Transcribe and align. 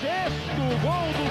Sexto 0.00 0.62
gol 0.82 1.08
do 1.16 1.24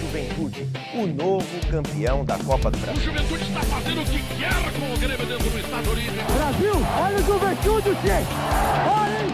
Juventude. 0.00 0.68
o 0.94 1.06
novo 1.06 1.66
campeão 1.70 2.24
da 2.24 2.38
Copa 2.38 2.70
do 2.70 2.78
Brasil. 2.78 3.00
O 3.00 3.04
Juventude 3.04 3.42
está 3.44 3.62
fazendo 3.62 4.02
o 4.02 4.04
que 4.04 4.18
quer 4.36 4.52
com 4.78 4.92
o 4.92 4.98
Grêmio 4.98 5.26
dentro 5.26 5.50
do 5.50 5.58
Estado 5.58 5.90
Olímpico. 5.90 6.32
Brasil, 6.32 6.74
olha 7.00 7.16
o 7.16 7.22
Juventude, 7.22 7.88
gente! 8.06 8.28
Olha! 8.88 9.26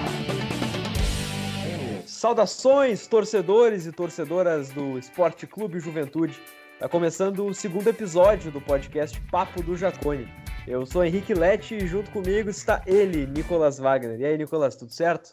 Saudações, 2.07 3.07
torcedores 3.07 3.87
e 3.87 3.93
torcedoras 3.93 4.71
do 4.71 4.99
Esporte 4.99 5.47
Clube 5.47 5.81
Juventude. 5.81 6.41
Está 6.75 6.89
começando 6.89 7.45
o 7.47 7.55
segundo 7.55 7.89
episódio 7.89 8.51
do 8.51 8.61
podcast 8.61 9.21
Papo 9.31 9.63
do 9.63 9.77
Jacone. 9.77 10.29
Eu 10.67 10.87
sou 10.87 11.05
Henrique 11.05 11.35
Lete 11.35 11.75
e 11.75 11.87
junto 11.87 12.11
comigo 12.11 12.49
está 12.49 12.83
ele, 12.87 13.27
Nicolas 13.27 13.79
Wagner. 13.79 14.21
E 14.21 14.25
aí, 14.25 14.39
Nicolas, 14.39 14.77
tudo 14.77 14.93
certo? 14.93 15.33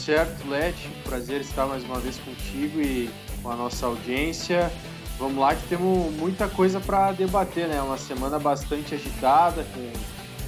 Certo, 0.00 0.48
Lete. 0.48 0.88
Prazer 1.04 1.40
estar 1.40 1.66
mais 1.66 1.84
uma 1.84 1.98
vez 1.98 2.18
contigo 2.18 2.80
e 2.80 3.10
com 3.42 3.50
a 3.50 3.56
nossa 3.56 3.86
audiência. 3.86 4.70
Vamos 5.18 5.38
lá 5.38 5.54
que 5.54 5.68
temos 5.68 6.12
muita 6.14 6.48
coisa 6.48 6.80
para 6.80 7.12
debater, 7.12 7.68
né? 7.68 7.80
Uma 7.82 7.98
semana 7.98 8.38
bastante 8.38 8.94
agitada, 8.94 9.64
com 9.74 9.92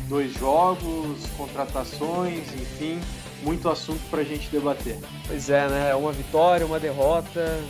dois 0.08 0.32
jogos, 0.34 1.26
contratações, 1.36 2.52
enfim 2.54 3.00
muito 3.42 3.68
assunto 3.68 4.00
para 4.10 4.20
a 4.20 4.24
gente 4.24 4.48
debater. 4.50 4.98
Pois 5.26 5.50
é, 5.50 5.68
né? 5.68 5.94
Uma 5.94 6.12
vitória, 6.12 6.64
uma 6.64 6.78
derrota. 6.80 7.60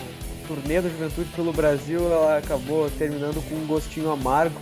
O 0.45 0.47
turnê 0.47 0.81
da 0.81 0.89
Juventude 0.89 1.29
pelo 1.35 1.53
Brasil 1.53 2.01
ela 2.13 2.39
acabou 2.39 2.91
terminando 2.91 3.43
com 3.49 3.55
um 3.55 3.67
gostinho 3.67 4.11
amargo. 4.11 4.61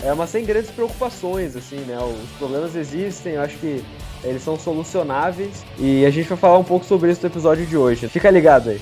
É, 0.00 0.12
mas 0.14 0.30
sem 0.30 0.44
grandes 0.44 0.70
preocupações, 0.70 1.56
assim, 1.56 1.78
né? 1.80 1.96
Os 1.98 2.30
problemas 2.38 2.74
existem, 2.74 3.34
eu 3.34 3.42
acho 3.42 3.56
que 3.58 3.84
eles 4.24 4.42
são 4.42 4.58
solucionáveis 4.58 5.64
e 5.78 6.04
a 6.06 6.10
gente 6.10 6.28
vai 6.28 6.38
falar 6.38 6.58
um 6.58 6.64
pouco 6.64 6.84
sobre 6.84 7.10
isso 7.10 7.22
no 7.22 7.28
episódio 7.28 7.66
de 7.66 7.76
hoje. 7.76 8.08
Fica 8.08 8.30
ligado 8.30 8.70
aí. 8.70 8.80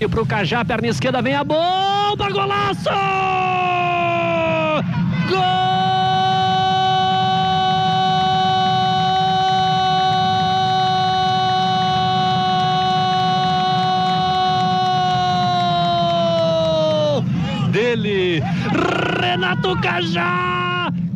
E 0.00 0.08
pro 0.08 0.24
Cajá, 0.24 0.64
perna 0.64 0.88
esquerda, 0.88 1.20
vem 1.20 1.34
a 1.34 1.44
bomba, 1.44 2.30
golaço! 2.30 2.88
dele, 17.70 18.42
Renato 19.20 19.80
Cajá! 19.80 20.59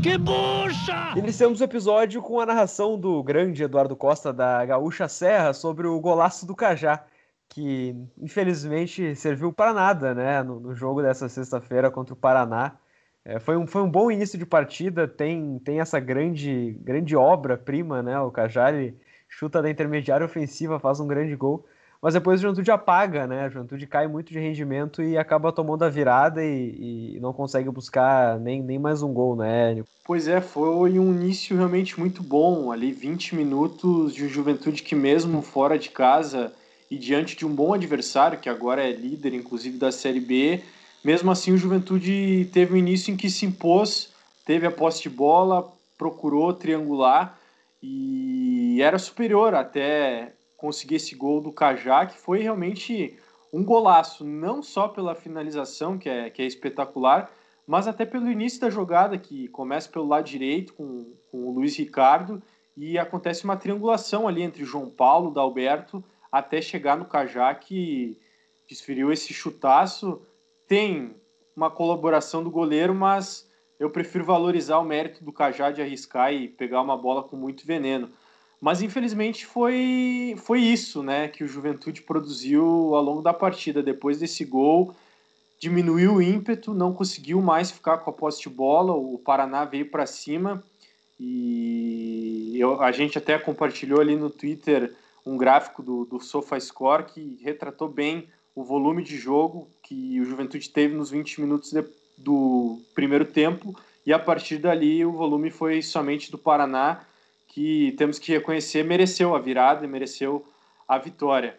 Que 0.05 0.19
bucha! 0.19 1.15
Iniciamos 1.17 1.63
o 1.63 1.65
episódio 1.65 2.21
com 2.21 2.39
a 2.39 2.45
narração 2.45 3.01
do 3.01 3.23
grande 3.23 3.63
Eduardo 3.63 3.97
Costa 3.97 4.35
da 4.35 4.63
Gaúcha 4.67 5.09
Serra 5.09 5.55
sobre 5.55 5.87
o 5.87 5.99
golaço 5.99 6.45
do 6.45 6.55
Cajá, 6.55 7.07
que 7.49 7.97
infelizmente 8.21 9.17
serviu 9.17 9.51
para 9.51 9.73
nada 9.73 10.15
né, 10.15 10.43
no, 10.43 10.61
no 10.61 10.75
jogo 10.75 11.01
dessa 11.01 11.27
sexta-feira 11.27 11.91
contra 11.91 12.13
o 12.13 12.17
Paraná. 12.19 12.77
É, 13.25 13.41
foi, 13.41 13.57
um, 13.57 13.67
foi 13.67 13.81
um 13.81 13.91
bom 13.91 14.11
início 14.11 14.39
de 14.39 14.45
partida, 14.45 15.09
tem, 15.09 15.59
tem 15.61 15.81
essa 15.81 15.99
grande, 15.99 16.79
grande 16.83 17.17
obra-prima, 17.17 18.03
né? 18.03 18.21
O 18.21 18.31
Cajá 18.31 18.71
ele 18.71 19.01
chuta 19.27 19.63
da 19.63 19.71
intermediária 19.71 20.27
ofensiva, 20.27 20.79
faz 20.79 21.01
um 21.01 21.07
grande 21.07 21.35
gol 21.35 21.65
mas 22.05 22.13
depois 22.13 22.39
o 22.39 22.43
Juventude 22.43 22.71
apaga, 22.71 23.27
né? 23.27 23.45
A 23.45 23.49
Juventude 23.49 23.87
cai 23.87 24.07
muito 24.07 24.31
de 24.31 24.39
rendimento 24.39 25.03
e 25.03 25.17
acaba 25.17 25.51
tomando 25.51 25.85
a 25.85 25.89
virada 25.89 26.45
e, 26.45 27.15
e, 27.17 27.19
não 27.19 27.33
consegue 27.33 27.71
buscar 27.71 28.39
nem, 28.39 28.63
nem 28.63 28.79
mais 28.79 29.03
um 29.03 29.11
gol, 29.11 29.35
né? 29.35 29.83
Pois 30.05 30.29
é, 30.29 30.39
foi 30.39 30.99
um 30.99 31.15
início 31.15 31.57
realmente 31.57 31.99
muito 31.99 32.23
bom. 32.23 32.71
Ali 32.71 32.93
20 32.93 33.35
minutos 33.35 34.15
de 34.15 34.29
Juventude 34.29 34.83
que 34.83 34.95
mesmo 34.95 35.41
fora 35.41 35.79
de 35.79 35.89
casa 35.89 36.53
e 36.91 36.99
diante 36.99 37.39
de 37.39 37.47
um 37.47 37.55
bom 37.55 37.73
adversário, 37.73 38.39
que 38.39 38.51
agora 38.51 38.87
é 38.87 38.93
líder 38.93 39.33
inclusive 39.33 39.79
da 39.79 39.91
Série 39.91 40.21
B, 40.21 40.61
mesmo 41.03 41.31
assim 41.31 41.53
o 41.53 41.57
Juventude 41.57 42.51
teve 42.53 42.75
um 42.75 42.77
início 42.77 43.15
em 43.15 43.17
que 43.17 43.31
se 43.31 43.47
impôs, 43.47 44.13
teve 44.45 44.67
a 44.67 44.71
posse 44.71 45.01
de 45.01 45.09
bola, 45.09 45.73
procurou 45.97 46.53
triangular 46.53 47.39
e 47.83 48.83
era 48.83 48.99
superior 48.99 49.55
até 49.55 50.34
conseguir 50.65 50.95
esse 50.95 51.15
gol 51.15 51.43
do 51.43 51.53
Cajá, 51.53 52.07
que 52.07 52.17
foi 52.17 52.39
realmente 52.41 53.19
um 53.53 53.63
golaço, 53.63 54.25
não 54.25 54.63
só 54.63 54.89
pela 54.89 55.15
finalização, 55.15 55.99
que 55.99 56.09
é, 56.09 56.31
que 56.31 56.41
é 56.41 56.47
espetacular, 56.47 57.31
mas 57.67 57.87
até 57.87 58.07
pelo 58.07 58.31
início 58.31 58.59
da 58.63 58.71
jogada, 58.71 59.19
que 59.19 59.47
começa 59.49 59.91
pelo 59.91 60.09
lado 60.09 60.25
direito 60.25 60.73
com, 60.73 61.13
com 61.31 61.49
o 61.49 61.53
Luiz 61.53 61.77
Ricardo 61.77 62.43
e 62.75 62.99
acontece 62.99 63.45
uma 63.45 63.59
triangulação 63.59 64.27
ali 64.27 64.41
entre 64.41 64.65
João 64.65 64.89
Paulo, 64.89 65.31
Dalberto, 65.31 66.03
até 66.33 66.63
chegar 66.63 66.97
no 66.97 67.05
Cajá, 67.05 67.55
que 67.55 68.19
desferiu 68.67 69.13
esse 69.13 69.35
chutaço. 69.35 70.23
Tem 70.67 71.15
uma 71.55 71.71
colaboração 71.71 72.43
do 72.43 72.51
goleiro, 72.51 72.95
mas 72.95 73.47
eu 73.79 73.91
prefiro 73.91 74.25
valorizar 74.25 74.79
o 74.79 74.85
mérito 74.85 75.23
do 75.23 75.31
Cajá 75.31 75.71
de 75.71 75.83
arriscar 75.83 76.33
e 76.33 76.49
pegar 76.49 76.81
uma 76.81 76.97
bola 76.97 77.23
com 77.23 77.37
muito 77.37 77.67
veneno. 77.67 78.11
Mas 78.65 78.81
infelizmente 78.81 79.45
foi, 79.45 80.37
foi 80.39 80.59
isso 80.59 81.03
né, 81.03 81.29
que 81.29 81.45
o 81.45 81.47
Juventude 81.47 82.01
produziu 82.01 82.95
ao 82.95 83.03
longo 83.03 83.21
da 83.21 83.35
partida. 83.35 83.83
Depois 83.83 84.21
desse 84.21 84.43
gol, 84.43 84.97
diminuiu 85.61 86.15
o 86.15 86.23
ímpeto, 86.23 86.73
não 86.73 86.95
conseguiu 86.95 87.43
mais 87.43 87.71
ficar 87.71 87.99
com 87.99 88.09
a 88.09 88.13
posse 88.15 88.41
de 88.41 88.49
bola. 88.49 88.95
O 88.95 89.19
Paraná 89.19 89.67
veio 89.67 89.91
para 89.91 90.07
cima 90.07 90.65
e 91.21 92.57
eu, 92.59 92.81
a 92.81 92.91
gente 92.91 93.19
até 93.19 93.39
compartilhou 93.39 94.01
ali 94.01 94.17
no 94.17 94.31
Twitter 94.31 94.97
um 95.27 95.37
gráfico 95.37 95.83
do, 95.83 96.07
do 96.07 96.19
SofaScore 96.19 97.05
que 97.05 97.39
retratou 97.43 97.91
bem 97.91 98.31
o 98.55 98.65
volume 98.65 99.03
de 99.03 99.19
jogo 99.19 99.69
que 99.83 100.19
o 100.23 100.25
Juventude 100.25 100.71
teve 100.71 100.95
nos 100.95 101.11
20 101.11 101.43
minutos 101.43 101.71
de, 101.71 101.85
do 102.17 102.81
primeiro 102.95 103.27
tempo 103.27 103.79
e 104.07 104.13
a 104.13 104.19
partir 104.19 104.57
dali 104.57 105.05
o 105.05 105.13
volume 105.13 105.51
foi 105.51 105.83
somente 105.83 106.31
do 106.31 106.39
Paraná 106.39 107.05
que 107.55 107.93
temos 107.93 108.19
que 108.19 108.33
reconhecer 108.33 108.83
mereceu 108.83 109.33
a 109.33 109.39
virada 109.39 109.87
mereceu 109.87 110.45
a 110.89 110.99
vitória. 110.99 111.57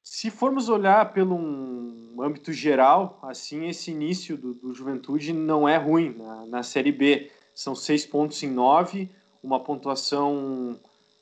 Se 0.00 0.30
formos 0.30 0.68
olhar 0.68 1.12
pelo 1.12 1.34
um 1.34 2.22
âmbito 2.22 2.52
geral, 2.52 3.18
assim, 3.22 3.68
esse 3.68 3.90
início 3.90 4.36
do, 4.36 4.54
do 4.54 4.72
Juventude 4.72 5.32
não 5.32 5.68
é 5.68 5.76
ruim 5.76 6.14
na, 6.16 6.46
na 6.46 6.62
Série 6.62 6.92
B. 6.92 7.28
São 7.52 7.74
seis 7.74 8.06
pontos 8.06 8.40
em 8.44 8.50
nove, 8.50 9.10
uma 9.42 9.58
pontuação 9.58 10.78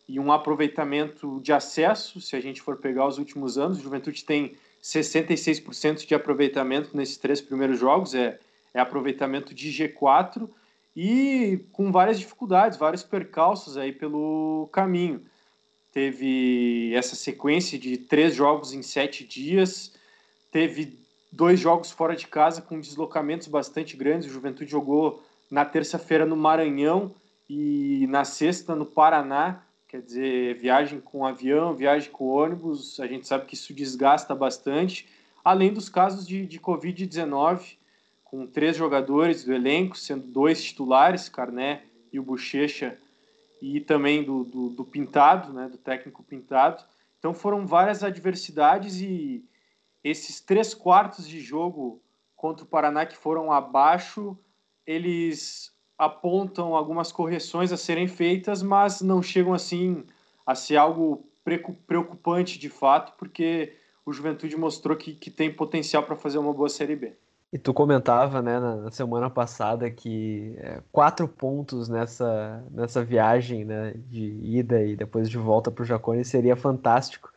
e 0.07 0.21
um 0.21 0.31
aproveitamento 0.31 1.41
de 1.41 1.55
acesso. 1.55 2.21
Se 2.21 2.37
a 2.37 2.41
gente 2.41 2.61
for 2.61 2.77
pegar 2.77 3.07
os 3.07 3.17
últimos 3.17 3.57
anos, 3.57 3.79
o 3.79 3.83
Juventude 3.83 4.23
tem 4.23 4.55
66% 4.83 6.07
de 6.07 6.15
aproveitamento 6.15 6.95
nesses 6.95 7.17
três 7.17 7.41
primeiros 7.41 7.79
jogos, 7.79 8.15
é, 8.15 8.39
é 8.75 8.81
aproveitamento 8.81 9.55
de 9.55 9.71
G4 9.71 10.47
e 11.03 11.65
com 11.73 11.91
várias 11.91 12.19
dificuldades, 12.19 12.77
vários 12.77 13.03
percalços 13.03 13.79
aí 13.79 13.91
pelo 13.91 14.69
caminho. 14.71 15.25
Teve 15.91 16.93
essa 16.95 17.17
sequência 17.17 17.79
de 17.79 17.97
três 17.97 18.35
jogos 18.35 18.75
em 18.75 18.83
sete 18.83 19.25
dias, 19.25 19.95
teve 20.53 20.99
dois 21.33 21.59
jogos 21.59 21.91
fora 21.91 22.15
de 22.15 22.27
casa 22.27 22.61
com 22.61 22.79
deslocamentos 22.79 23.49
bastante 23.49 23.97
grandes. 23.97 24.29
O 24.29 24.33
Juventude 24.33 24.71
jogou 24.71 25.23
na 25.51 25.65
terça-feira 25.65 26.27
no 26.27 26.37
Maranhão 26.37 27.15
e 27.49 28.07
na 28.11 28.23
sexta 28.23 28.75
no 28.75 28.85
Paraná. 28.85 29.63
Quer 29.89 30.03
dizer, 30.03 30.59
viagem 30.59 31.01
com 31.01 31.25
avião, 31.25 31.75
viagem 31.75 32.11
com 32.11 32.27
ônibus, 32.27 33.01
a 33.01 33.07
gente 33.07 33.27
sabe 33.27 33.47
que 33.47 33.55
isso 33.55 33.73
desgasta 33.73 34.35
bastante. 34.35 35.09
Além 35.43 35.73
dos 35.73 35.89
casos 35.89 36.27
de, 36.27 36.45
de 36.45 36.61
Covid-19, 36.61 37.80
com 38.31 38.47
três 38.47 38.77
jogadores 38.77 39.43
do 39.43 39.53
elenco, 39.53 39.99
sendo 39.99 40.25
dois 40.29 40.63
titulares, 40.63 41.29
Carné 41.29 41.83
e 42.13 42.21
o 42.21 42.23
Bochecha, 42.23 42.97
e 43.61 43.81
também 43.81 44.23
do, 44.23 44.45
do, 44.45 44.69
do, 44.71 44.85
Pintado, 44.85 45.53
né, 45.53 45.69
do 45.69 45.77
técnico 45.77 46.23
Pintado. 46.23 46.85
Então 47.19 47.35
foram 47.35 47.67
várias 47.67 48.05
adversidades 48.05 49.01
e 49.01 49.45
esses 50.05 50.41
três 50.41 50.73
quartos 50.73 51.27
de 51.27 51.41
jogo 51.41 52.01
contra 52.37 52.65
o 52.65 52.69
Paraná 52.69 53.05
que 53.05 53.17
foram 53.17 53.51
abaixo, 53.51 54.39
eles 54.87 55.73
apontam 55.99 56.77
algumas 56.77 57.11
correções 57.11 57.73
a 57.73 57.77
serem 57.77 58.07
feitas, 58.07 58.63
mas 58.63 59.03
não 59.03 59.21
chegam 59.21 59.53
assim 59.53 60.05
a 60.47 60.55
ser 60.55 60.77
algo 60.77 61.29
preocupante 61.85 62.61
de 62.61 62.69
fato, 62.69 63.13
porque 63.19 63.75
o 64.07 64.13
Juventude 64.13 64.57
mostrou 64.57 64.97
que, 64.97 65.15
que 65.15 65.31
tem 65.33 65.53
potencial 65.53 66.05
para 66.05 66.15
fazer 66.15 66.39
uma 66.39 66.53
boa 66.53 66.69
Série 66.69 66.95
B. 66.95 67.17
E 67.53 67.59
tu 67.59 67.75
comentava, 67.75 68.41
né, 68.41 68.61
na 68.61 68.91
semana 68.93 69.29
passada 69.29 69.91
que 69.91 70.55
é, 70.59 70.81
quatro 70.93 71.27
pontos 71.27 71.89
nessa, 71.89 72.65
nessa 72.71 73.05
viagem, 73.05 73.65
né, 73.65 73.95
de 74.09 74.39
ida 74.45 74.81
e 74.85 74.95
depois 74.95 75.29
de 75.29 75.37
volta 75.37 75.71
para 75.71 75.83
o 75.83 75.85
Jacone 75.85 76.25
seria 76.25 76.55
fantástico. 76.55 77.33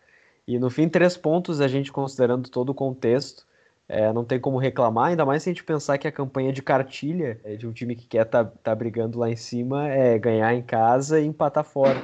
E 0.47 0.59
no 0.59 0.69
fim, 0.69 0.87
três 0.87 1.17
pontos, 1.17 1.59
a 1.61 1.67
gente 1.67 1.91
considerando 1.91 2.49
todo 2.49 2.69
o 2.69 2.75
contexto, 2.75 3.45
é, 3.87 4.13
não 4.13 4.23
tem 4.23 4.39
como 4.39 4.57
reclamar, 4.57 5.07
ainda 5.07 5.25
mais 5.25 5.43
se 5.43 5.49
a 5.49 5.53
gente 5.53 5.63
pensar 5.63 5.97
que 5.97 6.07
a 6.07 6.11
campanha 6.11 6.53
de 6.53 6.61
cartilha 6.61 7.39
é, 7.43 7.55
de 7.55 7.67
um 7.67 7.73
time 7.73 7.95
que 7.95 8.07
quer 8.07 8.25
tá, 8.25 8.45
tá 8.45 8.75
brigando 8.75 9.17
lá 9.19 9.29
em 9.29 9.35
cima 9.35 9.89
é 9.89 10.17
ganhar 10.19 10.53
em 10.53 10.61
casa 10.61 11.19
e 11.19 11.25
empatar 11.25 11.63
fora. 11.63 12.01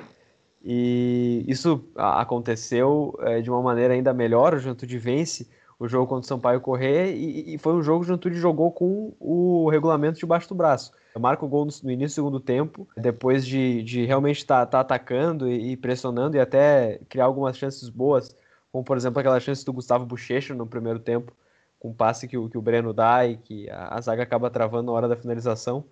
E 0.63 1.45
isso 1.47 1.83
aconteceu 1.95 3.17
é, 3.21 3.41
de 3.41 3.49
uma 3.49 3.61
maneira 3.61 3.93
ainda 3.93 4.13
melhor. 4.13 4.53
O 4.53 4.59
Juventude 4.59 4.97
vence 4.97 5.47
o 5.79 5.87
jogo 5.87 6.05
contra 6.05 6.25
o 6.25 6.27
Sampaio 6.27 6.59
Correr 6.59 7.15
e, 7.15 7.55
e 7.55 7.57
foi 7.57 7.73
um 7.73 7.81
jogo 7.81 7.99
que 7.99 8.05
o 8.05 8.07
Juventude 8.07 8.35
jogou 8.35 8.69
com 8.69 9.13
o 9.17 9.69
regulamento 9.69 10.19
debaixo 10.19 10.49
do 10.49 10.55
braço. 10.55 10.91
Marca 11.17 11.45
o 11.45 11.47
gol 11.47 11.65
no, 11.65 11.71
no 11.83 11.91
início 11.91 12.07
do 12.07 12.15
segundo 12.15 12.39
tempo, 12.39 12.87
depois 12.95 13.45
de, 13.45 13.81
de 13.83 14.05
realmente 14.05 14.37
estar 14.37 14.65
tá, 14.65 14.71
tá 14.71 14.79
atacando 14.81 15.49
e, 15.49 15.71
e, 15.71 15.77
pressionando 15.77 16.35
e 16.35 16.39
até 16.39 16.99
criar 17.07 17.25
algumas 17.25 17.57
chances 17.57 17.87
boas, 17.89 18.35
como 18.71 18.83
por 18.83 18.97
exemplo 18.97 19.19
aquela 19.19 19.39
chance 19.39 19.65
do 19.65 19.73
Gustavo 19.73 20.05
Bochecha 20.05 20.53
no 20.53 20.67
primeiro 20.67 20.99
tempo, 20.99 21.33
com 21.79 21.89
um 21.89 21.93
passe 21.93 22.27
que 22.27 22.37
o, 22.37 22.49
que 22.49 22.57
o 22.57 22.61
Breno 22.61 22.93
dá 22.93 23.25
e 23.25 23.37
que 23.37 23.69
a, 23.69 23.95
a 23.95 24.01
zaga 24.01 24.23
acaba 24.23 24.49
travando 24.49 24.87
na 24.87 24.91
hora 24.91 25.07
da 25.07 25.15
finalização. 25.15 25.85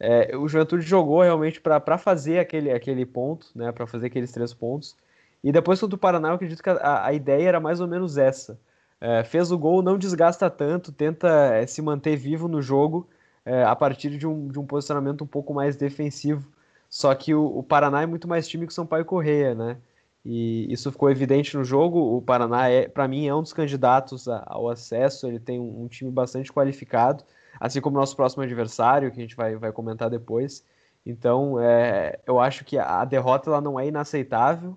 É, 0.00 0.36
o 0.36 0.48
Juventude 0.48 0.82
jogou 0.82 1.22
realmente 1.22 1.60
para 1.60 1.98
fazer 1.98 2.38
aquele, 2.38 2.70
aquele 2.70 3.06
ponto, 3.06 3.46
né, 3.54 3.70
para 3.72 3.86
fazer 3.86 4.06
aqueles 4.06 4.32
três 4.32 4.52
pontos. 4.52 4.96
E 5.44 5.52
depois 5.52 5.80
contra 5.80 5.94
o 5.94 5.98
Paraná, 5.98 6.28
eu 6.28 6.34
acredito 6.34 6.62
que 6.62 6.68
a, 6.68 7.06
a 7.06 7.12
ideia 7.12 7.48
era 7.48 7.60
mais 7.60 7.80
ou 7.80 7.86
menos 7.86 8.18
essa. 8.18 8.58
É, 9.00 9.24
fez 9.24 9.52
o 9.52 9.58
gol, 9.58 9.82
não 9.82 9.98
desgasta 9.98 10.48
tanto, 10.50 10.92
tenta 10.92 11.28
é, 11.54 11.66
se 11.66 11.82
manter 11.82 12.16
vivo 12.16 12.48
no 12.48 12.62
jogo 12.62 13.08
é, 13.44 13.62
a 13.62 13.76
partir 13.76 14.16
de 14.18 14.26
um, 14.26 14.48
de 14.48 14.58
um 14.58 14.66
posicionamento 14.66 15.22
um 15.22 15.26
pouco 15.26 15.52
mais 15.54 15.76
defensivo. 15.76 16.50
Só 16.88 17.14
que 17.14 17.34
o, 17.34 17.58
o 17.58 17.62
Paraná 17.62 18.02
é 18.02 18.06
muito 18.06 18.26
mais 18.28 18.48
time 18.48 18.66
que 18.66 18.72
o 18.72 18.74
Sampaio 18.74 19.04
Correia, 19.04 19.54
né? 19.54 19.78
E 20.24 20.72
isso 20.72 20.90
ficou 20.90 21.10
evidente 21.10 21.56
no 21.56 21.64
jogo. 21.64 22.16
O 22.16 22.22
Paraná, 22.22 22.68
é, 22.68 22.88
para 22.88 23.06
mim, 23.06 23.26
é 23.26 23.34
um 23.34 23.42
dos 23.42 23.52
candidatos 23.52 24.26
ao 24.28 24.68
acesso. 24.68 25.26
Ele 25.26 25.38
tem 25.38 25.60
um, 25.60 25.84
um 25.84 25.88
time 25.88 26.10
bastante 26.10 26.52
qualificado 26.52 27.24
assim 27.60 27.80
como 27.80 27.96
o 27.96 28.00
nosso 28.00 28.16
próximo 28.16 28.42
adversário, 28.42 29.10
que 29.10 29.18
a 29.18 29.22
gente 29.22 29.36
vai, 29.36 29.56
vai 29.56 29.72
comentar 29.72 30.10
depois. 30.10 30.64
Então, 31.04 31.60
é, 31.60 32.18
eu 32.26 32.40
acho 32.40 32.64
que 32.64 32.78
a 32.78 33.04
derrota 33.04 33.50
ela 33.50 33.60
não 33.60 33.78
é 33.78 33.86
inaceitável, 33.86 34.76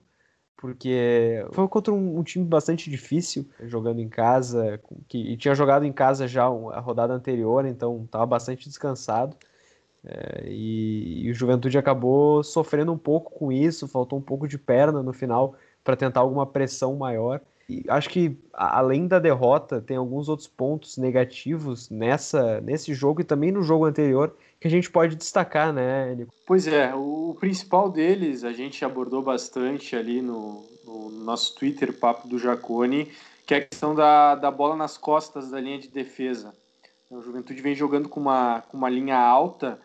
porque 0.60 1.46
foi 1.54 1.66
contra 1.70 1.94
um, 1.94 2.20
um 2.20 2.24
time 2.24 2.44
bastante 2.44 2.90
difícil, 2.90 3.48
jogando 3.64 4.02
em 4.02 4.10
casa, 4.10 4.80
que, 5.08 5.18
e 5.18 5.38
tinha 5.38 5.56
jogado 5.56 5.86
em 5.86 5.92
casa 5.94 6.28
já 6.28 6.44
a 6.44 6.80
rodada 6.82 7.14
anterior, 7.14 7.66
então 7.66 8.04
estava 8.04 8.26
bastante 8.26 8.68
descansado. 8.68 9.38
É, 10.04 10.44
e, 10.50 11.24
e 11.26 11.32
o 11.32 11.34
Juventude 11.34 11.78
acabou 11.78 12.44
sofrendo 12.44 12.92
um 12.92 12.98
pouco 12.98 13.32
com 13.32 13.54
isso, 13.54 13.88
faltou 13.88 14.20
um 14.20 14.22
pouco 14.22 14.50
de 14.50 14.58
perna 14.58 15.02
no 15.02 15.14
final 15.14 15.56
para 15.82 15.96
tentar 15.96 16.20
alguma 16.20 16.46
pressão 16.46 16.94
maior. 16.98 17.40
E 17.70 17.86
acho 17.88 18.10
que 18.10 18.38
além 18.52 19.08
da 19.08 19.18
derrota, 19.18 19.80
tem 19.80 19.96
alguns 19.96 20.28
outros 20.28 20.48
pontos 20.48 20.98
negativos 20.98 21.90
nessa, 21.90 22.60
nesse 22.60 22.94
jogo 22.94 23.22
e 23.22 23.24
também 23.24 23.52
no 23.52 23.64
jogo 23.64 23.86
anterior 23.86 24.36
que 24.60 24.68
a 24.68 24.72
gente 24.72 24.90
pode 24.92 25.16
destacar, 25.16 25.72
né, 25.72 26.14
Nico? 26.16 26.34
Pois 26.46 26.68
é, 26.68 26.94
o 26.94 27.36
principal 27.40 27.90
deles 27.90 28.44
a 28.44 28.52
gente 28.52 28.84
abordou 28.84 29.22
bastante 29.22 29.96
ali 29.96 30.22
no, 30.22 30.66
no 30.86 31.10
nosso 31.10 31.56
Twitter, 31.56 31.98
Papo 31.98 32.28
do 32.28 32.38
Jacone, 32.38 33.12
que 33.46 33.54
é 33.54 33.58
a 33.58 33.66
questão 33.66 33.96
da, 33.96 34.36
da 34.36 34.52
bola 34.52 34.76
nas 34.76 34.98
costas 34.98 35.50
da 35.50 35.60
linha 35.60 35.80
de 35.80 35.88
defesa. 35.88 36.54
O 37.10 37.22
Juventude 37.22 37.62
vem 37.62 37.74
jogando 37.74 38.10
com 38.10 38.20
uma, 38.20 38.62
com 38.70 38.78
uma 38.78 38.90
linha 38.90 39.18
alta 39.18 39.80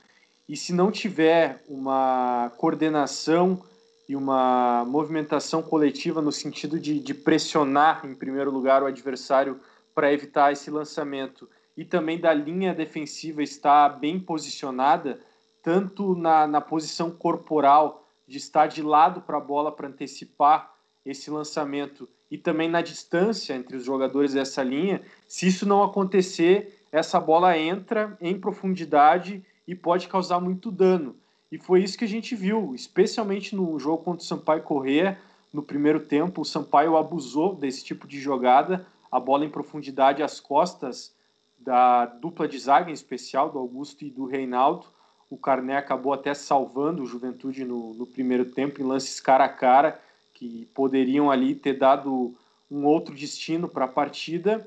e 0.49 0.57
se 0.57 0.73
não 0.73 0.91
tiver 0.91 1.63
uma 1.69 2.53
coordenação 2.59 3.63
e 4.07 4.15
uma 4.15 4.85
movimentação 4.85 5.63
coletiva 5.63 6.21
no 6.21 6.31
sentido 6.31 6.79
de, 6.79 7.01
de 7.01 7.15
pressionar, 7.15 8.05
em 8.05 8.15
primeiro 8.15 8.51
lugar, 8.51 8.83
o 8.83 8.87
adversário 8.87 9.59
para 9.95 10.13
evitar 10.13 10.53
esse 10.53 10.71
lançamento 10.71 11.49
e 11.77 11.85
também 11.85 12.19
da 12.19 12.33
linha 12.33 12.75
defensiva 12.75 13.43
estar 13.43 13.89
bem 13.99 14.19
posicionada, 14.19 15.21
tanto 15.63 16.15
na, 16.15 16.47
na 16.47 16.61
posição 16.61 17.11
corporal, 17.11 18.07
de 18.27 18.39
estar 18.39 18.67
de 18.67 18.83
lado 18.83 19.21
para 19.21 19.37
a 19.37 19.41
bola 19.41 19.73
para 19.73 19.89
antecipar 19.89 20.75
esse 21.05 21.31
lançamento, 21.31 22.09
e 22.31 22.39
também 22.39 22.69
na 22.69 22.81
distância 22.81 23.55
entre 23.55 23.77
os 23.77 23.85
jogadores 23.85 24.33
dessa 24.33 24.63
linha. 24.63 25.03
Se 25.29 25.47
isso 25.47 25.67
não 25.67 25.83
acontecer, 25.83 26.81
essa 26.91 27.21
bola 27.21 27.59
entra 27.59 28.17
em 28.21 28.39
profundidade 28.39 29.45
e 29.67 29.75
pode 29.75 30.09
causar 30.09 30.41
muito 30.41 30.71
dano. 30.71 31.17
E 31.53 31.59
foi 31.59 31.83
isso 31.83 31.99
que 31.99 32.05
a 32.05 32.09
gente 32.09 32.35
viu, 32.35 32.75
especialmente 32.75 33.55
no 33.55 33.79
jogo 33.79 34.03
contra 34.03 34.23
o 34.23 34.27
Sampaio 34.27 34.63
Corrêa, 34.63 35.19
no 35.53 35.63
primeiro 35.63 36.01
tempo. 36.01 36.41
O 36.41 36.45
Sampaio 36.45 36.97
abusou 36.97 37.55
desse 37.55 37.85
tipo 37.85 38.09
de 38.09 38.19
jogada, 38.21 38.87
a 39.13 39.21
bola 39.21 39.45
em 39.45 39.51
profundidade 39.51 40.23
às 40.23 40.41
costas 40.41 41.15
da 41.65 42.05
dupla 42.07 42.47
de 42.47 42.59
zaga, 42.59 42.91
em 42.91 42.95
especial 42.95 43.51
do 43.51 43.59
Augusto 43.59 44.05
e 44.05 44.11
do 44.11 44.27
Reinaldo. 44.27 44.87
O 45.31 45.37
Carné 45.37 45.77
acabou 45.77 46.13
até 46.13 46.35
salvando 46.35 47.03
o 47.03 47.07
Juventude 47.07 47.65
no, 47.65 47.95
no 47.95 48.07
primeiro 48.07 48.45
tempo 48.45 48.81
em 48.81 48.85
lances 48.85 49.19
cara 49.19 49.45
a 49.45 49.49
cara, 49.49 50.01
que 50.35 50.69
poderiam 50.75 51.31
ali 51.31 51.55
ter 51.55 51.75
dado 51.75 52.35
um 52.71 52.85
outro 52.85 53.15
destino 53.15 53.69
para 53.69 53.87
a 53.87 53.89
partida. 53.89 54.67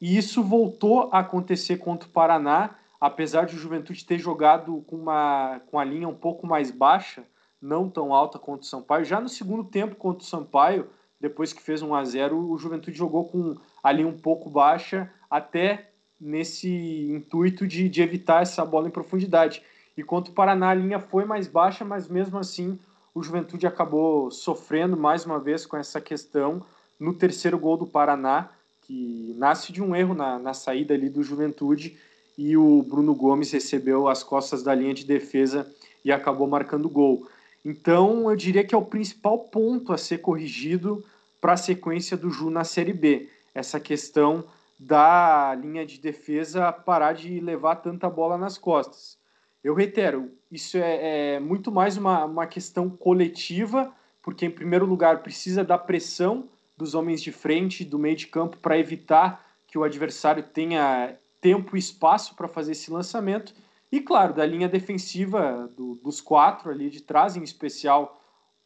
E 0.00 0.16
isso 0.16 0.42
voltou 0.42 1.08
a 1.12 1.18
acontecer 1.18 1.76
contra 1.76 2.08
o 2.08 2.12
Paraná, 2.12 2.76
apesar 3.00 3.46
de 3.46 3.54
o 3.54 3.58
Juventude 3.58 4.04
ter 4.04 4.18
jogado 4.18 4.82
com, 4.86 4.96
uma, 4.96 5.60
com 5.70 5.78
a 5.78 5.84
linha 5.84 6.08
um 6.08 6.14
pouco 6.14 6.46
mais 6.46 6.70
baixa, 6.70 7.24
não 7.60 7.90
tão 7.90 8.14
alta 8.14 8.38
quanto 8.38 8.62
o 8.62 8.66
Sampaio, 8.66 9.04
já 9.04 9.20
no 9.20 9.28
segundo 9.28 9.64
tempo 9.64 9.96
contra 9.96 10.22
o 10.22 10.26
Sampaio, 10.26 10.88
depois 11.20 11.52
que 11.52 11.60
fez 11.60 11.82
1 11.82 11.94
a 11.94 12.04
0 12.04 12.38
o 12.38 12.56
Juventude 12.56 12.96
jogou 12.96 13.28
com 13.28 13.56
a 13.82 13.90
linha 13.90 14.06
um 14.06 14.16
pouco 14.16 14.48
baixa, 14.48 15.12
até 15.28 15.87
nesse 16.20 16.68
intuito 17.10 17.66
de, 17.66 17.88
de 17.88 18.02
evitar 18.02 18.42
essa 18.42 18.64
bola 18.64 18.88
em 18.88 18.92
profundidade. 18.92 19.62
E 19.96 20.02
contra 20.02 20.30
o 20.30 20.34
Paraná, 20.34 20.70
a 20.70 20.74
linha 20.74 20.98
foi 20.98 21.24
mais 21.24 21.46
baixa, 21.46 21.84
mas 21.84 22.08
mesmo 22.08 22.38
assim 22.38 22.78
o 23.14 23.22
Juventude 23.22 23.66
acabou 23.66 24.30
sofrendo 24.30 24.96
mais 24.96 25.24
uma 25.24 25.40
vez 25.40 25.66
com 25.66 25.76
essa 25.76 26.00
questão 26.00 26.64
no 26.98 27.12
terceiro 27.12 27.58
gol 27.58 27.76
do 27.76 27.86
Paraná, 27.86 28.50
que 28.82 29.34
nasce 29.36 29.72
de 29.72 29.82
um 29.82 29.94
erro 29.94 30.14
na, 30.14 30.38
na 30.38 30.54
saída 30.54 30.94
ali 30.94 31.08
do 31.08 31.22
Juventude 31.22 31.98
e 32.36 32.56
o 32.56 32.82
Bruno 32.82 33.14
Gomes 33.14 33.50
recebeu 33.50 34.06
as 34.06 34.22
costas 34.22 34.62
da 34.62 34.74
linha 34.74 34.94
de 34.94 35.04
defesa 35.04 35.68
e 36.04 36.12
acabou 36.12 36.46
marcando 36.46 36.88
gol. 36.88 37.28
Então, 37.64 38.30
eu 38.30 38.36
diria 38.36 38.64
que 38.64 38.74
é 38.74 38.78
o 38.78 38.84
principal 38.84 39.40
ponto 39.40 39.92
a 39.92 39.98
ser 39.98 40.18
corrigido 40.18 41.04
para 41.40 41.54
a 41.54 41.56
sequência 41.56 42.16
do 42.16 42.30
Ju 42.30 42.50
na 42.50 42.62
Série 42.62 42.92
B. 42.92 43.28
Essa 43.52 43.80
questão 43.80 44.44
da 44.78 45.54
linha 45.54 45.84
de 45.84 45.98
defesa 45.98 46.70
parar 46.70 47.12
de 47.12 47.40
levar 47.40 47.76
tanta 47.76 48.08
bola 48.08 48.38
nas 48.38 48.56
costas. 48.56 49.18
Eu 49.62 49.74
reitero, 49.74 50.30
isso 50.52 50.78
é, 50.78 51.34
é 51.34 51.40
muito 51.40 51.72
mais 51.72 51.96
uma, 51.96 52.24
uma 52.24 52.46
questão 52.46 52.88
coletiva, 52.88 53.92
porque, 54.22 54.46
em 54.46 54.50
primeiro 54.50 54.86
lugar, 54.86 55.22
precisa 55.22 55.64
da 55.64 55.76
pressão 55.76 56.48
dos 56.76 56.94
homens 56.94 57.20
de 57.20 57.32
frente, 57.32 57.84
do 57.84 57.98
meio 57.98 58.14
de 58.14 58.28
campo, 58.28 58.56
para 58.58 58.78
evitar 58.78 59.44
que 59.66 59.76
o 59.76 59.82
adversário 59.82 60.44
tenha 60.44 61.16
tempo 61.40 61.76
e 61.76 61.78
espaço 61.78 62.36
para 62.36 62.46
fazer 62.46 62.72
esse 62.72 62.90
lançamento. 62.90 63.52
E, 63.90 64.00
claro, 64.00 64.32
da 64.32 64.46
linha 64.46 64.68
defensiva 64.68 65.68
do, 65.76 65.96
dos 65.96 66.20
quatro 66.20 66.70
ali 66.70 66.88
de 66.88 67.02
trás, 67.02 67.36
em 67.36 67.42
especial 67.42 68.22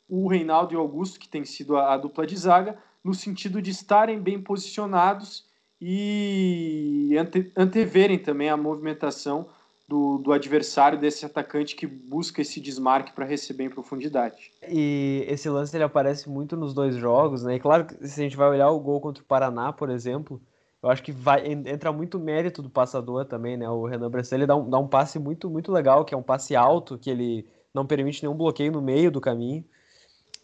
o 0.08 0.28
Reinaldo 0.28 0.74
e 0.74 0.76
o 0.76 0.80
Augusto, 0.80 1.18
que 1.18 1.28
tem 1.28 1.44
sido 1.44 1.76
a, 1.76 1.94
a 1.94 1.96
dupla 1.96 2.26
de 2.26 2.36
zaga, 2.36 2.78
no 3.02 3.14
sentido 3.14 3.62
de 3.62 3.70
estarem 3.70 4.20
bem 4.20 4.40
posicionados 4.40 5.50
e 5.84 7.16
ante, 7.18 7.50
anteverem 7.56 8.16
também 8.16 8.48
a 8.48 8.56
movimentação 8.56 9.48
do, 9.88 10.18
do, 10.18 10.32
adversário 10.32 10.96
desse 10.96 11.26
atacante 11.26 11.74
que 11.74 11.88
busca 11.88 12.40
esse 12.40 12.60
desmarque 12.60 13.12
para 13.12 13.24
receber 13.24 13.64
em 13.64 13.68
profundidade. 13.68 14.52
E 14.68 15.24
esse 15.28 15.48
lance 15.48 15.76
ele 15.76 15.82
aparece 15.82 16.30
muito 16.30 16.56
nos 16.56 16.72
dois 16.72 16.94
jogos, 16.94 17.42
né? 17.42 17.56
E 17.56 17.60
claro 17.60 17.86
que 17.86 18.06
se 18.06 18.20
a 18.20 18.22
gente 18.22 18.36
vai 18.36 18.48
olhar 18.48 18.70
o 18.70 18.78
gol 18.78 19.00
contra 19.00 19.24
o 19.24 19.26
Paraná, 19.26 19.72
por 19.72 19.90
exemplo, 19.90 20.40
eu 20.80 20.88
acho 20.88 21.02
que 21.02 21.10
vai, 21.10 21.44
entra 21.48 21.92
muito 21.92 22.16
mérito 22.16 22.62
do 22.62 22.70
passador 22.70 23.24
também, 23.24 23.56
né? 23.56 23.68
O 23.68 23.84
Renan 23.84 24.08
Bressan, 24.08 24.36
ele 24.36 24.46
dá 24.46 24.54
um, 24.54 24.70
dá 24.70 24.78
um 24.78 24.86
passe 24.86 25.18
muito, 25.18 25.50
muito 25.50 25.72
legal, 25.72 26.04
que 26.04 26.14
é 26.14 26.16
um 26.16 26.22
passe 26.22 26.54
alto, 26.54 26.96
que 26.96 27.10
ele 27.10 27.44
não 27.74 27.84
permite 27.84 28.22
nenhum 28.22 28.36
bloqueio 28.36 28.70
no 28.70 28.80
meio 28.80 29.10
do 29.10 29.20
caminho. 29.20 29.64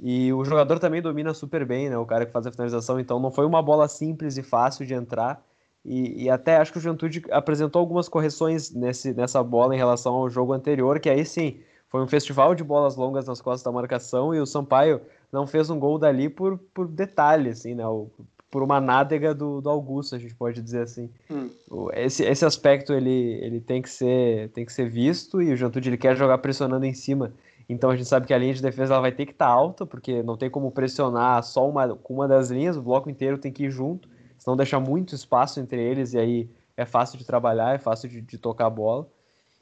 E 0.00 0.32
o 0.32 0.44
jogador 0.44 0.78
também 0.78 1.02
domina 1.02 1.34
super 1.34 1.66
bem, 1.66 1.90
né? 1.90 1.98
O 1.98 2.06
cara 2.06 2.24
que 2.24 2.32
faz 2.32 2.46
a 2.46 2.52
finalização, 2.52 3.00
então 3.00 3.18
não 3.18 3.32
foi 3.32 3.44
uma 3.44 3.60
bola 3.60 3.88
simples 3.88 4.36
e 4.36 4.42
fácil 4.42 4.86
de 4.86 4.94
entrar. 4.94 5.42
E, 5.84 6.24
e 6.24 6.30
até 6.30 6.56
acho 6.56 6.70
que 6.72 6.78
o 6.78 6.80
Juventude 6.80 7.24
apresentou 7.30 7.80
algumas 7.80 8.08
correções 8.08 8.72
nesse, 8.72 9.12
nessa 9.12 9.42
bola 9.42 9.74
em 9.74 9.78
relação 9.78 10.14
ao 10.14 10.30
jogo 10.30 10.52
anterior, 10.52 11.00
que 11.00 11.10
aí 11.10 11.24
sim, 11.24 11.60
foi 11.88 12.02
um 12.02 12.06
festival 12.06 12.54
de 12.54 12.62
bolas 12.62 12.96
longas 12.96 13.26
nas 13.26 13.40
costas 13.40 13.62
da 13.62 13.72
marcação 13.72 14.34
e 14.34 14.40
o 14.40 14.46
Sampaio 14.46 15.00
não 15.32 15.46
fez 15.46 15.70
um 15.70 15.78
gol 15.78 15.98
dali 15.98 16.28
por, 16.28 16.58
por 16.74 16.86
detalhe, 16.86 17.50
assim, 17.50 17.74
né? 17.74 17.86
O, 17.86 18.10
por 18.50 18.62
uma 18.62 18.80
nádega 18.80 19.34
do, 19.34 19.60
do 19.60 19.68
Augusto, 19.68 20.14
a 20.14 20.18
gente 20.18 20.34
pode 20.34 20.62
dizer 20.62 20.82
assim. 20.82 21.10
Hum. 21.30 21.50
Esse, 21.94 22.24
esse 22.24 22.44
aspecto 22.44 22.92
ele, 22.92 23.38
ele 23.42 23.60
tem, 23.60 23.82
que 23.82 23.90
ser, 23.90 24.50
tem 24.50 24.64
que 24.64 24.72
ser 24.72 24.88
visto 24.88 25.42
e 25.42 25.52
o 25.52 25.56
Juventude 25.56 25.88
ele 25.88 25.98
quer 25.98 26.16
jogar 26.16 26.38
pressionando 26.38 26.84
em 26.84 26.94
cima. 26.94 27.32
Então 27.68 27.90
a 27.90 27.96
gente 27.96 28.08
sabe 28.08 28.26
que 28.26 28.32
a 28.32 28.38
linha 28.38 28.54
de 28.54 28.62
defesa 28.62 28.94
ela 28.94 29.02
vai 29.02 29.12
ter 29.12 29.26
que 29.26 29.32
estar 29.32 29.46
tá 29.46 29.52
alta, 29.52 29.84
porque 29.84 30.22
não 30.22 30.36
tem 30.36 30.48
como 30.48 30.70
pressionar 30.72 31.42
só 31.42 31.68
uma, 31.68 31.94
com 31.96 32.14
uma 32.14 32.26
das 32.26 32.50
linhas, 32.50 32.76
o 32.76 32.82
bloco 32.82 33.10
inteiro 33.10 33.36
tem 33.36 33.52
que 33.52 33.64
ir 33.64 33.70
junto, 33.70 34.08
senão 34.38 34.56
deixa 34.56 34.80
muito 34.80 35.14
espaço 35.14 35.60
entre 35.60 35.82
eles 35.82 36.14
e 36.14 36.18
aí 36.18 36.50
é 36.76 36.86
fácil 36.86 37.18
de 37.18 37.26
trabalhar, 37.26 37.74
é 37.74 37.78
fácil 37.78 38.08
de, 38.08 38.20
de 38.22 38.38
tocar 38.38 38.66
a 38.66 38.70
bola. 38.70 39.06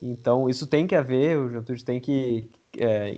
Então 0.01 0.49
isso 0.49 0.67
tem 0.67 0.87
que 0.87 0.95
haver, 0.95 1.39
o 1.39 1.49
Juventude 1.49 1.85
tem 1.85 2.01
que. 2.01 2.51
É, 2.79 3.13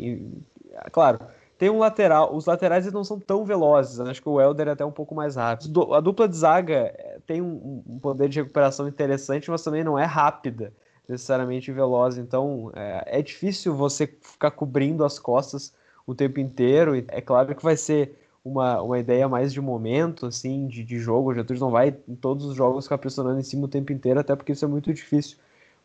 claro, 0.91 1.19
tem 1.59 1.69
um 1.69 1.79
lateral, 1.79 2.35
os 2.35 2.47
laterais 2.47 2.85
eles 2.85 2.95
não 2.95 3.03
são 3.03 3.19
tão 3.19 3.45
velozes, 3.45 3.99
né? 3.99 4.11
acho 4.11 4.23
que 4.23 4.29
o 4.29 4.41
Helder 4.41 4.69
é 4.69 4.71
até 4.71 4.85
um 4.85 4.93
pouco 4.93 5.13
mais 5.13 5.35
rápido. 5.35 5.93
A 5.93 6.01
dupla 6.01 6.29
de 6.29 6.37
zaga 6.37 6.95
eh, 6.97 7.19
tem 7.27 7.43
um, 7.43 7.83
um 7.85 7.99
poder 7.99 8.29
de 8.29 8.41
recuperação 8.41 8.87
interessante, 8.87 9.51
mas 9.51 9.65
também 9.65 9.83
não 9.83 9.99
é 9.99 10.05
rápida, 10.05 10.73
necessariamente 11.09 11.73
veloz, 11.73 12.19
então 12.19 12.71
é, 12.75 13.21
é 13.21 13.23
difícil 13.23 13.75
você 13.75 14.07
ficar 14.07 14.51
cobrindo 14.51 15.05
as 15.05 15.19
costas 15.19 15.75
o 16.07 16.15
tempo 16.15 16.41
inteiro, 16.41 16.95
é 17.09 17.21
claro 17.21 17.55
que 17.55 17.63
vai 17.63 17.77
ser 17.77 18.17
uma, 18.45 18.81
uma 18.83 18.99
ideia 18.99 19.29
mais 19.29 19.53
de 19.53 19.61
momento, 19.61 20.27
assim, 20.27 20.67
de, 20.67 20.85
de 20.85 20.99
jogo, 20.99 21.31
o 21.31 21.35
Getúlio 21.35 21.61
não 21.61 21.71
vai 21.71 21.97
em 22.09 22.15
todos 22.15 22.45
os 22.47 22.55
jogos 22.55 22.85
ficar 22.85 22.99
pressionando 22.99 23.39
em 23.41 23.43
cima 23.43 23.65
o 23.67 23.69
tempo 23.69 23.93
inteiro, 23.93 24.21
até 24.21 24.35
porque 24.35 24.53
isso 24.53 24.65
é 24.65 24.69
muito 24.69 24.93
difícil. 24.93 25.39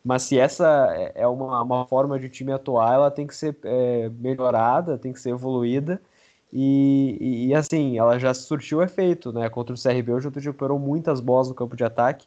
Mas 0.04 0.22
se 0.24 0.38
essa 0.38 0.88
é, 0.94 1.12
é 1.22 1.26
uma, 1.26 1.62
uma 1.62 1.86
forma 1.86 2.18
de 2.18 2.26
o 2.26 2.28
time 2.30 2.52
atuar, 2.52 2.94
ela 2.94 3.10
tem 3.10 3.26
que 3.26 3.34
ser 3.34 3.56
é, 3.64 4.10
melhorada, 4.10 4.98
tem 4.98 5.12
que 5.12 5.20
ser 5.20 5.30
evoluída. 5.30 6.00
E, 6.52 7.16
e, 7.20 7.46
e, 7.48 7.54
assim, 7.54 7.98
ela 7.98 8.18
já 8.18 8.32
surtiu 8.34 8.82
efeito, 8.82 9.32
né? 9.32 9.48
Contra 9.48 9.74
o 9.74 9.78
CRB, 9.78 10.12
o 10.12 10.20
Juventude 10.20 10.46
recuperou 10.46 10.78
muitas 10.78 11.20
bolas 11.20 11.48
no 11.48 11.54
campo 11.54 11.74
de 11.76 11.84
ataque. 11.84 12.26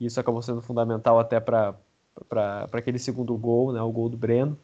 E 0.00 0.06
isso 0.06 0.20
acabou 0.20 0.40
sendo 0.42 0.62
fundamental 0.62 1.18
até 1.18 1.40
para 1.40 1.74
aquele 2.72 2.98
segundo 2.98 3.36
gol, 3.36 3.72
né? 3.72 3.80
O 3.80 3.92
gol 3.92 4.08
do 4.08 4.16
Breno. 4.16 4.58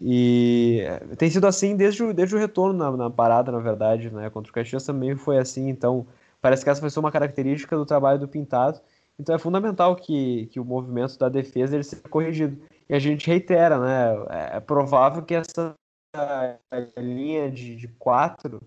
E 0.00 0.82
tem 1.18 1.28
sido 1.30 1.46
assim 1.46 1.76
desde 1.76 2.02
o, 2.02 2.14
desde 2.14 2.34
o 2.34 2.38
retorno 2.38 2.72
na, 2.72 2.90
na 2.96 3.10
parada, 3.10 3.52
na 3.52 3.58
verdade, 3.58 4.10
né? 4.10 4.30
Contra 4.30 4.50
o 4.50 4.54
Caxias 4.54 4.84
também 4.84 5.16
foi 5.16 5.38
assim. 5.38 5.68
Então, 5.68 6.06
parece 6.40 6.64
que 6.64 6.70
essa 6.70 6.88
ser 6.88 6.98
uma 6.98 7.12
característica 7.12 7.76
do 7.76 7.86
trabalho 7.86 8.18
do 8.18 8.28
Pintado. 8.28 8.80
Então 9.18 9.34
é 9.34 9.38
fundamental 9.38 9.94
que, 9.94 10.46
que 10.46 10.58
o 10.58 10.64
movimento 10.64 11.18
da 11.18 11.28
defesa 11.28 11.76
ele 11.76 11.84
seja 11.84 12.02
corrigido. 12.08 12.60
E 12.88 12.94
a 12.94 12.98
gente 12.98 13.26
reitera, 13.26 13.78
né? 13.78 14.26
É, 14.30 14.56
é 14.56 14.60
provável 14.60 15.22
que 15.22 15.34
essa 15.34 15.74
linha 16.98 17.50
de, 17.50 17.76
de 17.76 17.88
quatro 17.88 18.60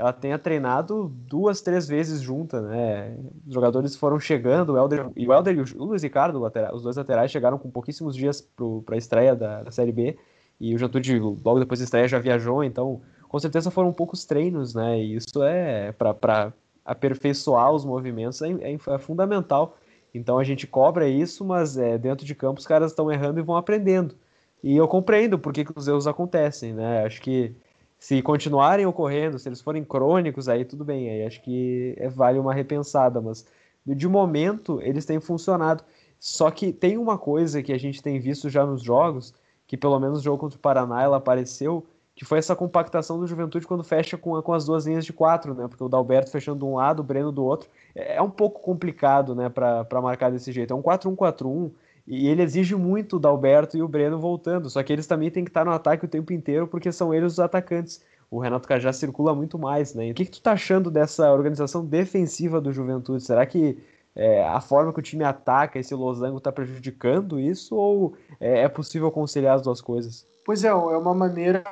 ela 0.00 0.12
tenha 0.12 0.38
treinado 0.38 1.12
duas, 1.28 1.60
três 1.60 1.86
vezes 1.86 2.20
junta, 2.20 2.60
né? 2.60 3.16
Os 3.46 3.54
jogadores 3.54 3.94
foram 3.96 4.18
chegando, 4.18 4.72
o 4.72 4.78
Helder, 4.78 5.10
e 5.16 5.28
o 5.28 5.32
Helder 5.32 5.56
e 5.56 5.78
o 5.78 5.84
Luiz 5.84 6.02
Ricardo, 6.02 6.40
os 6.72 6.82
dois 6.82 6.96
laterais, 6.96 7.30
chegaram 7.30 7.58
com 7.58 7.70
pouquíssimos 7.70 8.16
dias 8.16 8.40
para 8.86 8.94
a 8.94 8.98
estreia 8.98 9.36
da, 9.36 9.62
da, 9.62 9.70
Série 9.70 9.92
B, 9.92 10.16
e 10.58 10.74
o 10.74 10.78
Jantude, 10.78 11.18
logo 11.18 11.58
depois 11.58 11.80
da 11.80 11.84
estreia, 11.84 12.08
já 12.08 12.18
viajou, 12.18 12.64
então, 12.64 13.00
com 13.28 13.38
certeza 13.38 13.70
foram 13.70 13.92
poucos 13.92 14.24
treinos, 14.24 14.74
né? 14.74 15.00
E 15.00 15.16
isso 15.16 15.42
é, 15.42 15.92
para 15.92 16.52
aperfeiçoar 16.84 17.72
os 17.72 17.84
movimentos, 17.84 18.40
é, 18.42 18.50
é, 18.52 18.72
é 18.74 18.98
fundamental 18.98 19.76
então 20.14 20.38
a 20.38 20.44
gente 20.44 20.66
cobra 20.66 21.08
isso, 21.08 21.44
mas 21.44 21.76
é, 21.76 21.96
dentro 21.96 22.26
de 22.26 22.34
campo 22.34 22.60
os 22.60 22.66
caras 22.66 22.90
estão 22.90 23.10
errando 23.10 23.38
e 23.40 23.42
vão 23.42 23.56
aprendendo. 23.56 24.16
E 24.62 24.76
eu 24.76 24.86
compreendo 24.86 25.38
por 25.38 25.52
que, 25.52 25.64
que 25.64 25.72
os 25.74 25.88
erros 25.88 26.06
acontecem, 26.06 26.74
né? 26.74 27.04
Acho 27.04 27.22
que 27.22 27.54
se 28.00 28.22
continuarem 28.22 28.86
ocorrendo, 28.86 29.38
se 29.38 29.46
eles 29.46 29.60
forem 29.60 29.84
crônicos, 29.84 30.48
aí 30.48 30.64
tudo 30.64 30.86
bem, 30.86 31.10
aí 31.10 31.26
acho 31.26 31.42
que 31.42 31.94
é, 31.98 32.08
vale 32.08 32.38
uma 32.38 32.54
repensada, 32.54 33.20
mas 33.20 33.46
de 33.86 34.08
momento 34.08 34.80
eles 34.80 35.04
têm 35.04 35.20
funcionado. 35.20 35.84
Só 36.18 36.50
que 36.50 36.72
tem 36.72 36.96
uma 36.96 37.18
coisa 37.18 37.62
que 37.62 37.72
a 37.72 37.78
gente 37.78 38.02
tem 38.02 38.18
visto 38.18 38.48
já 38.48 38.64
nos 38.64 38.82
jogos, 38.82 39.34
que 39.66 39.76
pelo 39.76 40.00
menos 40.00 40.18
no 40.18 40.24
jogo 40.24 40.38
contra 40.38 40.56
o 40.56 40.60
Paraná 40.60 41.02
ela 41.02 41.18
apareceu, 41.18 41.86
que 42.14 42.24
foi 42.24 42.38
essa 42.38 42.56
compactação 42.56 43.18
do 43.20 43.26
Juventude 43.26 43.66
quando 43.66 43.84
fecha 43.84 44.16
com, 44.16 44.40
com 44.40 44.52
as 44.54 44.64
duas 44.64 44.86
linhas 44.86 45.04
de 45.04 45.12
quatro, 45.12 45.54
né? 45.54 45.68
Porque 45.68 45.84
o 45.84 45.88
Dalberto 45.88 46.30
fechando 46.30 46.58
de 46.58 46.64
um 46.64 46.76
lado, 46.76 47.00
o 47.00 47.04
Breno 47.04 47.30
do 47.30 47.44
outro. 47.44 47.68
É, 47.94 48.16
é 48.16 48.22
um 48.22 48.30
pouco 48.30 48.62
complicado, 48.62 49.34
né, 49.34 49.50
para 49.50 50.00
marcar 50.00 50.30
desse 50.30 50.52
jeito. 50.52 50.72
É 50.72 50.76
um 50.76 50.82
4-1-4-1 50.82 51.70
e 52.10 52.26
ele 52.26 52.42
exige 52.42 52.74
muito 52.74 53.16
o 53.16 53.20
Dalberto 53.20 53.76
e 53.76 53.82
o 53.82 53.86
Breno 53.86 54.18
voltando. 54.18 54.68
Só 54.68 54.82
que 54.82 54.92
eles 54.92 55.06
também 55.06 55.30
têm 55.30 55.44
que 55.44 55.50
estar 55.50 55.64
no 55.64 55.70
ataque 55.70 56.04
o 56.04 56.08
tempo 56.08 56.32
inteiro 56.32 56.66
porque 56.66 56.90
são 56.90 57.14
eles 57.14 57.34
os 57.34 57.38
atacantes. 57.38 58.02
O 58.28 58.40
Renato 58.40 58.66
Cajá 58.66 58.92
circula 58.92 59.32
muito 59.32 59.56
mais, 59.56 59.94
né? 59.94 60.08
E 60.08 60.10
o 60.10 60.14
que, 60.14 60.24
que 60.24 60.32
tu 60.32 60.42
tá 60.42 60.52
achando 60.52 60.90
dessa 60.90 61.32
organização 61.32 61.86
defensiva 61.86 62.60
do 62.60 62.72
Juventude? 62.72 63.22
Será 63.22 63.46
que 63.46 63.78
é, 64.16 64.44
a 64.44 64.60
forma 64.60 64.92
que 64.92 64.98
o 64.98 65.02
time 65.02 65.22
ataca 65.22 65.78
esse 65.78 65.94
losango 65.94 66.38
está 66.38 66.50
prejudicando 66.50 67.38
isso 67.38 67.76
ou 67.76 68.16
é, 68.40 68.62
é 68.62 68.68
possível 68.68 69.08
conciliar 69.12 69.54
as 69.54 69.62
duas 69.62 69.80
coisas? 69.80 70.26
Pois 70.44 70.64
é, 70.64 70.68
é 70.68 70.74
uma 70.74 71.14
maneira 71.14 71.62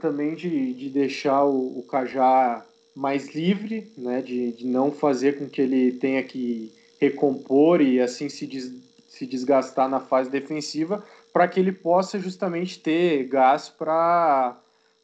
também 0.00 0.36
de, 0.36 0.74
de 0.74 0.90
deixar 0.90 1.44
o, 1.44 1.80
o 1.80 1.82
Cajá 1.82 2.64
mais 2.94 3.34
livre, 3.34 3.92
né, 3.98 4.22
de, 4.22 4.52
de 4.52 4.66
não 4.66 4.92
fazer 4.92 5.38
com 5.38 5.48
que 5.48 5.60
ele 5.60 5.92
tenha 5.92 6.22
que 6.22 6.72
recompor 7.00 7.80
e 7.80 8.00
assim 8.00 8.28
se, 8.28 8.46
des, 8.46 8.72
se 9.08 9.26
desgastar 9.26 9.88
na 9.88 9.98
fase 9.98 10.30
defensiva, 10.30 11.02
para 11.32 11.48
que 11.48 11.58
ele 11.58 11.72
possa 11.72 12.20
justamente 12.20 12.78
ter 12.78 13.24
gás 13.24 13.68
para 13.68 14.60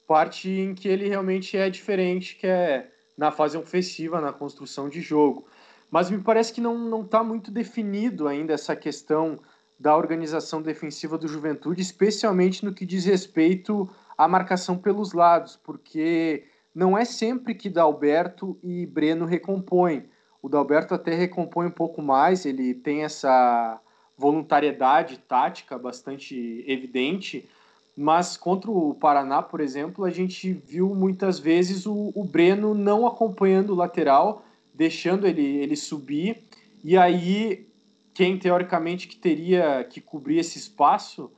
parte 0.06 0.50
em 0.50 0.74
que 0.74 0.86
ele 0.86 1.08
realmente 1.08 1.56
é 1.56 1.70
diferente, 1.70 2.36
que 2.36 2.46
é 2.46 2.90
na 3.16 3.30
fase 3.30 3.56
ofensiva, 3.56 4.20
na 4.20 4.32
construção 4.32 4.88
de 4.88 5.00
jogo. 5.00 5.46
Mas 5.90 6.10
me 6.10 6.18
parece 6.18 6.52
que 6.52 6.60
não 6.60 7.00
está 7.02 7.24
muito 7.24 7.50
definido 7.50 8.28
ainda 8.28 8.52
essa 8.52 8.76
questão 8.76 9.40
da 9.78 9.96
organização 9.96 10.60
defensiva 10.60 11.16
do 11.16 11.26
Juventude, 11.26 11.80
especialmente 11.80 12.64
no 12.64 12.74
que 12.74 12.84
diz 12.84 13.04
respeito 13.04 13.88
à 14.16 14.28
marcação 14.28 14.76
pelos 14.76 15.12
lados, 15.12 15.56
porque 15.56 16.44
não 16.74 16.98
é 16.98 17.04
sempre 17.04 17.54
que 17.54 17.70
Dalberto 17.70 18.58
e 18.62 18.86
Breno 18.86 19.24
recompõem. 19.24 20.08
O 20.42 20.48
Dalberto 20.48 20.94
até 20.94 21.14
recompõe 21.14 21.66
um 21.66 21.70
pouco 21.70 22.02
mais, 22.02 22.44
ele 22.44 22.74
tem 22.74 23.04
essa 23.04 23.80
voluntariedade 24.16 25.18
tática 25.18 25.78
bastante 25.78 26.64
evidente, 26.66 27.48
mas 27.96 28.36
contra 28.36 28.70
o 28.70 28.94
Paraná, 28.94 29.42
por 29.42 29.60
exemplo, 29.60 30.04
a 30.04 30.10
gente 30.10 30.52
viu 30.52 30.94
muitas 30.94 31.38
vezes 31.38 31.86
o, 31.86 32.12
o 32.14 32.24
Breno 32.24 32.74
não 32.74 33.06
acompanhando 33.06 33.70
o 33.70 33.76
lateral, 33.76 34.44
deixando 34.72 35.26
ele, 35.26 35.42
ele 35.42 35.76
subir, 35.76 36.42
e 36.82 36.96
aí 36.96 37.66
quem 38.12 38.38
teoricamente 38.38 39.08
que 39.08 39.16
teria 39.16 39.84
que 39.84 40.00
cobrir 40.00 40.38
esse 40.38 40.58
espaço 40.58 41.30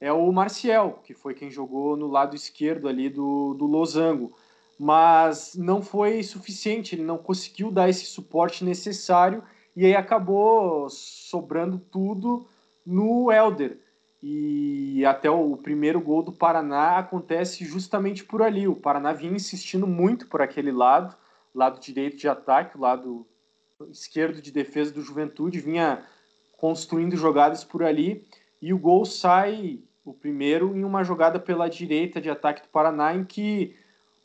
é 0.00 0.12
o 0.12 0.30
Marcial, 0.32 1.02
que 1.04 1.14
foi 1.14 1.34
quem 1.34 1.50
jogou 1.50 1.96
no 1.96 2.06
lado 2.06 2.34
esquerdo 2.36 2.88
ali 2.88 3.08
do, 3.08 3.54
do 3.54 3.66
Losango. 3.66 4.32
Mas 4.78 5.54
não 5.54 5.80
foi 5.80 6.22
suficiente, 6.22 6.94
ele 6.94 7.04
não 7.04 7.16
conseguiu 7.16 7.70
dar 7.70 7.88
esse 7.88 8.04
suporte 8.06 8.64
necessário 8.64 9.42
e 9.76 9.84
aí 9.84 9.94
acabou 9.94 10.88
sobrando 10.88 11.78
tudo 11.78 12.46
no 12.86 13.30
Elder. 13.30 13.78
E 14.22 15.04
até 15.04 15.28
o 15.28 15.56
primeiro 15.56 16.00
gol 16.00 16.22
do 16.22 16.32
Paraná 16.32 16.96
acontece 16.96 17.64
justamente 17.64 18.24
por 18.24 18.40
ali. 18.40 18.66
O 18.66 18.76
Paraná 18.76 19.12
vinha 19.12 19.34
insistindo 19.34 19.86
muito 19.86 20.28
por 20.28 20.40
aquele 20.40 20.72
lado, 20.72 21.14
lado 21.54 21.78
direito 21.78 22.16
de 22.16 22.28
ataque, 22.28 22.78
lado 22.78 23.26
esquerdo 23.90 24.40
de 24.40 24.50
defesa 24.50 24.92
do 24.92 25.02
Juventude, 25.02 25.60
vinha 25.60 26.04
construindo 26.56 27.16
jogadas 27.16 27.64
por 27.64 27.82
ali 27.82 28.26
e 28.62 28.72
o 28.72 28.78
gol 28.78 29.04
sai 29.04 29.80
o 30.04 30.14
primeiro 30.14 30.74
em 30.74 30.84
uma 30.84 31.04
jogada 31.04 31.38
pela 31.38 31.68
direita 31.68 32.20
de 32.20 32.30
ataque 32.30 32.62
do 32.62 32.68
Paraná 32.68 33.14
em 33.14 33.24
que 33.24 33.76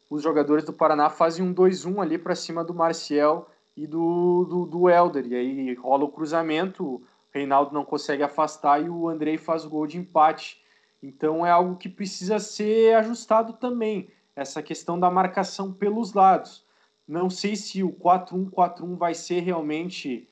os 0.10 0.24
jogadores 0.24 0.63
do 0.63 0.72
Paraná 0.72 1.10
fazem 1.10 1.44
um 1.44 1.53
2-1 1.53 2.01
ali 2.01 2.18
para 2.18 2.36
cima 2.36 2.63
do 2.63 2.74
Marcial 2.74 3.51
e 3.79 3.88
do, 3.88 4.43
do, 4.43 4.65
do 4.65 4.89
Helder. 4.89 5.25
E 5.25 5.36
aí 5.36 5.74
rola 5.75 6.03
o 6.03 6.12
cruzamento, 6.12 6.86
o 6.86 7.03
Reinaldo 7.31 7.74
não 7.74 7.86
consegue 7.86 8.21
afastar 8.21 8.83
e 8.83 8.89
o 8.89 9.07
Andrei 9.07 9.38
faz 9.38 9.63
o 9.63 9.69
gol 9.69 9.88
de 9.88 9.98
empate. 9.98 10.62
Então 11.01 11.45
é 11.45 11.50
algo 11.50 11.77
que 11.77 11.88
precisa 11.88 12.39
ser 12.39 12.95
ajustado 12.95 13.53
também, 13.53 14.09
essa 14.36 14.62
questão 14.62 15.00
da 15.00 15.09
marcação 15.09 15.71
pelos 15.71 16.12
lados. 16.12 16.65
Não 17.07 17.29
sei 17.29 17.55
se 17.55 17.81
o 17.81 17.93
4-1-4-1 17.93 18.98
vai 18.98 19.13
ser 19.13 19.39
realmente 19.39 20.27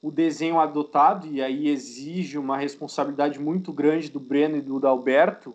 o 0.00 0.10
desenho 0.10 0.58
adotado, 0.58 1.26
e 1.26 1.42
aí 1.42 1.68
exige 1.68 2.38
uma 2.38 2.56
responsabilidade 2.56 3.38
muito 3.38 3.72
grande 3.74 4.10
do 4.10 4.20
Breno 4.20 4.56
e 4.56 4.62
do 4.62 4.80
Dalberto, 4.80 5.54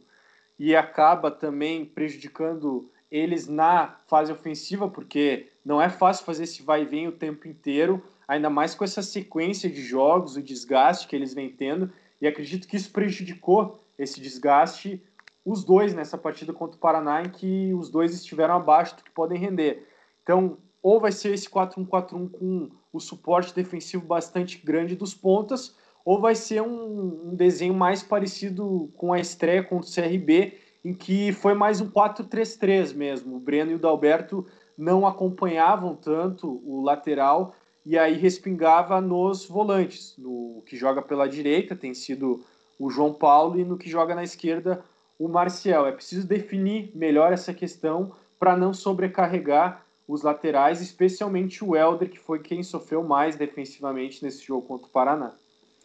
e 0.60 0.75
acaba 0.75 1.31
também 1.31 1.86
prejudicando 1.86 2.91
eles 3.12 3.48
na 3.48 3.98
fase 4.08 4.32
ofensiva, 4.32 4.88
porque 4.88 5.50
não 5.65 5.82
é 5.82 5.89
fácil 5.89 6.25
fazer 6.25 6.46
esse 6.46 6.63
vai 6.63 6.84
e 6.84 6.86
vem 6.86 7.08
o 7.08 7.12
tempo 7.12 7.48
inteiro, 7.48 8.01
ainda 8.27 8.50
mais 8.50 8.74
com 8.74 8.84
essa 8.84 9.01
sequência 9.01 9.70
de 9.70 9.82
jogos, 9.84 10.38
o 10.38 10.41
desgaste 10.41 11.08
que 11.08 11.15
eles 11.15 11.34
vêm 11.34 11.50
tendo, 11.50 11.91
e 12.22 12.27
acredito 12.27 12.68
que 12.68 12.77
isso 12.77 12.91
prejudicou 12.91 13.84
esse 14.00 14.22
desgaste 14.22 15.03
os 15.46 15.63
dois 15.63 15.94
nessa 15.94 16.18
partida 16.18 16.53
contra 16.53 16.77
o 16.77 16.80
Paraná, 16.80 17.22
em 17.22 17.30
que 17.30 17.74
os 17.74 17.89
dois 17.89 18.13
estiveram 18.13 18.56
abaixo 18.56 18.96
do 18.96 19.03
que 19.03 19.12
podem 19.12 19.39
render. 19.39 19.88
Então, 20.22 20.58
ou 20.82 21.00
vai 21.00 21.12
ser 21.12 21.34
esse 21.34 21.50
4-1-4-1 21.50 22.30
com 22.32 22.70
o 22.94 23.00
suporte 23.00 23.53
defensivo 23.53 24.06
bastante 24.06 24.58
grande 24.63 24.96
dos 24.96 25.13
pontas, 25.13 25.75
ou 26.03 26.20
vai 26.20 26.36
ser 26.36 26.62
um, 26.62 27.30
um 27.30 27.36
desenho 27.36 27.74
mais 27.74 28.01
parecido 28.01 28.91
com 28.96 29.13
a 29.13 29.20
estreia 29.20 29.63
contra 29.63 29.89
o 29.89 29.94
CRB, 29.94 30.58
em 30.83 30.93
que 30.93 31.31
foi 31.31 31.53
mais 31.53 31.79
um 31.79 31.89
4-3-3 31.89 32.95
mesmo. 32.95 33.35
O 33.35 33.39
Breno 33.39 33.71
e 33.71 33.75
o 33.75 33.79
Dalberto 33.79 34.45
não 34.77 35.05
acompanhavam 35.05 35.95
tanto 35.95 36.61
o 36.65 36.81
lateral 36.81 37.53
e 37.85 37.97
aí 37.97 38.15
respingava 38.15 39.00
nos 39.00 39.45
volantes. 39.45 40.15
No 40.17 40.63
que 40.65 40.75
joga 40.75 41.01
pela 41.01 41.27
direita 41.27 41.75
tem 41.75 41.93
sido 41.93 42.43
o 42.79 42.89
João 42.89 43.13
Paulo 43.13 43.59
e 43.59 43.63
no 43.63 43.77
que 43.77 43.89
joga 43.89 44.15
na 44.15 44.23
esquerda 44.23 44.83
o 45.19 45.27
Marcial. 45.27 45.85
É 45.85 45.91
preciso 45.91 46.27
definir 46.27 46.91
melhor 46.95 47.31
essa 47.31 47.53
questão 47.53 48.13
para 48.39 48.57
não 48.57 48.73
sobrecarregar 48.73 49.85
os 50.07 50.23
laterais, 50.23 50.81
especialmente 50.81 51.63
o 51.63 51.75
Helder, 51.75 52.09
que 52.09 52.19
foi 52.19 52.39
quem 52.39 52.63
sofreu 52.63 53.03
mais 53.03 53.35
defensivamente 53.35 54.23
nesse 54.23 54.43
jogo 54.43 54.67
contra 54.67 54.88
o 54.88 54.91
Paraná. 54.91 55.33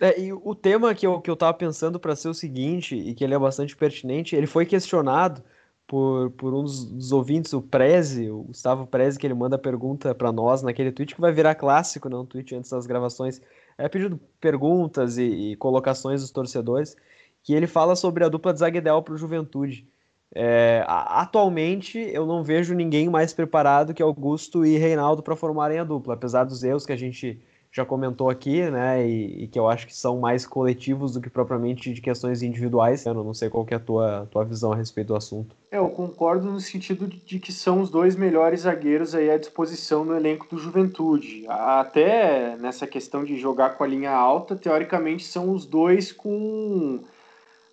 É, 0.01 0.21
e 0.21 0.33
o 0.33 0.55
tema 0.55 0.95
que 0.95 1.07
eu, 1.07 1.21
que 1.21 1.31
eu 1.31 1.37
tava 1.37 1.55
pensando 1.55 1.99
para 1.99 2.15
ser 2.15 2.29
o 2.29 2.35
seguinte, 2.35 2.95
e 2.95 3.15
que 3.15 3.25
ele 3.25 3.35
é 3.35 3.39
bastante 3.39 3.75
pertinente, 3.75 4.37
ele 4.37 4.47
foi 4.47 4.67
questionado 4.67 5.43
por, 5.87 6.31
por 6.33 6.53
um 6.53 6.63
dos, 6.63 6.85
dos 6.85 7.13
ouvintes, 7.13 7.53
o 7.53 7.63
Preze, 7.63 8.31
o 8.31 8.43
Gustavo 8.43 8.87
Preze, 8.87 9.19
que 9.19 9.27
ele 9.27 9.35
manda 9.35 9.57
pergunta 9.57 10.15
para 10.15 10.33
nós 10.33 10.63
naquele 10.63 10.93
tweet 10.93 11.15
que 11.15 11.21
vai 11.21 11.33
virar 11.33 11.55
clássico, 11.55 12.09
não? 12.09 12.23
Um 12.23 12.27
tweet 12.27 12.55
antes 12.55 12.71
das 12.71 12.87
gravações. 12.87 13.41
É 13.79 13.89
pedindo 13.89 14.19
perguntas 14.41 15.17
e, 15.19 15.53
e 15.53 15.57
colocações 15.57 16.21
dos 16.21 16.31
torcedores, 16.31 16.97
que 17.43 17.55
ele 17.55 17.67
fala 17.67 17.95
sobre 17.97 18.25
a 18.25 18.29
dupla 18.29 18.53
de 18.53 18.59
zaga 18.59 19.03
para 19.03 19.15
o 19.15 19.19
Juventude. 19.19 19.87
É, 20.35 20.85
atualmente 20.87 21.99
eu 21.99 22.27
não 22.27 22.43
vejo 22.43 22.75
ninguém 22.75 23.09
mais 23.09 23.33
preparado 23.33 23.95
que 23.95 24.03
Augusto 24.03 24.67
e 24.67 24.77
Reinaldo 24.77 25.23
para 25.23 25.37
formarem 25.37 25.79
a 25.79 25.85
dupla, 25.85 26.15
apesar 26.15 26.45
dos 26.45 26.63
erros 26.65 26.85
que 26.85 26.93
a 26.93 26.97
gente 26.97 27.41
já 27.77 27.85
comentou 27.85 28.31
aqui, 28.31 28.63
né, 28.71 29.07
e, 29.07 29.45
e, 29.45 29.49
que 29.49 29.59
eu 29.59 29.69
acho 29.69 29.87
que 29.87 29.95
são 29.95 30.19
mais 30.19 30.47
coletivos 30.47 31.13
do 31.13 31.21
que 31.21 31.29
propriamente 31.29 31.93
de 31.93 32.01
questões 32.01 32.43
individuais. 32.43 33.05
Eu 33.05 33.13
não 33.13 33.35
sei 33.35 33.51
qual 33.51 33.67
é 33.71 33.75
a 33.75 33.79
tua, 33.79 34.27
tua 34.31 34.47
visão 34.47 34.73
a 34.73 34.77
respeito 34.77 35.09
do 35.09 35.15
assunto. 35.15 35.55
É, 35.71 35.77
eu 35.77 35.91
concordo 35.91 36.51
no 36.51 36.59
sentido 36.59 37.07
de 37.07 37.39
que 37.39 37.53
são 37.53 37.83
os 37.83 37.91
dois 37.91 38.17
melhores 38.17 38.61
zagueiros 38.61 39.15
aí 39.15 39.31
à 39.31 39.37
disposição 39.37 40.07
no 40.07 40.17
elenco 40.17 40.47
do 40.49 40.57
Juventude. 40.57 41.45
Até 41.49 42.57
nessa 42.57 42.87
questão 42.87 43.23
de 43.23 43.37
jogar 43.37 43.77
com 43.77 43.85
a 43.85 43.87
linha 43.87 44.11
alta, 44.11 44.57
teoricamente 44.57 45.27
são 45.27 45.51
os 45.51 45.67
dois 45.67 46.11
com 46.11 47.05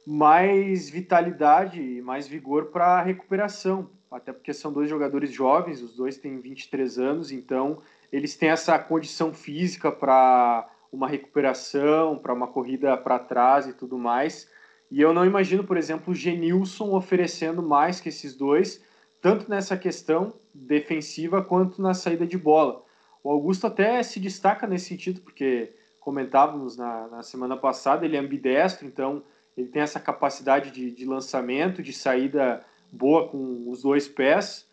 mais 0.05 0.89
vitalidade 0.89 1.81
e 1.81 2.01
mais 2.01 2.27
vigor 2.27 2.65
para 2.65 3.01
recuperação. 3.01 3.87
Até 4.11 4.33
porque 4.33 4.53
são 4.53 4.73
dois 4.73 4.89
jogadores 4.89 5.31
jovens, 5.31 5.81
os 5.81 5.95
dois 5.95 6.17
têm 6.17 6.41
23 6.41 6.99
anos, 6.99 7.31
então 7.31 7.79
eles 8.13 8.35
têm 8.35 8.49
essa 8.49 8.77
condição 8.77 9.33
física 9.33 9.91
para 9.91 10.69
uma 10.91 11.07
recuperação, 11.07 12.19
para 12.19 12.31
uma 12.31 12.45
corrida 12.45 12.95
para 12.95 13.17
trás 13.17 13.65
e 13.65 13.73
tudo 13.73 13.97
mais. 13.97 14.47
E 14.91 15.01
eu 15.01 15.11
não 15.11 15.25
imagino, 15.25 15.63
por 15.63 15.77
exemplo, 15.77 16.13
o 16.13 16.15
Genilson 16.15 16.95
oferecendo 16.95 17.63
mais 17.63 17.99
que 17.99 18.09
esses 18.09 18.35
dois, 18.35 18.83
tanto 19.19 19.49
nessa 19.49 19.75
questão 19.75 20.31
defensiva 20.53 21.43
quanto 21.43 21.81
na 21.81 21.95
saída 21.95 22.27
de 22.27 22.37
bola. 22.37 22.83
O 23.23 23.31
Augusto 23.31 23.65
até 23.65 24.03
se 24.03 24.19
destaca 24.19 24.67
nesse 24.67 24.89
sentido, 24.89 25.21
porque 25.21 25.73
comentávamos 25.99 26.77
na, 26.77 27.07
na 27.07 27.23
semana 27.23 27.57
passada, 27.57 28.05
ele 28.05 28.15
é 28.15 28.19
ambidestro, 28.19 28.85
então 28.85 29.23
ele 29.57 29.69
tem 29.69 29.81
essa 29.81 29.99
capacidade 29.99 30.69
de, 30.69 30.91
de 30.91 31.05
lançamento, 31.05 31.81
de 31.81 31.91
saída 31.91 32.63
boa 32.91 33.27
com 33.27 33.67
os 33.67 33.81
dois 33.81 34.07
pés. 34.07 34.67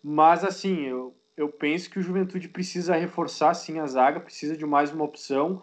Mas 0.00 0.44
assim, 0.44 0.82
eu, 0.82 1.12
eu 1.36 1.48
penso 1.48 1.90
que 1.90 1.98
o 1.98 2.02
Juventude 2.02 2.48
precisa 2.48 2.96
reforçar 2.96 3.52
sim 3.54 3.78
a 3.78 3.86
zaga, 3.86 4.20
precisa 4.20 4.56
de 4.56 4.64
mais 4.64 4.90
uma 4.92 5.04
opção 5.04 5.62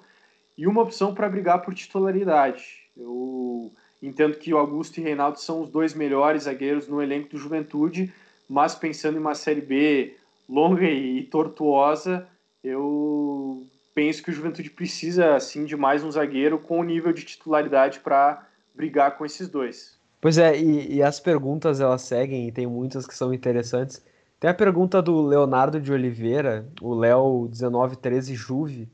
e 0.57 0.67
uma 0.67 0.81
opção 0.81 1.15
para 1.15 1.27
brigar 1.27 1.61
por 1.61 1.73
titularidade. 1.73 2.83
Eu 2.95 3.71
entendo 4.01 4.37
que 4.37 4.53
o 4.53 4.57
Augusto 4.57 4.99
e 4.99 5.03
Reinaldo 5.03 5.39
são 5.39 5.61
os 5.61 5.69
dois 5.69 5.93
melhores 5.93 6.43
zagueiros 6.43 6.87
no 6.87 7.01
elenco 7.01 7.29
do 7.29 7.37
Juventude, 7.37 8.13
mas 8.47 8.75
pensando 8.75 9.17
em 9.17 9.21
uma 9.21 9.33
Série 9.33 9.61
B 9.61 10.15
longa 10.47 10.87
e 10.87 11.23
tortuosa, 11.23 12.27
eu 12.63 13.65
penso 13.95 14.21
que 14.21 14.29
o 14.29 14.33
Juventude 14.33 14.69
precisa 14.69 15.39
sim 15.39 15.65
de 15.65 15.75
mais 15.75 16.03
um 16.03 16.11
zagueiro 16.11 16.59
com 16.59 16.83
nível 16.83 17.11
de 17.11 17.23
titularidade 17.23 17.99
para 17.99 18.45
brigar 18.75 19.17
com 19.17 19.25
esses 19.25 19.47
dois. 19.47 19.97
Pois 20.21 20.37
é, 20.37 20.57
e, 20.57 20.95
e 20.95 21.03
as 21.03 21.19
perguntas 21.19 21.81
elas 21.81 22.03
seguem 22.03 22.47
e 22.47 22.51
tem 22.51 22.67
muitas 22.67 23.07
que 23.07 23.15
são 23.15 23.33
interessantes. 23.33 24.03
Tem 24.43 24.49
a 24.49 24.53
pergunta 24.53 25.01
do 25.01 25.21
Leonardo 25.21 25.79
de 25.79 25.89
Oliveira, 25.89 26.67
o 26.81 26.93
Léo 26.93 27.49
1913 27.49 28.35
Juve. 28.35 28.91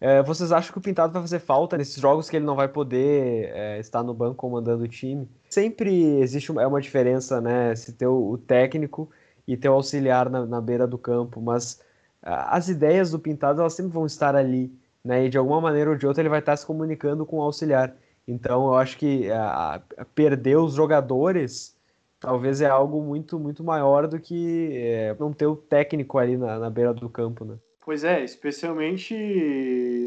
É, 0.00 0.22
vocês 0.22 0.52
acham 0.52 0.70
que 0.70 0.78
o 0.78 0.80
Pintado 0.80 1.12
vai 1.12 1.20
fazer 1.20 1.40
falta 1.40 1.76
nesses 1.76 1.96
jogos 1.96 2.30
que 2.30 2.36
ele 2.36 2.46
não 2.46 2.54
vai 2.54 2.68
poder 2.68 3.50
é, 3.52 3.80
estar 3.80 4.04
no 4.04 4.14
banco 4.14 4.36
comandando 4.36 4.84
o 4.84 4.86
time? 4.86 5.28
Sempre 5.50 6.20
existe 6.20 6.52
uma, 6.52 6.62
é 6.62 6.66
uma 6.68 6.80
diferença, 6.80 7.40
né? 7.40 7.74
Se 7.74 7.94
ter 7.94 8.06
o, 8.06 8.30
o 8.30 8.38
técnico 8.38 9.10
e 9.44 9.56
ter 9.56 9.68
o 9.68 9.72
auxiliar 9.72 10.30
na, 10.30 10.46
na 10.46 10.60
beira 10.60 10.86
do 10.86 10.96
campo, 10.96 11.40
mas 11.40 11.80
as 12.22 12.68
ideias 12.68 13.10
do 13.10 13.18
Pintado 13.18 13.60
elas 13.60 13.74
sempre 13.74 13.90
vão 13.90 14.06
estar 14.06 14.36
ali, 14.36 14.72
né? 15.04 15.26
E 15.26 15.28
de 15.28 15.36
alguma 15.36 15.60
maneira 15.60 15.90
ou 15.90 15.96
de 15.96 16.06
outra 16.06 16.22
ele 16.22 16.28
vai 16.28 16.38
estar 16.38 16.56
se 16.56 16.64
comunicando 16.64 17.26
com 17.26 17.38
o 17.38 17.42
auxiliar. 17.42 17.92
Então 18.28 18.68
eu 18.68 18.76
acho 18.76 18.96
que 18.96 19.28
a, 19.32 19.82
a 19.98 20.04
perder 20.04 20.58
os 20.58 20.74
jogadores 20.74 21.74
talvez 22.22 22.60
é 22.60 22.68
algo 22.68 23.02
muito, 23.02 23.38
muito 23.38 23.64
maior 23.64 24.06
do 24.06 24.18
que 24.20 24.70
é, 24.74 25.16
não 25.18 25.32
ter 25.32 25.46
o 25.46 25.56
técnico 25.56 26.18
ali 26.18 26.36
na, 26.36 26.56
na 26.58 26.70
beira 26.70 26.94
do 26.94 27.08
campo, 27.08 27.44
né? 27.44 27.56
Pois 27.84 28.04
é, 28.04 28.22
especialmente 28.22 29.12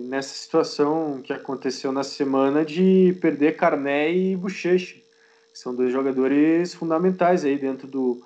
nessa 0.05 0.33
situação 0.33 1.21
que 1.21 1.33
aconteceu 1.33 1.91
na 1.91 2.03
semana 2.03 2.63
de 2.63 3.17
perder 3.19 3.57
Carné 3.57 4.13
e 4.13 4.35
Bochecha, 4.37 4.95
que 4.95 5.59
são 5.59 5.75
dois 5.75 5.91
jogadores 5.91 6.73
fundamentais 6.73 7.43
aí 7.43 7.57
dentro 7.57 7.85
do, 7.85 8.23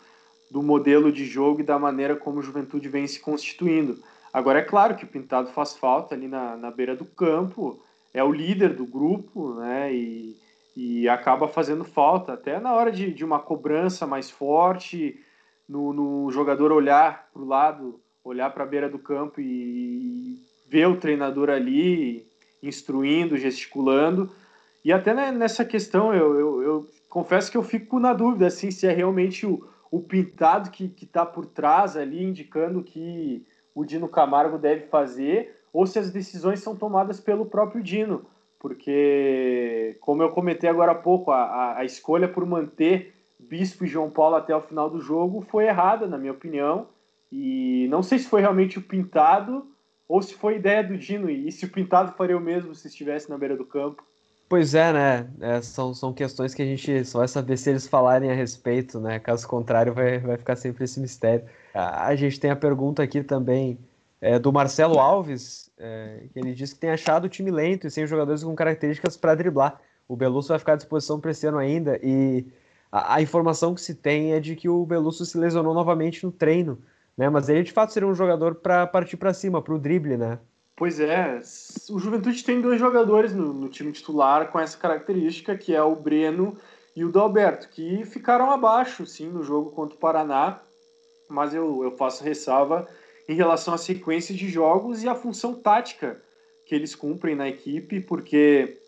do 0.52 0.62
modelo 0.62 1.12
de 1.12 1.26
jogo 1.26 1.62
e 1.62 1.64
da 1.64 1.80
maneira 1.80 2.16
como 2.16 2.40
o 2.40 2.44
Juventude 2.44 2.88
vem 2.88 3.08
se 3.08 3.20
constituindo. 3.20 3.98
Agora 4.32 4.60
é 4.60 4.64
claro 4.64 4.96
que 4.96 5.04
o 5.04 5.08
Pintado 5.08 5.50
faz 5.50 5.76
falta 5.76 6.14
ali 6.14 6.28
na, 6.28 6.56
na 6.56 6.70
beira 6.70 6.96
do 6.96 7.06
campo, 7.06 7.82
é 8.14 8.24
o 8.24 8.32
líder 8.32 8.76
do 8.76 8.86
grupo, 8.86 9.56
né? 9.56 9.92
E, 9.92 10.38
e 10.82 11.10
acaba 11.10 11.46
fazendo 11.46 11.84
falta, 11.84 12.32
até 12.32 12.58
na 12.58 12.74
hora 12.74 12.90
de, 12.90 13.12
de 13.14 13.26
uma 13.26 13.38
cobrança 13.38 14.08
mais 14.08 14.32
forte, 14.32 15.20
no, 15.68 15.92
no 15.92 16.32
jogador 16.32 16.72
olhar 16.72 17.28
para 17.34 17.42
o 17.42 17.46
lado, 17.46 18.00
olhar 18.24 18.50
para 18.52 18.64
a 18.64 18.68
beira 18.68 18.88
do 18.88 18.98
campo 18.98 19.42
e 19.42 20.38
ver 20.70 20.88
o 20.88 20.96
treinador 20.96 21.50
ali 21.50 22.26
instruindo, 22.64 23.36
gesticulando. 23.36 24.32
E 24.84 24.94
até 24.94 25.14
nessa 25.34 25.66
questão, 25.66 26.14
eu, 26.14 26.40
eu, 26.40 26.64
eu, 26.64 26.88
confesso 27.10 27.52
que 27.52 27.58
eu 27.58 27.64
fico 27.64 28.00
na 28.00 28.14
dúvida 28.14 28.48
assim, 28.48 28.72
se 28.72 28.88
é 28.88 28.94
realmente 28.94 29.46
o, 29.46 29.68
o 29.92 30.00
pintado 30.00 30.70
que 30.70 30.94
está 31.02 31.26
por 31.26 31.46
trás 31.46 31.98
ali, 31.98 32.24
indicando 32.24 32.82
que 32.82 33.46
o 33.76 33.84
Dino 33.84 34.08
Camargo 34.08 34.58
deve 34.58 34.86
fazer, 34.86 35.60
ou 35.74 35.86
se 35.86 36.00
as 36.00 36.10
decisões 36.10 36.62
são 36.62 36.74
tomadas 36.74 37.20
pelo 37.20 37.46
próprio 37.46 37.84
Dino 37.84 38.26
porque, 38.60 39.98
como 40.02 40.22
eu 40.22 40.30
comentei 40.30 40.70
agora 40.70 40.92
há 40.92 40.96
pouco, 40.96 41.32
a, 41.32 41.78
a 41.78 41.86
escolha 41.86 42.28
por 42.28 42.46
manter 42.46 43.14
Bispo 43.40 43.86
e 43.86 43.88
João 43.88 44.10
Paulo 44.10 44.36
até 44.36 44.54
o 44.54 44.62
final 44.62 44.90
do 44.90 45.00
jogo 45.00 45.42
foi 45.50 45.66
errada, 45.66 46.06
na 46.06 46.18
minha 46.18 46.34
opinião. 46.34 46.88
E 47.32 47.88
não 47.90 48.04
sei 48.04 48.20
se 48.20 48.28
foi 48.28 48.42
realmente 48.42 48.78
o 48.78 48.82
pintado 48.82 49.66
ou 50.08 50.22
se 50.22 50.34
foi 50.34 50.58
ideia 50.58 50.84
do 50.84 50.98
Dino. 50.98 51.30
E 51.30 51.50
se 51.52 51.66
o 51.66 51.70
pintado 51.70 52.12
faria 52.18 52.38
o 52.38 52.42
mesmo 52.42 52.76
se 52.76 52.88
estivesse 52.88 53.30
na 53.30 53.38
beira 53.38 53.56
do 53.56 53.66
campo. 53.66 54.04
Pois 54.50 54.74
é, 54.74 54.92
né? 54.92 55.30
É, 55.40 55.62
são, 55.62 55.94
são 55.94 56.12
questões 56.12 56.54
que 56.54 56.62
a 56.62 56.66
gente 56.66 57.06
só 57.06 57.20
vai 57.20 57.28
saber 57.28 57.56
se 57.56 57.70
eles 57.70 57.88
falarem 57.88 58.32
a 58.32 58.34
respeito, 58.34 59.00
né? 59.00 59.20
Caso 59.20 59.48
contrário, 59.48 59.94
vai, 59.94 60.18
vai 60.18 60.38
ficar 60.38 60.56
sempre 60.56 60.84
esse 60.84 61.00
mistério. 61.00 61.46
A, 61.74 62.08
a 62.08 62.16
gente 62.16 62.40
tem 62.40 62.50
a 62.50 62.56
pergunta 62.56 63.04
aqui 63.04 63.24
também 63.24 63.78
é, 64.22 64.38
do 64.38 64.52
Marcelo 64.52 65.00
Alves, 65.00 65.72
é, 65.78 66.24
que 66.32 66.40
ele 66.40 66.54
disse 66.54 66.76
que 66.76 66.82
tem 66.82 66.92
achado 66.92 67.26
o 67.26 67.30
time 67.30 67.52
lento 67.52 67.88
e 67.88 67.92
sem 67.92 68.06
jogadores 68.06 68.44
com 68.44 68.56
características 68.56 69.16
para 69.16 69.36
driblar. 69.36 69.80
O 70.08 70.16
Belusso 70.16 70.50
vai 70.50 70.60
ficar 70.60 70.74
à 70.74 70.76
disposição 70.76 71.20
para 71.20 71.32
esse 71.32 71.48
ano 71.48 71.58
ainda 71.58 72.00
e 72.04 72.46
a, 72.92 73.16
a, 73.16 73.22
informação 73.22 73.74
que 73.74 73.82
se 73.82 73.96
tem 73.96 74.34
é 74.34 74.40
de 74.40 74.56
que 74.56 74.68
o 74.68 74.86
Belusso 74.86 75.26
se 75.26 75.38
lesionou 75.38 75.74
novamente 75.74 76.26
no 76.26 76.32
treino, 76.32 76.80
né? 77.16 77.30
Mas 77.30 77.48
ele 77.48 77.64
de 77.64 77.72
fato 77.72 77.94
seria 77.94 78.08
um 78.08 78.16
jogador 78.16 78.56
para 78.56 78.88
partir 78.88 79.18
para 79.18 79.34
cima, 79.34 79.62
para 79.62 79.74
o 79.74 79.80
drible, 79.80 80.18
né? 80.18 80.40
Pois 80.76 81.00
é, 81.00 81.40
o 81.90 82.00
Juventude 82.00 82.44
tem 82.44 82.62
dois 82.62 82.80
jogadores 82.80 83.34
no, 83.34 83.54
no, 83.54 83.68
time 83.68 83.92
titular 83.92 84.50
com 84.50 84.58
essa 84.60 84.78
característica, 84.78 85.58
que 85.58 85.76
é 85.76 85.84
o 85.84 85.94
Breno 85.94 86.58
e 86.96 87.04
o 87.04 87.12
Dalberto, 87.12 87.68
que 87.70 88.06
ficaram 88.06 88.50
abaixo, 88.50 89.06
sim, 89.06 89.28
no 89.28 89.44
jogo 89.44 89.72
contra 89.72 89.96
o 89.96 90.00
Paraná, 90.00 90.62
mas 91.30 91.54
eu, 91.54 91.84
eu 91.84 91.92
faço 91.92 92.24
ressalva 92.24 92.88
em 93.30 93.36
relação 93.36 93.76
à 93.76 93.78
sequência 93.78 94.34
de 94.34 94.50
jogos 94.50 95.04
e 95.04 95.08
à 95.08 95.14
função 95.14 95.54
tática 95.54 96.20
que 96.66 96.74
eles 96.74 96.96
cumprem 96.96 97.36
na 97.36 97.48
equipe, 97.48 98.02
porque 98.02 98.82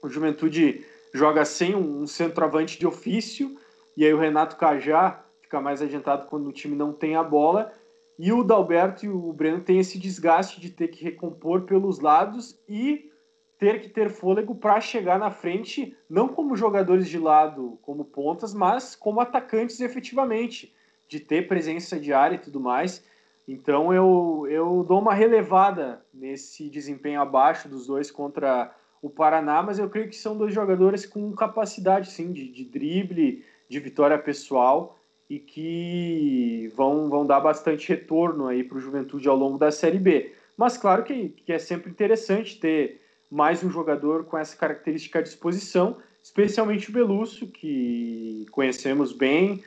o 0.00 0.08
Juventude 0.08 0.86
joga 1.12 1.44
sem 1.44 1.74
um 1.74 2.06
centroavante 2.06 2.78
de 2.78 2.86
ofício, 2.86 3.58
e 3.96 4.04
aí 4.04 4.14
o 4.14 4.18
Renato 4.18 4.56
Cajá 4.56 5.24
fica 5.42 5.60
mais 5.60 5.82
adiantado 5.82 6.28
quando 6.28 6.46
o 6.46 6.52
time 6.52 6.76
não 6.76 6.92
tem 6.92 7.16
a 7.16 7.24
bola, 7.24 7.72
e 8.16 8.32
o 8.32 8.44
Dalberto 8.44 9.04
e 9.04 9.08
o 9.08 9.32
Breno 9.32 9.60
têm 9.60 9.80
esse 9.80 9.98
desgaste 9.98 10.60
de 10.60 10.70
ter 10.70 10.88
que 10.88 11.02
recompor 11.02 11.62
pelos 11.62 11.98
lados 11.98 12.56
e 12.68 13.10
ter 13.58 13.80
que 13.80 13.88
ter 13.88 14.10
fôlego 14.10 14.54
para 14.54 14.80
chegar 14.80 15.18
na 15.18 15.32
frente, 15.32 15.96
não 16.08 16.28
como 16.28 16.56
jogadores 16.56 17.08
de 17.08 17.18
lado, 17.18 17.80
como 17.82 18.04
pontas, 18.04 18.54
mas 18.54 18.94
como 18.94 19.20
atacantes 19.20 19.80
efetivamente, 19.80 20.72
de 21.08 21.18
ter 21.18 21.48
presença 21.48 21.98
de 21.98 22.12
área 22.12 22.36
e 22.36 22.40
tudo 22.40 22.60
mais. 22.60 23.02
Então 23.46 23.94
eu, 23.94 24.46
eu 24.50 24.84
dou 24.86 25.00
uma 25.00 25.14
relevada 25.14 26.04
nesse 26.12 26.68
desempenho 26.68 27.20
abaixo 27.20 27.68
dos 27.68 27.86
dois 27.86 28.10
contra 28.10 28.74
o 29.00 29.08
Paraná, 29.08 29.62
mas 29.62 29.78
eu 29.78 29.88
creio 29.88 30.08
que 30.08 30.16
são 30.16 30.36
dois 30.36 30.52
jogadores 30.52 31.06
com 31.06 31.32
capacidade 31.32 32.10
sim 32.10 32.32
de, 32.32 32.48
de 32.48 32.64
drible, 32.64 33.44
de 33.68 33.78
vitória 33.78 34.18
pessoal 34.18 34.98
e 35.28 35.38
que 35.38 36.72
vão, 36.74 37.08
vão 37.08 37.26
dar 37.26 37.40
bastante 37.40 37.88
retorno 37.88 38.46
aí 38.46 38.64
para 38.64 38.78
o 38.78 38.80
Juventude 38.80 39.28
ao 39.28 39.36
longo 39.36 39.58
da 39.58 39.70
Série 39.70 39.98
B. 39.98 40.32
Mas 40.56 40.76
claro 40.76 41.04
que, 41.04 41.28
que 41.28 41.52
é 41.52 41.58
sempre 41.58 41.90
interessante 41.90 42.58
ter 42.58 43.00
mais 43.30 43.62
um 43.62 43.70
jogador 43.70 44.24
com 44.24 44.38
essa 44.38 44.56
característica 44.56 45.18
à 45.18 45.22
disposição, 45.22 45.96
especialmente 46.22 46.88
o 46.88 46.92
Belusso, 46.92 47.46
que 47.48 48.46
conhecemos 48.50 49.12
bem, 49.12 49.62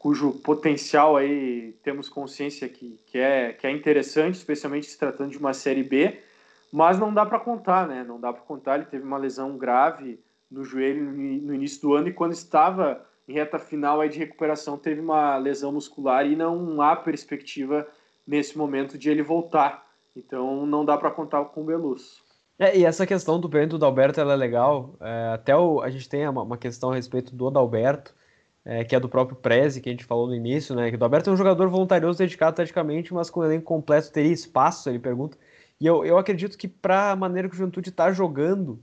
cujo 0.00 0.32
potencial 0.40 1.14
aí 1.14 1.78
temos 1.82 2.08
consciência 2.08 2.66
que, 2.66 2.98
que, 3.06 3.18
é, 3.18 3.52
que 3.52 3.66
é 3.66 3.70
interessante, 3.70 4.36
especialmente 4.36 4.86
se 4.86 4.98
tratando 4.98 5.30
de 5.30 5.36
uma 5.36 5.52
Série 5.52 5.82
B, 5.82 6.18
mas 6.72 6.98
não 6.98 7.12
dá 7.12 7.26
para 7.26 7.38
contar, 7.38 7.86
né? 7.86 8.02
Não 8.02 8.18
dá 8.18 8.32
para 8.32 8.40
contar, 8.40 8.76
ele 8.76 8.86
teve 8.86 9.04
uma 9.04 9.18
lesão 9.18 9.58
grave 9.58 10.18
no 10.50 10.64
joelho 10.64 11.04
no 11.04 11.54
início 11.54 11.82
do 11.82 11.94
ano 11.94 12.08
e 12.08 12.14
quando 12.14 12.32
estava 12.32 13.06
em 13.28 13.34
reta 13.34 13.58
final 13.58 14.00
aí 14.00 14.08
de 14.08 14.18
recuperação 14.18 14.78
teve 14.78 15.02
uma 15.02 15.36
lesão 15.36 15.70
muscular 15.70 16.26
e 16.26 16.34
não 16.34 16.80
há 16.80 16.96
perspectiva 16.96 17.86
nesse 18.26 18.56
momento 18.56 18.96
de 18.96 19.10
ele 19.10 19.22
voltar. 19.22 19.86
Então 20.16 20.64
não 20.64 20.82
dá 20.82 20.96
para 20.96 21.10
contar 21.10 21.44
com 21.44 21.60
o 21.60 21.64
Belusso. 21.64 22.22
É, 22.58 22.76
e 22.76 22.86
essa 22.86 23.06
questão 23.06 23.38
do 23.38 23.48
Bento 23.48 23.76
do 23.76 23.84
Alberto 23.84 24.18
ela 24.18 24.32
é 24.32 24.36
legal. 24.36 24.94
É, 24.98 25.32
até 25.34 25.54
o, 25.54 25.82
a 25.82 25.90
gente 25.90 26.08
tem 26.08 26.26
uma, 26.26 26.42
uma, 26.42 26.56
questão 26.56 26.90
a 26.90 26.94
respeito 26.94 27.34
do 27.34 27.46
Adalberto, 27.46 28.14
é, 28.64 28.84
que 28.84 28.94
é 28.94 29.00
do 29.00 29.08
próprio 29.08 29.36
Prezi, 29.36 29.80
que 29.80 29.88
a 29.88 29.92
gente 29.92 30.04
falou 30.04 30.26
no 30.26 30.34
início, 30.34 30.74
né? 30.74 30.90
Que 30.90 30.96
o 30.96 31.04
Alberto 31.04 31.30
é 31.30 31.32
um 31.32 31.36
jogador 31.36 31.68
voluntarioso, 31.68 32.18
dedicado 32.18 32.56
taticamente, 32.56 33.12
mas 33.14 33.30
com 33.30 33.40
o 33.40 33.44
elenco 33.44 33.64
completo 33.64 34.12
teria 34.12 34.32
espaço, 34.32 34.88
ele 34.88 34.98
pergunta. 34.98 35.36
E 35.80 35.86
eu, 35.86 36.04
eu 36.04 36.18
acredito 36.18 36.58
que 36.58 36.68
para 36.68 37.12
a 37.12 37.16
maneira 37.16 37.48
que 37.48 37.54
o 37.54 37.58
Juventude 37.58 37.88
está 37.90 38.12
jogando, 38.12 38.78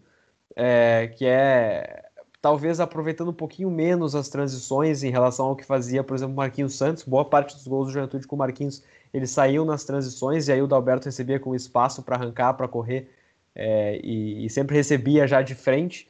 é, 0.55 1.07
que 1.15 1.25
é 1.25 2.03
talvez 2.41 2.79
aproveitando 2.79 3.29
um 3.29 3.33
pouquinho 3.33 3.69
menos 3.69 4.15
as 4.15 4.29
transições 4.29 5.03
em 5.03 5.11
relação 5.11 5.47
ao 5.47 5.55
que 5.55 5.65
fazia, 5.65 6.03
por 6.03 6.15
exemplo, 6.15 6.35
Marquinhos 6.35 6.75
Santos, 6.75 7.03
boa 7.03 7.25
parte 7.25 7.55
dos 7.55 7.67
gols 7.67 7.87
do 7.87 7.93
Juventude 7.93 8.27
com 8.27 8.35
o 8.35 8.39
Marquinhos, 8.39 8.83
eles 9.13 9.31
saíam 9.31 9.65
nas 9.65 9.83
transições 9.83 10.47
e 10.47 10.51
aí 10.51 10.61
o 10.61 10.67
Dalberto 10.67 11.05
recebia 11.05 11.39
com 11.39 11.55
espaço 11.55 12.03
para 12.03 12.15
arrancar, 12.15 12.53
para 12.53 12.67
correr, 12.67 13.09
é, 13.55 13.99
e, 14.03 14.45
e, 14.45 14.49
sempre 14.49 14.75
recebia 14.75 15.27
já 15.27 15.41
de 15.41 15.55
frente. 15.55 16.07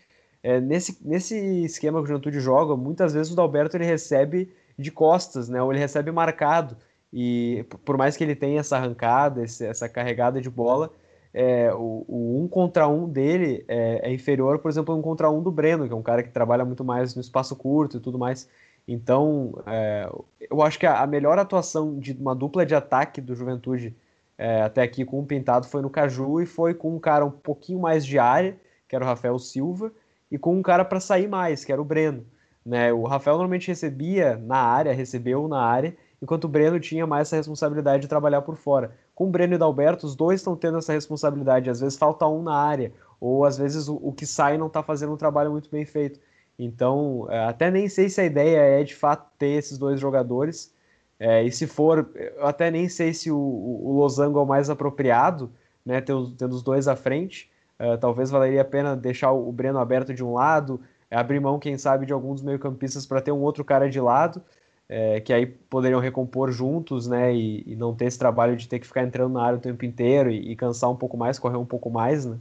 É, 0.47 0.62
nesse, 0.62 0.97
nesse 1.05 1.36
esquema 1.65 1.99
que 1.99 2.05
o 2.05 2.07
Juventude 2.07 2.39
joga, 2.39 2.73
muitas 2.77 3.13
vezes 3.13 3.33
o 3.33 3.36
Dalberto 3.36 3.75
ele 3.75 3.83
recebe 3.83 4.49
de 4.79 4.89
costas, 4.89 5.49
né? 5.49 5.62
Ou 5.62 5.73
ele 5.73 5.79
recebe 5.79 6.10
marcado. 6.10 6.77
E 7.12 7.65
por 7.83 7.97
mais 7.97 8.15
que 8.15 8.23
ele 8.23 8.33
tenha 8.33 8.62
essa 8.62 8.77
arrancada, 8.77 9.43
esse, 9.43 9.65
essa 9.65 9.89
carregada 9.89 10.39
de 10.39 10.49
bola, 10.49 10.89
é, 11.33 11.73
o, 11.73 12.05
o, 12.07 12.41
um 12.41 12.47
contra 12.47 12.88
um 12.88 13.10
dele 13.10 13.65
é, 13.67 14.10
é, 14.10 14.13
inferior, 14.13 14.60
por 14.60 14.71
exemplo, 14.71 14.95
um 14.95 15.01
contra 15.01 15.29
um 15.29 15.43
do 15.43 15.51
Breno, 15.51 15.86
que 15.86 15.91
é 15.91 15.95
um 15.97 16.01
cara 16.01 16.23
que 16.23 16.29
trabalha 16.29 16.63
muito 16.63 16.86
mais 16.86 17.13
no 17.13 17.19
espaço 17.19 17.53
curto 17.53 17.97
e 17.97 17.99
tudo 17.99 18.17
mais. 18.17 18.47
Então, 18.88 19.62
é, 19.65 20.10
eu 20.49 20.62
acho 20.62 20.79
que 20.79 20.86
a, 20.86 21.01
a, 21.01 21.07
melhor 21.07 21.38
atuação 21.38 21.99
de 21.99 22.13
uma 22.13 22.33
dupla 22.33 22.65
de 22.65 22.73
ataque 22.73 23.19
do 23.19 23.36
Juventude 23.36 23.93
é, 24.38 24.62
até 24.62 24.81
aqui 24.81 25.03
com 25.03 25.19
o 25.19 25.25
Pintado 25.25 25.67
foi 25.67 25.81
no 25.81 25.89
Caju 25.89 26.39
e 26.39 26.45
foi 26.45 26.73
com 26.73 26.95
um 26.95 26.99
cara 26.99 27.25
um 27.25 27.31
pouquinho 27.31 27.81
mais 27.81 28.05
de 28.05 28.17
área, 28.17 28.55
que 28.88 28.95
era 28.95 29.03
o 29.03 29.07
Rafael 29.07 29.38
Silva, 29.39 29.91
e 30.32 30.38
com 30.38 30.56
um 30.56 30.62
cara 30.62 30.84
para 30.84 31.00
sair 31.00 31.28
mais, 31.28 31.63
que 31.63 31.72
era 31.72 31.82
o 31.82 31.86
Breno. 31.86 32.26
Né? 32.66 32.92
O 32.92 33.04
Rafael 33.04 33.38
normalmente 33.38 33.70
recebia 33.70 34.38
na 34.38 34.58
área, 34.58 34.94
recebeu 34.94 35.48
na 35.48 35.62
área, 35.62 35.96
enquanto 36.22 36.44
o 36.44 36.50
Breno 36.50 36.80
tinha 36.80 37.08
mais 37.08 37.28
essa 37.28 37.38
responsabilidade 37.38 38.02
de 38.02 38.08
trabalhar 38.10 38.42
por 38.42 38.58
fora. 38.58 38.94
Com 39.16 39.28
o 39.28 39.32
Breno 39.32 39.54
e 39.54 39.56
o 39.56 39.60
Dalberto, 39.60 40.06
os 40.06 40.16
dois 40.16 40.42
estão 40.42 40.56
tendo 40.56 40.78
essa 40.78 40.94
responsabilidade. 40.94 41.70
Às 41.70 41.80
vezes 41.80 41.98
falta 41.98 42.28
um 42.28 42.44
na 42.44 42.56
área, 42.56 42.92
ou 43.20 43.46
às 43.46 43.58
vezes 43.58 43.88
o, 43.88 43.96
o 43.96 44.12
que 44.12 44.26
sai 44.26 44.58
não 44.58 44.68
está 44.68 44.84
fazendo 44.84 45.13
um 45.13 45.18
trabalho 45.18 45.52
muito 45.52 45.70
bem 45.70 45.86
feito. 45.86 46.20
Então, 46.60 47.28
é, 47.30 47.46
até 47.46 47.70
nem 47.70 47.88
sei 47.88 48.10
se 48.10 48.20
a 48.20 48.26
ideia 48.26 48.60
é 48.60 48.84
de 48.84 48.96
fato 48.96 49.30
ter 49.38 49.50
esses 49.50 49.78
dois 49.78 50.00
jogadores. 50.00 50.74
É, 51.20 51.44
e 51.44 51.52
se 51.52 51.66
for, 51.68 52.12
eu 52.16 52.46
até 52.46 52.70
nem 52.70 52.90
sei 52.90 53.13
se 53.13 53.32
o, 53.32 53.38
o 53.38 53.94
Losango 53.98 54.40
é 54.40 54.42
o 54.42 54.46
mais 54.46 54.70
apropriado, 54.70 55.52
né, 55.86 56.02
tendo, 56.02 56.32
tendo 56.32 56.54
os 56.54 56.63
dois 56.63 56.88
à 56.88 56.96
frente. 56.96 57.50
Uh, 57.80 57.98
talvez 57.98 58.30
valeria 58.32 58.62
a 58.62 58.66
pena 58.66 58.96
deixar 58.96 59.32
o 59.32 59.52
Breno 59.52 59.80
aberto 59.80 60.13
de 60.13 60.24
um 60.24 60.34
lado, 60.34 60.82
abrir 61.12 61.40
mão, 61.40 61.60
quem 61.60 61.78
sabe, 61.78 62.06
de 62.06 62.13
alguns 62.13 62.42
meio-campistas 62.42 63.06
para 63.06 63.22
ter 63.22 63.32
um 63.32 63.42
outro 63.42 63.63
cara 63.63 63.90
de 63.90 64.00
lado, 64.00 64.42
é, 64.90 65.20
que 65.20 65.34
aí 65.34 65.46
poderiam 65.46 66.00
recompor 66.00 66.52
juntos, 66.52 67.08
né? 67.08 67.34
E, 67.36 67.63
e, 67.68 67.76
não 67.76 67.94
ter 67.94 68.06
esse 68.06 68.18
trabalho 68.20 68.56
de 68.56 68.68
ter 68.68 68.80
que 68.80 68.88
ficar 68.88 69.04
entrando 69.04 69.34
na 69.34 69.44
área 69.44 69.58
o 69.58 69.62
tempo 69.62 69.86
inteiro 69.86 70.32
e, 70.32 70.52
e 70.52 70.56
cansar 70.56 70.90
um 70.90 70.96
pouco 70.96 71.18
mais, 71.18 71.40
correr 71.40 71.58
um 71.58 71.66
pouco 71.66 71.90
mais, 71.90 72.26
né? 72.26 72.38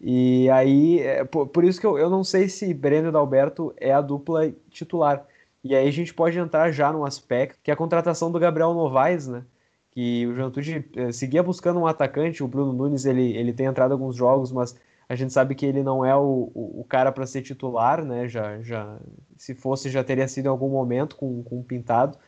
E 0.00 0.50
aí, 0.50 1.00
é, 1.00 1.24
por, 1.24 1.46
por, 1.48 1.64
isso 1.64 1.80
que 1.80 1.86
eu, 1.86 1.98
eu 1.98 2.10
não 2.10 2.24
sei 2.24 2.48
se 2.48 2.72
Breno 2.74 3.08
e 3.08 3.12
Dalberto 3.12 3.72
é 3.76 3.92
a 3.92 4.00
dupla 4.00 4.52
titular. 4.70 5.24
E 5.64 5.74
aí 5.76 5.86
a 5.88 5.92
gente 5.92 6.12
pode 6.12 6.38
entrar 6.38 6.72
já 6.72 6.92
num 6.92 7.04
aspecto 7.04 7.60
que 7.62 7.70
é 7.70 7.74
a 7.74 7.76
contratação 7.76 8.30
do 8.32 8.38
Gabriel 8.38 8.74
Novaes, 8.74 9.28
né? 9.28 9.44
Que 9.92 10.26
o 10.26 10.34
Juventude 10.34 10.88
eh, 10.96 11.12
seguia 11.12 11.42
buscando 11.42 11.78
um 11.78 11.86
atacante, 11.86 12.42
o 12.42 12.48
Bruno 12.48 12.72
Nunes 12.72 13.04
ele, 13.04 13.36
ele 13.36 13.52
tem 13.52 13.66
entrado 13.66 13.90
em 13.90 13.94
alguns 13.94 14.16
jogos, 14.16 14.50
mas 14.50 14.74
a 15.08 15.14
gente 15.14 15.32
sabe 15.32 15.54
que 15.54 15.66
ele 15.66 15.82
não 15.82 16.04
é 16.04 16.16
o, 16.16 16.50
o, 16.54 16.80
o 16.80 16.84
cara 16.84 17.12
para 17.12 17.26
ser 17.26 17.42
titular, 17.42 18.02
né? 18.04 18.26
Já, 18.28 18.60
já, 18.62 18.98
se 19.36 19.54
fosse, 19.54 19.90
já 19.90 20.02
teria 20.02 20.26
sido 20.26 20.46
em 20.46 20.48
algum 20.48 20.70
momento 20.70 21.16
com, 21.16 21.42
com 21.42 21.62
Pintado. 21.62 22.18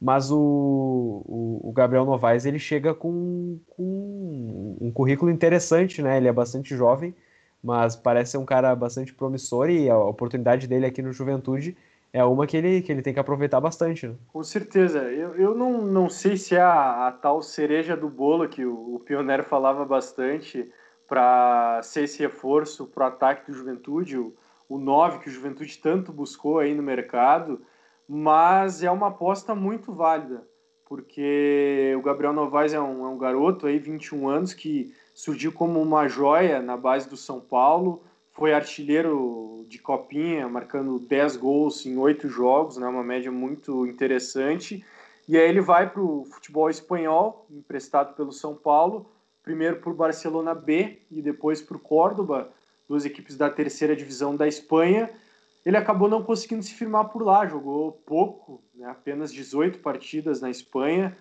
Mas 0.00 0.30
o, 0.30 0.38
o, 0.38 1.60
o 1.68 1.72
Gabriel 1.72 2.06
Novaes 2.06 2.46
ele 2.46 2.58
chega 2.58 2.94
com, 2.94 3.58
com 3.68 4.76
um 4.80 4.90
currículo 4.90 5.30
interessante, 5.30 6.00
né? 6.02 6.16
Ele 6.16 6.28
é 6.28 6.32
bastante 6.32 6.74
jovem, 6.74 7.14
mas 7.62 7.96
parece 7.96 8.32
ser 8.32 8.38
um 8.38 8.46
cara 8.46 8.74
bastante 8.74 9.12
promissor 9.14 9.68
e 9.68 9.90
a 9.90 9.98
oportunidade 9.98 10.66
dele 10.66 10.86
aqui 10.86 11.02
no 11.02 11.12
Juventude 11.12 11.76
é 12.12 12.24
uma 12.24 12.46
que 12.46 12.56
ele, 12.56 12.82
que 12.82 12.90
ele 12.90 13.02
tem 13.02 13.14
que 13.14 13.20
aproveitar 13.20 13.60
bastante. 13.60 14.08
Né? 14.08 14.14
Com 14.32 14.42
certeza. 14.42 15.00
Eu, 15.00 15.34
eu 15.36 15.54
não, 15.54 15.82
não 15.82 16.08
sei 16.08 16.36
se 16.36 16.54
é 16.54 16.60
a, 16.60 17.08
a 17.08 17.12
tal 17.12 17.42
cereja 17.42 17.96
do 17.96 18.08
bolo 18.08 18.48
que 18.48 18.64
o, 18.64 18.96
o 18.96 19.00
Pioneiro 19.00 19.44
falava 19.44 19.84
bastante 19.84 20.70
para 21.06 21.80
ser 21.82 22.04
esse 22.04 22.20
reforço 22.20 22.86
para 22.86 23.04
o 23.04 23.08
ataque 23.08 23.50
do 23.50 23.56
Juventude, 23.56 24.16
o, 24.16 24.34
o 24.68 24.78
9 24.78 25.18
que 25.18 25.28
o 25.28 25.32
Juventude 25.32 25.76
tanto 25.78 26.12
buscou 26.12 26.60
aí 26.60 26.72
no 26.72 26.82
mercado, 26.82 27.60
mas 28.08 28.82
é 28.82 28.90
uma 28.90 29.08
aposta 29.08 29.52
muito 29.52 29.92
válida, 29.92 30.46
porque 30.88 31.92
o 31.98 32.02
Gabriel 32.02 32.32
Novaes 32.32 32.72
é 32.72 32.80
um, 32.80 33.04
é 33.04 33.08
um 33.08 33.18
garoto 33.18 33.66
aí, 33.66 33.80
21 33.80 34.28
anos, 34.28 34.54
que 34.54 34.94
surgiu 35.12 35.52
como 35.52 35.82
uma 35.82 36.06
joia 36.06 36.62
na 36.62 36.76
base 36.76 37.08
do 37.08 37.16
São 37.16 37.40
Paulo, 37.40 38.04
foi 38.40 38.54
artilheiro 38.54 39.66
de 39.68 39.78
copinha, 39.78 40.48
marcando 40.48 40.98
10 40.98 41.36
gols 41.36 41.84
em 41.84 41.98
8 41.98 42.26
jogos, 42.26 42.78
né, 42.78 42.88
uma 42.88 43.04
média 43.04 43.30
muito 43.30 43.86
interessante. 43.86 44.82
E 45.28 45.36
aí 45.36 45.46
ele 45.46 45.60
vai 45.60 45.90
para 45.90 46.00
o 46.00 46.24
futebol 46.24 46.70
espanhol, 46.70 47.46
emprestado 47.50 48.16
pelo 48.16 48.32
São 48.32 48.54
Paulo, 48.54 49.10
primeiro 49.42 49.76
por 49.76 49.92
Barcelona 49.92 50.54
B 50.54 51.02
e 51.10 51.20
depois 51.20 51.60
por 51.60 51.78
Córdoba, 51.80 52.50
duas 52.88 53.04
equipes 53.04 53.36
da 53.36 53.50
terceira 53.50 53.94
divisão 53.94 54.34
da 54.34 54.48
Espanha. 54.48 55.10
Ele 55.62 55.76
acabou 55.76 56.08
não 56.08 56.22
conseguindo 56.22 56.62
se 56.62 56.72
firmar 56.72 57.10
por 57.10 57.22
lá, 57.22 57.46
jogou 57.46 57.92
pouco, 58.06 58.62
né, 58.74 58.88
apenas 58.88 59.30
18 59.30 59.80
partidas 59.80 60.40
na 60.40 60.48
Espanha 60.48 61.14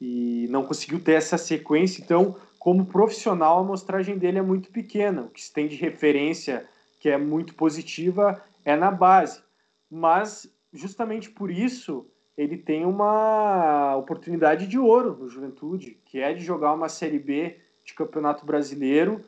e 0.00 0.48
não 0.50 0.64
conseguiu 0.64 0.98
ter 0.98 1.12
essa 1.12 1.38
sequência. 1.38 2.02
Então, 2.02 2.34
como 2.66 2.84
profissional, 2.84 3.58
a 3.58 3.60
amostragem 3.60 4.18
dele 4.18 4.38
é 4.38 4.42
muito 4.42 4.72
pequena. 4.72 5.22
O 5.22 5.28
que 5.28 5.40
se 5.40 5.52
tem 5.52 5.68
de 5.68 5.76
referência 5.76 6.68
que 6.98 7.08
é 7.08 7.16
muito 7.16 7.54
positiva 7.54 8.42
é 8.64 8.74
na 8.74 8.90
base. 8.90 9.40
Mas, 9.88 10.52
justamente 10.72 11.30
por 11.30 11.48
isso, 11.48 12.10
ele 12.36 12.56
tem 12.56 12.84
uma 12.84 13.94
oportunidade 13.94 14.66
de 14.66 14.80
ouro 14.80 15.16
no 15.16 15.28
Juventude, 15.28 16.00
que 16.06 16.18
é 16.18 16.34
de 16.34 16.42
jogar 16.42 16.72
uma 16.72 16.88
Série 16.88 17.20
B 17.20 17.56
de 17.84 17.94
Campeonato 17.94 18.44
Brasileiro, 18.44 19.24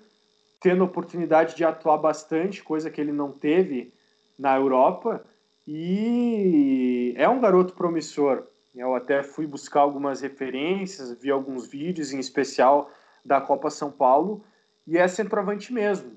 tendo 0.60 0.82
oportunidade 0.82 1.54
de 1.54 1.62
atuar 1.62 1.98
bastante, 1.98 2.64
coisa 2.64 2.90
que 2.90 3.00
ele 3.00 3.12
não 3.12 3.30
teve 3.30 3.94
na 4.36 4.56
Europa. 4.56 5.24
E 5.64 7.14
é 7.16 7.28
um 7.28 7.40
garoto 7.40 7.72
promissor. 7.74 8.48
Eu 8.74 8.96
até 8.96 9.22
fui 9.22 9.46
buscar 9.46 9.82
algumas 9.82 10.22
referências, 10.22 11.12
vi 11.12 11.30
alguns 11.30 11.68
vídeos, 11.68 12.12
em 12.12 12.18
especial 12.18 12.90
da 13.28 13.40
Copa 13.40 13.70
São 13.70 13.92
Paulo 13.92 14.42
e 14.86 14.96
é 14.96 15.06
centroavante 15.06 15.72
mesmo, 15.72 16.12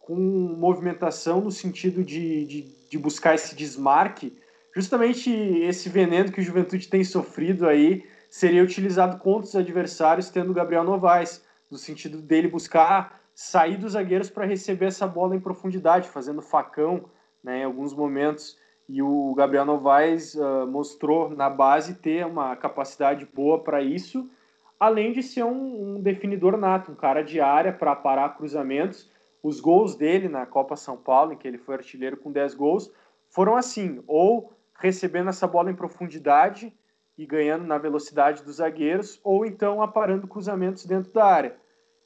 com 0.00 0.16
movimentação 0.16 1.42
no 1.42 1.52
sentido 1.52 2.02
de, 2.02 2.46
de, 2.46 2.62
de, 2.90 2.98
buscar 2.98 3.34
esse 3.34 3.54
desmarque. 3.54 4.36
Justamente 4.74 5.30
esse 5.30 5.90
veneno 5.90 6.32
que 6.32 6.40
o 6.40 6.42
Juventude 6.42 6.88
tem 6.88 7.04
sofrido 7.04 7.68
aí 7.68 8.04
seria 8.30 8.64
utilizado 8.64 9.18
contra 9.18 9.46
os 9.46 9.54
adversários, 9.54 10.30
tendo 10.30 10.50
o 10.50 10.54
Gabriel 10.54 10.82
Novaes, 10.82 11.44
no 11.70 11.76
sentido 11.76 12.20
dele 12.20 12.48
buscar 12.48 13.20
sair 13.34 13.76
dos 13.76 13.92
zagueiros 13.92 14.30
para 14.30 14.46
receber 14.46 14.86
essa 14.86 15.06
bola 15.06 15.36
em 15.36 15.40
profundidade, 15.40 16.08
fazendo 16.08 16.40
facão 16.40 17.04
né, 17.42 17.60
em 17.60 17.64
alguns 17.64 17.94
momentos. 17.94 18.56
E 18.88 19.02
o 19.02 19.34
Gabriel 19.34 19.64
Novaes 19.64 20.34
uh, 20.34 20.66
mostrou 20.66 21.30
na 21.30 21.50
base 21.50 21.94
ter 21.94 22.26
uma 22.26 22.56
capacidade 22.56 23.26
boa 23.32 23.62
para 23.62 23.82
isso 23.82 24.28
além 24.84 25.12
de 25.12 25.22
ser 25.22 25.44
um, 25.44 25.96
um 25.96 26.00
definidor 26.00 26.56
nato, 26.56 26.92
um 26.92 26.94
cara 26.94 27.22
de 27.22 27.40
área 27.40 27.72
para 27.72 27.96
parar 27.96 28.36
cruzamentos. 28.36 29.10
Os 29.42 29.60
gols 29.60 29.96
dele 29.96 30.28
na 30.28 30.44
Copa 30.44 30.76
São 30.76 30.96
Paulo, 30.96 31.32
em 31.32 31.36
que 31.36 31.48
ele 31.48 31.58
foi 31.58 31.76
artilheiro 31.76 32.16
com 32.16 32.30
10 32.30 32.54
gols, 32.54 32.92
foram 33.28 33.56
assim, 33.56 34.02
ou 34.06 34.52
recebendo 34.78 35.30
essa 35.30 35.46
bola 35.46 35.70
em 35.70 35.74
profundidade 35.74 36.72
e 37.16 37.24
ganhando 37.24 37.64
na 37.64 37.78
velocidade 37.78 38.42
dos 38.42 38.56
zagueiros, 38.56 39.20
ou 39.22 39.46
então 39.46 39.82
aparando 39.82 40.26
cruzamentos 40.26 40.84
dentro 40.84 41.12
da 41.12 41.24
área. 41.24 41.56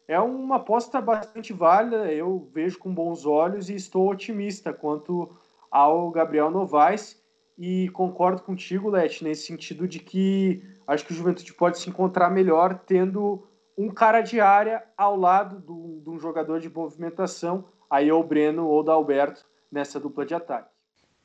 É 0.07 0.19
uma 0.21 0.57
aposta 0.57 1.01
bastante 1.01 1.53
válida, 1.53 2.12
eu 2.12 2.49
vejo 2.53 2.79
com 2.79 2.95
bons 2.95 3.27
olhos 3.27 3.69
e 3.69 3.75
estou 3.75 4.11
otimista 4.11 4.73
quanto 4.73 5.37
ao 5.71 6.11
Gabriel 6.11 6.51
Novaes 6.51 7.23
e 7.59 7.88
concordo 7.91 8.43
contigo, 8.43 8.88
Leti, 8.88 9.25
nesse 9.25 9.47
sentido 9.47 9.87
de 9.88 9.99
que 9.99 10.62
acho 10.88 11.05
que 11.05 11.12
o 11.12 11.16
Juventude 11.16 11.53
pode 11.53 11.79
se 11.79 11.88
encontrar 11.88 12.31
melhor 12.31 12.81
tendo 12.87 13.46
um 13.77 13.90
cara 13.90 14.22
de 14.22 14.40
área 14.40 14.83
ao 14.96 15.16
lado 15.16 15.61
de 16.03 16.11
um 16.11 16.18
jogador 16.18 16.59
de 16.59 16.68
movimentação, 16.68 17.66
aí 17.88 18.09
é 18.09 18.14
o 18.14 18.24
Breno 18.24 18.66
ou 18.66 18.85
o 18.85 18.90
Alberto 18.90 19.44
nessa 19.70 20.01
dupla 20.01 20.27
de 20.27 20.35
ataque. 20.35 20.70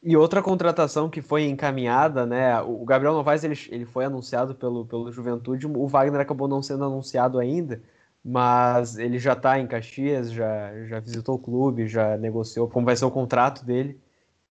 E 0.04 0.18
outra 0.18 0.44
contratação 0.44 1.10
que 1.10 1.22
foi 1.22 1.46
encaminhada, 1.46 2.26
né? 2.26 2.62
O 2.62 2.84
Gabriel 2.84 3.14
Novaes 3.14 3.44
ele, 3.46 3.58
ele 3.70 3.86
foi 3.86 4.04
anunciado 4.04 4.54
pelo, 4.54 4.86
pelo 4.86 5.10
Juventude, 5.12 5.66
o 5.66 5.88
Wagner 5.88 6.20
acabou 6.20 6.48
não 6.48 6.62
sendo 6.62 6.84
anunciado 6.84 7.40
ainda, 7.40 7.82
mas 8.24 8.98
ele 8.98 9.18
já 9.18 9.32
está 9.32 9.58
em 9.58 9.66
Caxias, 9.66 10.30
já, 10.32 10.74
já 10.86 11.00
visitou 11.00 11.36
o 11.36 11.40
clube, 11.40 11.88
já 11.88 12.18
negociou 12.18 12.70
como 12.70 12.86
vai 12.86 12.98
ser 12.98 13.06
o 13.06 13.12
contrato 13.12 13.66
dele. 13.66 13.98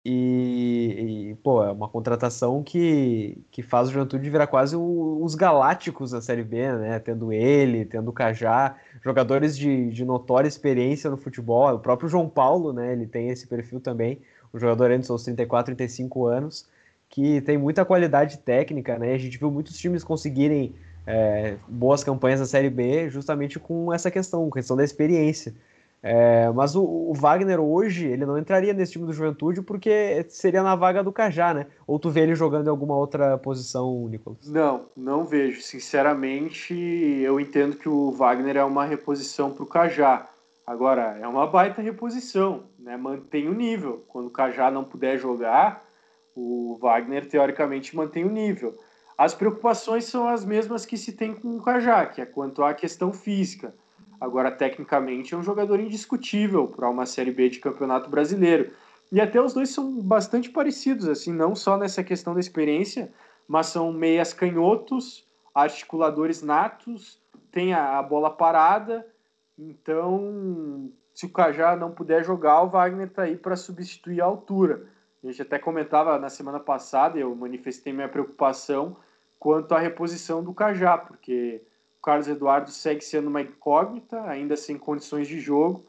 E, 0.08 1.30
e, 1.30 1.34
pô, 1.42 1.64
é 1.64 1.72
uma 1.72 1.88
contratação 1.88 2.62
que, 2.62 3.44
que 3.50 3.60
faz 3.60 3.88
o 3.88 3.92
Juventude 3.92 4.30
virar 4.30 4.46
quase 4.46 4.76
o, 4.76 5.18
os 5.20 5.34
galácticos 5.34 6.12
da 6.12 6.22
Série 6.22 6.44
B, 6.44 6.72
né? 6.74 7.00
Tendo 7.00 7.32
ele, 7.32 7.84
tendo 7.84 8.08
o 8.08 8.12
Cajá, 8.12 8.76
jogadores 9.02 9.58
de, 9.58 9.90
de 9.90 10.04
notória 10.04 10.46
experiência 10.46 11.10
no 11.10 11.16
futebol. 11.16 11.74
O 11.74 11.80
próprio 11.80 12.08
João 12.08 12.28
Paulo, 12.28 12.72
né? 12.72 12.92
Ele 12.92 13.04
tem 13.04 13.30
esse 13.30 13.48
perfil 13.48 13.80
também 13.80 14.20
um 14.54 14.60
jogador 14.60 14.92
entre 14.92 15.08
seus 15.08 15.24
34, 15.24 15.74
35 15.74 16.26
anos, 16.26 16.68
que 17.08 17.40
tem 17.40 17.58
muita 17.58 17.84
qualidade 17.84 18.38
técnica, 18.38 18.96
né? 19.00 19.12
A 19.12 19.18
gente 19.18 19.36
viu 19.36 19.50
muitos 19.50 19.76
times 19.76 20.04
conseguirem 20.04 20.72
é, 21.04 21.56
boas 21.66 22.04
campanhas 22.04 22.38
na 22.38 22.46
Série 22.46 22.70
B 22.70 23.10
justamente 23.10 23.58
com 23.58 23.92
essa 23.92 24.08
questão, 24.08 24.48
questão 24.50 24.76
da 24.76 24.84
experiência. 24.84 25.52
É, 26.08 26.48
mas 26.52 26.76
o, 26.76 26.84
o, 26.84 27.12
Wagner 27.12 27.58
hoje, 27.58 28.06
ele 28.06 28.24
não 28.24 28.38
entraria 28.38 28.72
nesse 28.72 28.92
time 28.92 29.04
do 29.04 29.12
Juventude 29.12 29.60
porque 29.60 30.24
seria 30.28 30.62
na 30.62 30.76
vaga 30.76 31.02
do 31.02 31.10
Cajá, 31.10 31.52
né? 31.52 31.66
Ou 31.84 31.98
tu 31.98 32.10
vê 32.10 32.20
ele 32.20 32.36
jogando 32.36 32.68
em 32.68 32.70
alguma 32.70 32.94
outra 32.94 33.36
posição, 33.38 34.06
Nicolas? 34.08 34.38
Não, 34.46 34.86
não 34.96 35.24
vejo. 35.24 35.60
Sinceramente, 35.60 36.72
eu 36.72 37.40
entendo 37.40 37.76
que 37.76 37.88
o 37.88 38.12
Wagner 38.12 38.56
é 38.56 38.62
uma 38.62 38.84
reposição 38.84 39.50
para 39.50 39.64
o 39.64 39.66
Cajá. 39.66 40.28
Agora, 40.64 41.18
é 41.20 41.26
uma 41.26 41.44
baita 41.48 41.82
reposição, 41.82 42.62
né? 42.78 42.96
mantém 42.96 43.48
o 43.48 43.54
nível. 43.54 44.04
Quando 44.06 44.28
o 44.28 44.32
Cajá 44.32 44.70
não 44.70 44.84
puder 44.84 45.18
jogar, 45.18 45.84
o 46.36 46.78
Wagner 46.80 47.28
teoricamente 47.28 47.96
mantém 47.96 48.24
o 48.24 48.30
nível. 48.30 48.72
As 49.18 49.34
preocupações 49.34 50.04
são 50.04 50.28
as 50.28 50.44
mesmas 50.44 50.86
que 50.86 50.96
se 50.96 51.14
tem 51.14 51.34
com 51.34 51.56
o 51.56 51.62
Cajá, 51.62 52.06
que 52.06 52.20
é 52.20 52.26
quanto 52.26 52.62
à 52.62 52.72
questão 52.72 53.12
física. 53.12 53.74
Agora, 54.20 54.50
tecnicamente, 54.50 55.34
é 55.34 55.36
um 55.36 55.42
jogador 55.42 55.80
indiscutível 55.80 56.68
para 56.68 56.88
uma 56.88 57.06
Série 57.06 57.30
B 57.30 57.48
de 57.48 57.58
Campeonato 57.58 58.08
Brasileiro. 58.08 58.70
E 59.12 59.20
até 59.20 59.40
os 59.40 59.52
dois 59.52 59.70
são 59.70 60.00
bastante 60.00 60.50
parecidos, 60.50 61.08
assim, 61.08 61.32
não 61.32 61.54
só 61.54 61.76
nessa 61.76 62.02
questão 62.02 62.34
da 62.34 62.40
experiência, 62.40 63.12
mas 63.46 63.66
são 63.66 63.92
meias 63.92 64.32
canhotos, 64.32 65.24
articuladores 65.54 66.42
natos, 66.42 67.20
tem 67.52 67.72
a 67.72 68.02
bola 68.02 68.30
parada 68.30 69.06
então, 69.58 70.92
se 71.14 71.24
o 71.24 71.32
Cajá 71.32 71.74
não 71.76 71.90
puder 71.90 72.24
jogar, 72.24 72.62
o 72.62 72.68
Wagner 72.68 73.06
está 73.06 73.22
aí 73.22 73.36
para 73.36 73.56
substituir 73.56 74.20
a 74.20 74.26
altura. 74.26 74.86
A 75.22 75.26
gente 75.26 75.42
até 75.42 75.58
comentava 75.58 76.18
na 76.18 76.28
semana 76.28 76.60
passada, 76.60 77.18
eu 77.18 77.34
manifestei 77.34 77.92
minha 77.92 78.08
preocupação 78.08 78.96
quanto 79.38 79.74
à 79.74 79.78
reposição 79.78 80.44
do 80.44 80.52
Cajá, 80.52 80.98
porque 80.98 81.62
Carlos 82.06 82.28
Eduardo 82.28 82.70
segue 82.70 83.04
sendo 83.04 83.26
uma 83.26 83.42
incógnita, 83.42 84.22
ainda 84.28 84.56
sem 84.56 84.78
condições 84.78 85.26
de 85.26 85.40
jogo, 85.40 85.84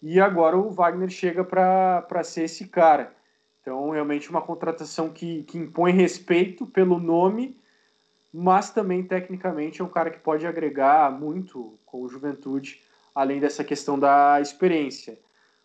e 0.00 0.20
agora 0.20 0.56
o 0.56 0.70
Wagner 0.70 1.10
chega 1.10 1.42
para 1.42 2.22
ser 2.22 2.44
esse 2.44 2.68
cara. 2.68 3.12
Então, 3.60 3.90
realmente, 3.90 4.30
uma 4.30 4.40
contratação 4.40 5.10
que, 5.10 5.42
que 5.42 5.58
impõe 5.58 5.90
respeito 5.90 6.64
pelo 6.68 7.00
nome, 7.00 7.58
mas 8.32 8.70
também, 8.70 9.02
tecnicamente, 9.02 9.80
é 9.80 9.84
um 9.84 9.88
cara 9.88 10.08
que 10.12 10.20
pode 10.20 10.46
agregar 10.46 11.10
muito 11.10 11.76
com 11.84 12.02
o 12.02 12.08
Juventude 12.08 12.80
além 13.12 13.40
dessa 13.40 13.64
questão 13.64 13.98
da 13.98 14.40
experiência. 14.40 15.18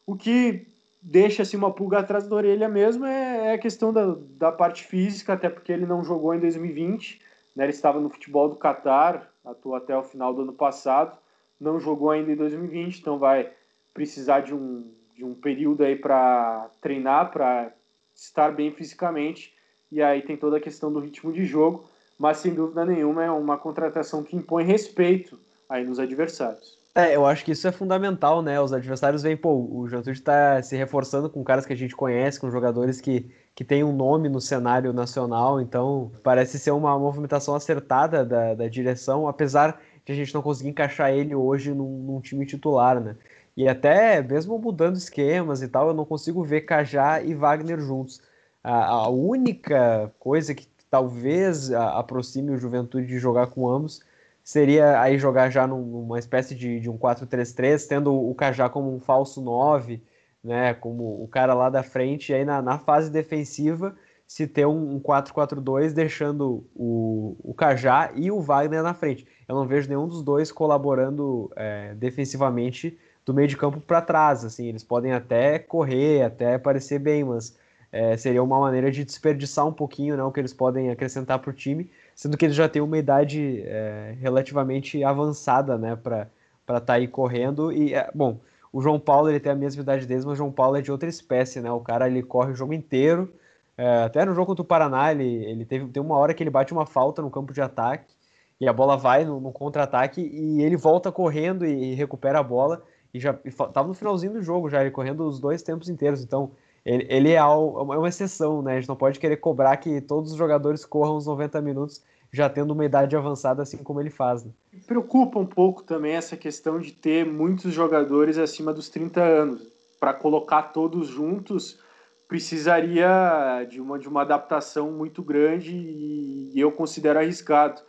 O 0.04 0.16
que 0.16 0.66
deixa 1.00 1.44
assim, 1.44 1.58
uma 1.58 1.72
pulga 1.72 2.00
atrás 2.00 2.28
da 2.28 2.36
orelha 2.36 2.68
mesmo 2.68 3.06
é, 3.06 3.50
é, 3.50 3.54
a 3.54 3.60
questão 3.60 3.94
da, 3.94 4.16
da 4.32 4.52
parte 4.52 4.84
física, 4.84 5.34
até 5.34 5.48
porque 5.48 5.72
ele 5.72 5.86
não 5.86 6.04
jogou 6.04 6.34
em 6.34 6.40
2020, 6.40 7.22
né? 7.56 7.66
ele 7.66 7.72
estava 7.72 8.00
no 8.00 8.10
futebol 8.10 8.50
do 8.50 8.56
Catar, 8.56 9.32
atuou 9.46 9.76
até 9.76 9.96
o 9.98 10.04
final 10.04 10.34
do 10.34 10.42
ano 10.42 10.54
passado, 10.54 11.18
não 11.60 11.80
jogou 11.80 12.12
ainda 12.12 12.32
em 12.32 12.36
2020, 12.36 13.00
então 13.00 13.18
vai 13.18 13.52
precisar 13.94 14.42
de 14.42 14.54
um, 14.54 14.92
de 15.16 15.24
um 15.24 15.34
período 15.34 15.84
aí 15.84 15.96
para 15.96 16.70
treinar, 16.82 17.32
para 17.32 17.72
estar 18.14 18.52
bem 18.52 18.72
fisicamente, 18.72 19.54
e 19.92 20.02
aí 20.02 20.22
tem 20.22 20.36
toda 20.36 20.58
a 20.58 20.62
questão 20.62 20.92
do 20.92 21.00
ritmo 21.00 21.32
de 21.32 21.46
jogo, 21.46 21.86
mas 22.18 22.38
sem 22.38 22.54
dúvida 22.54 22.86
nenhuma 22.86 23.24
é 23.24 23.32
uma 23.32 23.58
contratação 23.58 24.24
que 24.24 24.36
impõe 24.36 24.64
respeito 24.64 25.40
aí 25.70 25.86
nos 25.86 26.00
adversários. 26.00 26.78
É, 26.94 27.14
eu 27.14 27.26
acho 27.26 27.44
que 27.44 27.52
isso 27.52 27.68
é 27.68 27.74
fundamental, 27.74 28.42
né? 28.42 28.60
Os 28.60 28.72
adversários 28.72 29.22
veem, 29.22 29.36
pô, 29.36 29.54
o 29.54 29.86
Juventude 29.86 30.18
está 30.18 30.62
se 30.64 30.78
reforçando 30.78 31.30
com 31.30 31.44
caras 31.44 31.66
que 31.66 31.74
a 31.74 31.76
gente 31.76 31.94
conhece, 31.94 32.40
com 32.40 32.50
jogadores 32.50 33.02
que, 33.02 33.30
que 33.56 33.64
têm 33.64 33.84
um 33.86 33.94
nome 33.94 34.28
no 34.28 34.42
cenário 34.42 34.92
nacional, 34.92 35.62
então 35.62 36.12
parece 36.22 36.60
ser 36.60 36.72
uma 36.72 37.00
movimentação 37.00 37.56
acertada 37.56 38.26
da, 38.26 38.54
da 38.54 38.68
direção, 38.68 39.30
apesar 39.30 39.82
de 40.06 40.12
a 40.12 40.16
gente 40.16 40.34
não 40.34 40.42
conseguir 40.42 40.70
encaixar 40.70 41.12
ele 41.12 41.34
hoje 41.34 41.74
num, 41.74 42.04
num 42.04 42.20
time 42.20 42.46
titular, 42.46 43.00
né? 43.00 43.16
E 43.56 43.68
até 43.68 44.22
mesmo 44.22 44.60
mudando 44.60 44.98
esquemas 44.98 45.62
e 45.62 45.70
tal, 45.70 45.88
eu 45.88 45.94
não 45.94 46.06
consigo 46.06 46.44
ver 46.44 46.62
Cajá 46.62 47.22
e 47.22 47.34
Wagner 47.34 47.80
juntos. 47.80 48.22
A, 48.62 48.88
a 48.88 49.10
única 49.10 50.12
coisa 50.20 50.54
que 50.54 50.68
talvez 50.90 51.72
aproxime 51.72 52.52
o 52.52 52.58
Juventude 52.58 53.08
de 53.08 53.18
jogar 53.18 53.48
com 53.48 53.70
ambos 53.70 54.02
seria 54.44 55.02
aí 55.02 55.18
jogar 55.18 55.50
já 55.50 55.66
numa 55.66 56.20
espécie 56.20 56.54
de, 56.54 56.80
de 56.80 56.90
um 56.90 56.98
4-3-3, 56.98 57.88
tendo 57.88 58.14
o 58.14 58.36
Cajá 58.36 58.70
como 58.70 58.94
um 58.94 59.00
falso 59.00 59.42
9, 59.42 60.04
né, 60.46 60.74
como 60.76 61.24
o 61.24 61.28
cara 61.28 61.54
lá 61.54 61.70
da 61.70 61.84
frente, 61.84 62.32
e 62.32 62.36
aí 62.36 62.46
na, 62.46 62.62
na 62.62 62.78
fase 62.78 63.10
defensiva 63.10 63.96
se 64.28 64.48
ter 64.48 64.66
um, 64.66 64.96
um 64.96 65.00
4-4-2, 65.00 65.94
deixando 65.94 66.66
o, 66.76 67.36
o 67.44 67.54
Cajá 67.54 68.12
e 68.16 68.32
o 68.32 68.42
Wagner 68.42 68.82
na 68.82 68.94
frente. 68.94 69.28
Eu 69.48 69.56
não 69.56 69.68
vejo 69.68 69.88
nenhum 69.88 70.08
dos 70.08 70.24
dois 70.24 70.52
colaborando 70.52 71.52
é, 71.56 71.94
defensivamente 71.94 72.98
do 73.24 73.34
meio 73.34 73.48
de 73.48 73.58
campo 73.58 73.80
para 73.80 74.02
trás, 74.02 74.46
assim, 74.46 74.68
eles 74.68 74.84
podem 74.84 75.12
até 75.12 75.58
correr, 75.58 76.24
até 76.24 76.58
parecer 76.60 77.00
bem, 77.00 77.24
mas 77.24 77.58
é, 77.92 78.16
seria 78.18 78.44
uma 78.44 78.60
maneira 78.60 78.92
de 78.92 79.04
desperdiçar 79.04 79.66
um 79.66 79.74
pouquinho 79.74 80.16
né, 80.16 80.24
o 80.24 80.32
que 80.32 80.40
eles 80.40 80.54
podem 80.54 80.92
acrescentar 80.92 81.40
para 81.40 81.50
o 81.50 81.54
time, 81.54 81.90
sendo 82.14 82.38
que 82.38 82.46
ele 82.46 82.54
já 82.54 82.70
tem 82.70 82.82
uma 82.82 82.98
idade 82.98 83.64
é, 83.66 84.16
relativamente 84.20 85.04
avançada, 85.04 85.78
né, 85.78 85.96
para 85.96 86.28
estar 86.62 86.82
tá 86.82 86.94
aí 86.94 87.08
correndo. 87.08 87.72
E, 87.72 87.96
é, 87.96 88.10
bom, 88.14 88.40
o 88.76 88.82
João 88.82 89.00
Paulo 89.00 89.30
ele 89.30 89.40
tem 89.40 89.54
a 89.54 89.56
mesma 89.56 89.82
idade 89.82 90.06
deles, 90.06 90.26
mas 90.26 90.34
o 90.34 90.36
João 90.36 90.52
Paulo 90.52 90.76
é 90.76 90.82
de 90.82 90.92
outra 90.92 91.08
espécie, 91.08 91.62
né? 91.62 91.72
O 91.72 91.80
cara 91.80 92.08
ele 92.08 92.22
corre 92.22 92.52
o 92.52 92.56
jogo 92.56 92.74
inteiro. 92.74 93.34
É, 93.78 94.04
até 94.04 94.26
no 94.26 94.34
jogo 94.34 94.48
contra 94.48 94.64
o 94.64 94.66
Paraná, 94.66 95.14
ele, 95.14 95.24
ele 95.46 95.64
teve 95.64 95.88
tem 95.88 96.04
uma 96.04 96.18
hora 96.18 96.34
que 96.34 96.44
ele 96.44 96.50
bate 96.50 96.74
uma 96.74 96.86
falta 96.86 97.22
no 97.22 97.32
campo 97.32 97.54
de 97.54 97.62
ataque 97.62 98.14
e 98.60 98.68
a 98.68 98.74
bola 98.74 98.98
vai 98.98 99.24
no, 99.24 99.40
no 99.40 99.54
contra-ataque 99.54 100.20
e 100.20 100.62
ele 100.62 100.76
volta 100.76 101.10
correndo 101.10 101.66
e, 101.66 101.94
e, 101.94 101.96
recupera 101.96 102.40
a 102.40 102.44
bola. 102.44 102.84
E 103.14 103.20
já 103.20 103.40
estava 103.46 103.88
no 103.88 103.94
finalzinho 103.94 104.34
do 104.34 104.42
jogo 104.42 104.70
já, 104.70 104.82
ele 104.82 104.92
correndo 104.92 105.26
os 105.26 105.40
dois 105.40 105.64
tempos 105.64 105.88
inteiros. 105.88 106.22
Então, 106.22 106.52
ele, 106.84 107.08
ele 107.10 107.32
é, 107.32 107.36
é 107.38 107.46
uma 107.46 108.10
exceção, 108.10 108.62
né? 108.62 108.74
A 108.74 108.80
gente 108.82 108.90
não 108.90 108.98
pode 108.98 109.20
querer 109.22 109.38
cobrar 109.38 109.78
que 109.78 110.02
todos 110.02 110.34
os 110.34 110.38
jogadores 110.38 110.84
corram 110.84 111.16
os 111.16 111.26
90 111.28 111.62
minutos 111.62 112.04
já 112.36 112.50
tendo 112.50 112.72
uma 112.72 112.84
idade 112.84 113.16
avançada 113.16 113.62
assim 113.62 113.78
como 113.78 114.02
ele 114.02 114.10
faz. 114.10 114.44
Né? 114.44 114.52
Preocupa 114.86 115.40
um 115.40 115.46
pouco 115.46 115.84
também 115.84 116.14
essa 116.14 116.36
questão 116.36 116.80
de 116.80 116.92
ter 116.92 117.26
muitos 117.26 117.74
jogadores 117.74 118.38
acima 118.38 118.74
dos 118.74 118.90
30 118.90 119.22
anos. 119.22 119.62
Para 120.00 120.14
colocar 120.14 120.64
todos 120.64 121.08
juntos, 121.08 121.80
precisaria 122.28 123.66
de 123.70 123.80
uma, 123.80 123.98
de 123.98 124.10
uma 124.10 124.22
adaptação 124.22 124.92
muito 124.92 125.24
grande 125.24 125.72
e 125.74 126.52
eu 126.60 126.72
considero 126.72 127.20
arriscado. 127.20 127.82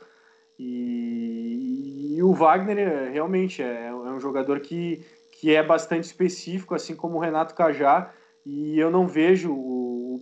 E, 0.58 2.14
e 2.16 2.22
o 2.22 2.32
Wagner 2.32 3.10
realmente 3.10 3.62
é, 3.62 3.88
é 3.88 3.92
um 3.92 4.20
jogador 4.20 4.60
que, 4.60 5.04
que 5.40 5.52
é 5.54 5.62
bastante 5.62 6.04
específico, 6.04 6.74
assim 6.74 6.94
como 6.94 7.16
o 7.16 7.20
Renato 7.20 7.54
Cajá, 7.54 8.12
e 8.44 8.78
eu 8.78 8.90
não 8.90 9.08
vejo 9.08 9.52
o, 9.52 9.76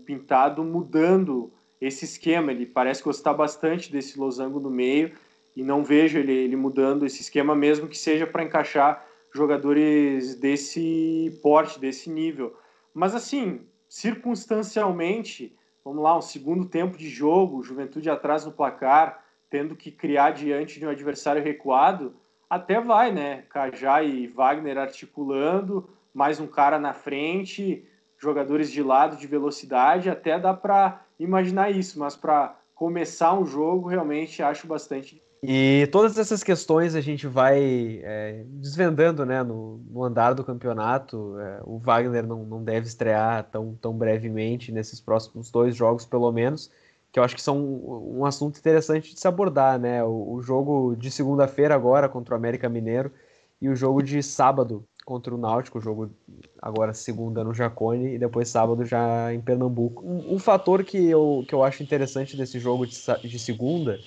Pintado 0.04 0.62
mudando 0.62 1.52
esse 1.86 2.04
esquema. 2.04 2.52
Ele 2.52 2.66
parece 2.66 3.02
gostar 3.02 3.34
bastante 3.34 3.92
desse 3.92 4.18
losango 4.18 4.58
no 4.58 4.70
meio 4.70 5.12
e 5.56 5.62
não 5.62 5.84
vejo 5.84 6.18
ele, 6.18 6.32
ele 6.32 6.56
mudando 6.56 7.06
esse 7.06 7.20
esquema, 7.20 7.54
mesmo 7.54 7.86
que 7.86 7.96
seja 7.96 8.26
para 8.26 8.42
encaixar 8.42 9.06
jogadores 9.32 10.34
desse 10.36 11.38
porte, 11.42 11.78
desse 11.78 12.08
nível. 12.08 12.56
Mas 12.92 13.14
assim, 13.14 13.66
circunstancialmente, 13.88 15.56
vamos 15.84 16.02
lá, 16.02 16.16
um 16.16 16.22
segundo 16.22 16.64
tempo 16.64 16.96
de 16.96 17.08
jogo, 17.08 17.62
Juventude 17.62 18.08
atrás 18.08 18.44
no 18.44 18.52
placar, 18.52 19.24
tendo 19.50 19.76
que 19.76 19.90
criar 19.90 20.30
diante 20.30 20.78
de 20.78 20.86
um 20.86 20.90
adversário 20.90 21.42
recuado, 21.42 22.14
até 22.48 22.80
vai, 22.80 23.12
né? 23.12 23.44
Cajá 23.48 24.02
e 24.02 24.26
Wagner 24.26 24.78
articulando, 24.78 25.88
mais 26.12 26.38
um 26.38 26.46
cara 26.46 26.78
na 26.78 26.92
frente, 26.92 27.84
jogadores 28.24 28.70
de 28.70 28.82
lado 28.82 29.16
de 29.16 29.26
velocidade, 29.26 30.10
até 30.10 30.38
dá 30.38 30.52
para 30.52 31.02
imaginar 31.20 31.70
isso, 31.70 31.98
mas 31.98 32.16
para 32.16 32.56
começar 32.74 33.34
um 33.34 33.46
jogo 33.46 33.88
realmente 33.88 34.42
acho 34.42 34.66
bastante 34.66 35.22
e 35.46 35.87
todas 35.92 36.16
essas 36.16 36.42
questões 36.42 36.94
a 36.94 37.02
gente 37.02 37.26
vai 37.26 38.00
é, 38.02 38.44
desvendando 38.46 39.26
né, 39.26 39.42
no, 39.42 39.76
no, 39.90 40.02
andar 40.02 40.32
do 40.32 40.42
campeonato. 40.42 41.38
É, 41.38 41.60
o 41.64 41.78
Wagner 41.78 42.26
não, 42.26 42.44
não 42.44 42.64
deve 42.64 42.87
estrear 42.87 43.44
tão, 43.50 43.74
tão 43.74 43.92
brevemente 43.92 44.72
nesses 44.72 45.02
próximos 45.02 45.50
dois 45.50 45.76
jogos, 45.76 46.06
pelo 46.06 46.32
menos, 46.32 46.70
que 47.12 47.18
eu 47.18 47.22
acho 47.22 47.34
que 47.34 47.42
são 47.42 47.58
um, 47.58 48.24
assunto 48.24 48.58
interessante 48.58 49.12
de 49.12 49.20
se 49.20 49.28
abordar. 49.28 49.78
Né? 49.78 50.02
O, 50.02 50.37
o 50.37 50.42
jogo 50.42 50.96
de 50.96 51.10
segunda-feira 51.10 51.74
agora 51.74 52.08
contra 52.08 52.34
o 52.34 52.38
América 52.38 52.66
Mineiro 52.66 53.12
e 53.60 53.68
o 53.68 53.76
jogo 53.76 54.02
de 54.02 54.22
sábado 54.22 54.82
contra 55.04 55.34
o 55.34 55.38
Náutico, 55.38 55.78
o 55.78 55.80
jogo 55.80 56.10
agora 56.60 56.94
segunda 56.94 57.44
no 57.44 57.54
Jacone 57.54 58.14
e 58.14 58.18
depois 58.18 58.48
sábado 58.48 58.84
já 58.84 59.32
em 59.32 59.40
Pernambuco. 59.40 60.04
Um, 60.04 60.34
um 60.34 60.38
fator 60.38 60.82
que 60.82 61.08
eu, 61.08 61.44
que 61.46 61.54
eu 61.54 61.62
acho 61.62 61.82
interessante 61.82 62.36
desse 62.36 62.58
jogo 62.58 62.86
de, 62.86 62.96
de 63.22 63.38
segunda 63.38 63.98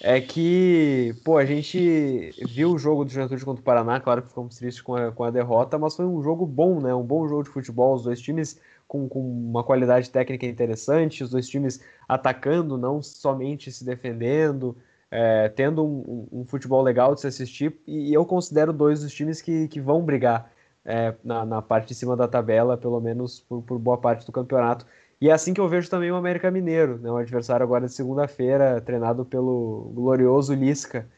é 0.00 0.20
que, 0.20 1.14
pô, 1.24 1.38
a 1.38 1.44
gente 1.44 2.30
viu 2.48 2.72
o 2.72 2.78
jogo 2.78 3.04
do 3.04 3.10
Juventude 3.10 3.44
contra 3.44 3.60
o 3.60 3.64
Paraná, 3.64 3.98
claro 4.00 4.22
que 4.22 4.28
ficamos 4.28 4.56
tristes 4.56 4.80
com 4.80 4.94
a, 4.94 5.10
com 5.10 5.24
a 5.24 5.30
derrota, 5.30 5.76
mas 5.76 5.96
foi 5.96 6.06
um 6.06 6.22
jogo 6.22 6.46
bom, 6.46 6.80
né? 6.80 6.94
Um 6.94 7.02
bom 7.02 7.26
jogo 7.26 7.42
de 7.42 7.50
futebol, 7.50 7.94
os 7.94 8.04
dois 8.04 8.20
times 8.20 8.60
com, 8.86 9.08
com 9.08 9.20
uma 9.20 9.64
qualidade 9.64 10.08
técnica 10.08 10.46
interessante, 10.46 11.22
os 11.22 11.30
dois 11.30 11.48
times 11.48 11.80
atacando, 12.08 12.78
não 12.78 13.02
somente 13.02 13.70
se 13.70 13.84
defendendo, 13.84 14.76
é, 15.10 15.48
tendo 15.48 15.84
um, 15.84 16.28
um, 16.32 16.44
futebol 16.44 16.82
legal 16.82 17.14
de 17.14 17.20
se 17.20 17.26
assistir, 17.26 17.80
e 17.86 18.12
eu 18.12 18.24
considero 18.26 18.72
dois 18.72 19.02
dos 19.02 19.12
times 19.12 19.40
que, 19.40 19.68
que 19.68 19.80
vão 19.80 20.02
brigar 20.02 20.50
é, 20.84 21.14
na, 21.24 21.44
na, 21.44 21.62
parte 21.62 21.88
de 21.88 21.94
cima 21.94 22.16
da 22.16 22.28
tabela, 22.28 22.76
pelo 22.76 23.00
menos 23.00 23.40
por, 23.40 23.62
por 23.62 23.78
boa 23.78 23.98
parte 23.98 24.26
do 24.26 24.32
campeonato. 24.32 24.86
E 25.20 25.28
é 25.28 25.32
assim 25.32 25.52
que 25.52 25.60
eu 25.60 25.68
vejo 25.68 25.90
também 25.90 26.10
o 26.10 26.16
América 26.16 26.50
Mineiro, 26.50 26.98
né, 26.98 27.10
um 27.10 27.16
adversário 27.16 27.64
agora 27.64 27.86
de 27.86 27.92
segunda-feira, 27.92 28.80
treinado 28.80 29.24
pelo 29.24 29.90
glorioso 29.94 30.54
Lisca. 30.54 31.08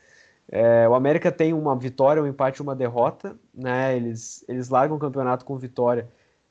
É, 0.50 0.88
o 0.88 0.94
América 0.94 1.30
tem 1.30 1.52
uma 1.52 1.76
vitória, 1.76 2.22
um 2.22 2.26
empate 2.26 2.60
uma 2.60 2.74
derrota, 2.74 3.38
né? 3.54 3.96
Eles, 3.96 4.44
eles 4.48 4.68
largam 4.68 4.96
o 4.96 5.00
campeonato 5.00 5.44
com 5.44 5.56
vitória, 5.56 6.08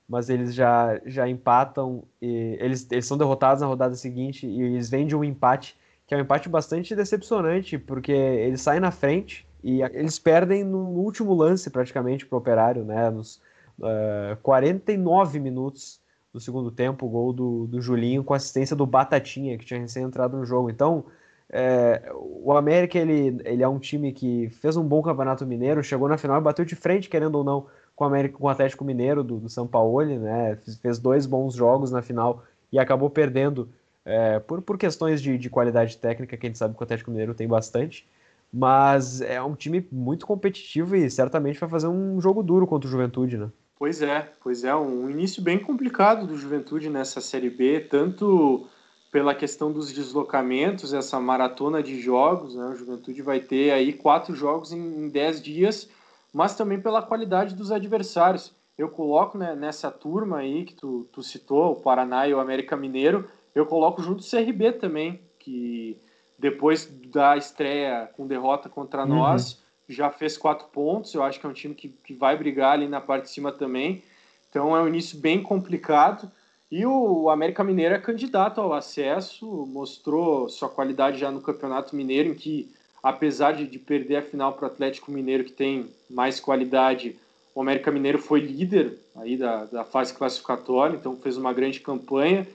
mas 0.08 0.30
eles 0.30 0.54
já, 0.56 1.00
já 1.06 1.28
empatam, 1.28 2.04
eles, 2.22 2.88
eles 2.92 3.06
são 3.06 3.18
derrotados 3.18 3.62
na 3.62 3.68
rodada 3.68 3.96
seguinte 3.96 4.48
e 4.48 4.62
eles 4.62 4.90
vêm 4.90 5.06
de 5.06 5.16
um 5.16 5.24
empate, 5.24 5.78
que 6.10 6.16
é 6.16 6.18
um 6.18 6.22
empate 6.22 6.50
bastante 6.50 6.96
decepcionante, 6.96 7.78
porque 7.78 8.12
eles 8.12 8.64
saem 8.64 8.80
na 8.80 8.90
frente 8.90 9.48
e 9.64 9.84
eles 9.84 10.18
perdem 10.18 10.64
no 10.64 10.80
último 10.80 11.36
lance 11.36 11.70
praticamente 11.70 12.26
para 12.26 12.36
o 12.36 12.40
Operário, 12.40 12.84
né? 12.84 13.12
Nos 13.12 13.36
uh, 13.78 14.32
é, 14.32 14.38
49 14.42 15.40
minutos 15.40 16.02
do 16.34 16.40
segundo 16.40 16.72
tempo, 16.72 17.06
o 17.06 17.10
gol 17.10 17.32
do, 17.32 17.68
do 17.68 17.80
Julinho 17.80 18.24
com 18.24 18.34
assistência 18.34 18.76
do 18.76 18.88
Batatinha, 18.88 19.56
que 19.56 19.64
tinha 19.64 19.80
recém 19.80 20.02
entrado 20.02 20.36
no 20.36 20.44
jogo. 20.44 20.72
Então, 20.72 21.06
é, 21.48 22.12
o 22.16 22.54
América 22.54 22.98
ele, 22.98 23.40
ele 23.46 23.62
é 23.62 23.68
um 23.68 23.78
time 23.78 24.12
que 24.12 24.50
fez 24.50 24.76
um 24.76 24.84
bom 24.84 25.04
campeonato 25.04 25.46
mineiro, 25.46 25.84
chegou 25.84 26.10
na 26.10 26.18
final 26.18 26.40
e 26.40 26.44
bateu 26.44 26.66
de 26.66 26.76
frente, 26.76 27.08
querendo 27.08 27.36
ou 27.36 27.44
não, 27.44 27.68
com 27.96 28.04
o, 28.04 28.08
América, 28.08 28.36
com 28.36 28.48
o 28.48 28.50
Atlético 28.50 28.84
Mineiro 28.84 29.24
do, 29.24 29.38
do 29.38 29.50
São 29.50 29.68
Paulo, 29.68 30.04
né? 30.04 30.58
Fez 30.82 30.98
dois 30.98 31.28
bons 31.28 31.54
jogos 31.54 31.92
na 31.92 32.02
final 32.02 32.44
e 32.72 32.80
acabou 32.80 33.12
perdendo 33.12 33.70
é, 34.10 34.40
por, 34.40 34.62
por 34.62 34.78
questões 34.78 35.22
de, 35.22 35.38
de 35.38 35.50
qualidade 35.50 35.98
técnica, 35.98 36.36
que 36.36 36.46
a 36.46 36.50
gente 36.50 36.58
sabe 36.58 36.76
que 36.76 36.82
o 36.82 36.84
Atlético 36.84 37.12
Mineiro 37.12 37.36
tem 37.36 37.48
bastante. 37.48 38.08
Mas 38.52 39.22
é 39.22 39.42
um 39.42 39.54
time 39.54 39.88
muito 39.92 40.26
competitivo 40.26 40.96
e 40.96 41.10
certamente 41.12 41.60
vai 41.60 41.70
fazer 41.70 41.88
um 41.88 42.20
jogo 42.20 42.42
duro 42.42 42.66
contra 42.66 42.88
o 42.88 42.92
Juventude, 42.92 43.38
né? 43.38 43.50
Pois 43.78 44.02
é, 44.02 44.34
pois 44.42 44.64
é, 44.64 44.76
um 44.76 45.10
início 45.10 45.42
bem 45.42 45.60
complicado 45.60 46.26
do 46.26 46.36
Juventude 46.36 46.90
nessa 46.90 47.22
Série 47.22 47.50
B, 47.50 47.80
tanto 47.80 48.68
pela 49.12 49.34
questão 49.36 49.72
dos 49.72 49.94
deslocamentos, 49.94 50.94
essa 50.94 51.20
maratona 51.20 51.82
de 51.82 52.02
jogos, 52.02 52.56
né? 52.56 52.66
O 52.66 52.76
Juventude 52.76 53.22
vai 53.22 53.40
ter 53.40 53.72
aí 53.72 53.94
quatro 53.94 54.36
jogos 54.36 54.74
em, 54.74 55.10
dez 55.10 55.42
dias, 55.42 55.90
mas 56.34 56.56
também 56.56 56.82
pela 56.82 57.02
qualidade 57.02 57.56
dos 57.56 57.72
adversários. 57.72 58.54
Eu 58.78 58.90
coloco 58.90 59.38
né, 59.38 59.56
nessa 59.56 59.92
turma 59.92 60.38
aí 60.40 60.66
que 60.66 60.74
tu, 60.74 61.08
tu 61.12 61.22
citou, 61.22 61.74
o 61.74 61.76
Paraná 61.76 62.28
e 62.28 62.34
o 62.34 62.40
América 62.40 62.76
Mineiro, 62.76 63.30
eu 63.54 63.66
coloco 63.66 64.02
junto 64.02 64.22
o 64.22 64.30
CRB 64.30 64.74
também, 64.74 65.20
que 65.40 65.98
depois 66.38 66.86
da 67.12 67.36
estreia 67.36 68.10
com 68.16 68.28
derrota 68.28 68.70
contra 68.70 69.04
uhum. 69.04 69.10
nós, 69.10 69.62
já 69.88 70.10
fez 70.10 70.38
quatro 70.38 70.68
pontos. 70.68 71.14
Eu 71.14 71.24
acho 71.24 71.40
que 71.40 71.46
é 71.46 71.50
um 71.50 71.54
time 71.54 71.74
que, 71.74 71.90
que 71.90 72.14
vai 72.14 72.38
brigar 72.38 72.74
ali 72.74 72.88
na 72.88 73.02
parte 73.02 73.24
de 73.24 73.32
cima 73.32 73.52
também. 73.52 74.04
Então 74.50 74.76
é 74.76 74.82
um 74.82 74.88
início 74.88 75.20
bem 75.20 75.42
complicado. 75.42 76.32
E 76.72 76.86
o 76.86 77.30
América 77.30 77.64
Mineiro 77.64 77.96
é 77.96 78.00
candidato 78.00 78.62
ao 78.62 78.74
acesso, 78.74 79.66
mostrou 79.68 80.48
sua 80.50 80.70
qualidade 80.70 81.18
já 81.18 81.32
no 81.32 81.42
Campeonato 81.42 81.96
Mineiro, 81.96 82.30
em 82.30 82.36
que, 82.36 82.72
apesar 83.02 83.54
de, 83.54 83.66
de 83.66 83.80
perder 83.80 84.18
a 84.18 84.22
final 84.22 84.54
para 84.54 84.66
o 84.66 84.68
Atlético 84.68 85.12
Mineiro, 85.12 85.44
que 85.44 85.52
tem 85.52 85.90
mais 86.08 86.40
qualidade, 86.40 87.18
o 87.56 87.62
América 87.62 87.90
Mineiro 87.90 88.20
foi 88.20 88.42
líder 88.42 89.00
aí 89.16 89.36
da, 89.36 89.66
da 89.66 89.84
fase 89.84 90.14
classificatória, 90.14 90.96
então 90.96 91.18
fez 91.18 91.38
uma 91.38 91.52
grande 91.52 91.80
campanha. 91.80 92.48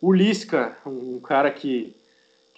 O 0.00 0.12
Lisca, 0.12 0.76
um 0.86 1.20
cara 1.20 1.50
que 1.50 1.94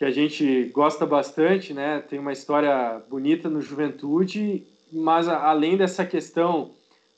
que 0.03 0.07
a 0.07 0.11
gente 0.11 0.65
gosta 0.75 1.07
bastante, 1.07 1.73
né? 1.73 2.01
Tem 2.01 2.19
uma 2.19 2.33
história 2.33 3.01
bonita 3.09 3.49
no 3.49 3.61
Juventude, 3.61 4.67
mas 4.93 5.29
além 5.29 5.77
dessa 5.77 6.05
questão 6.05 6.73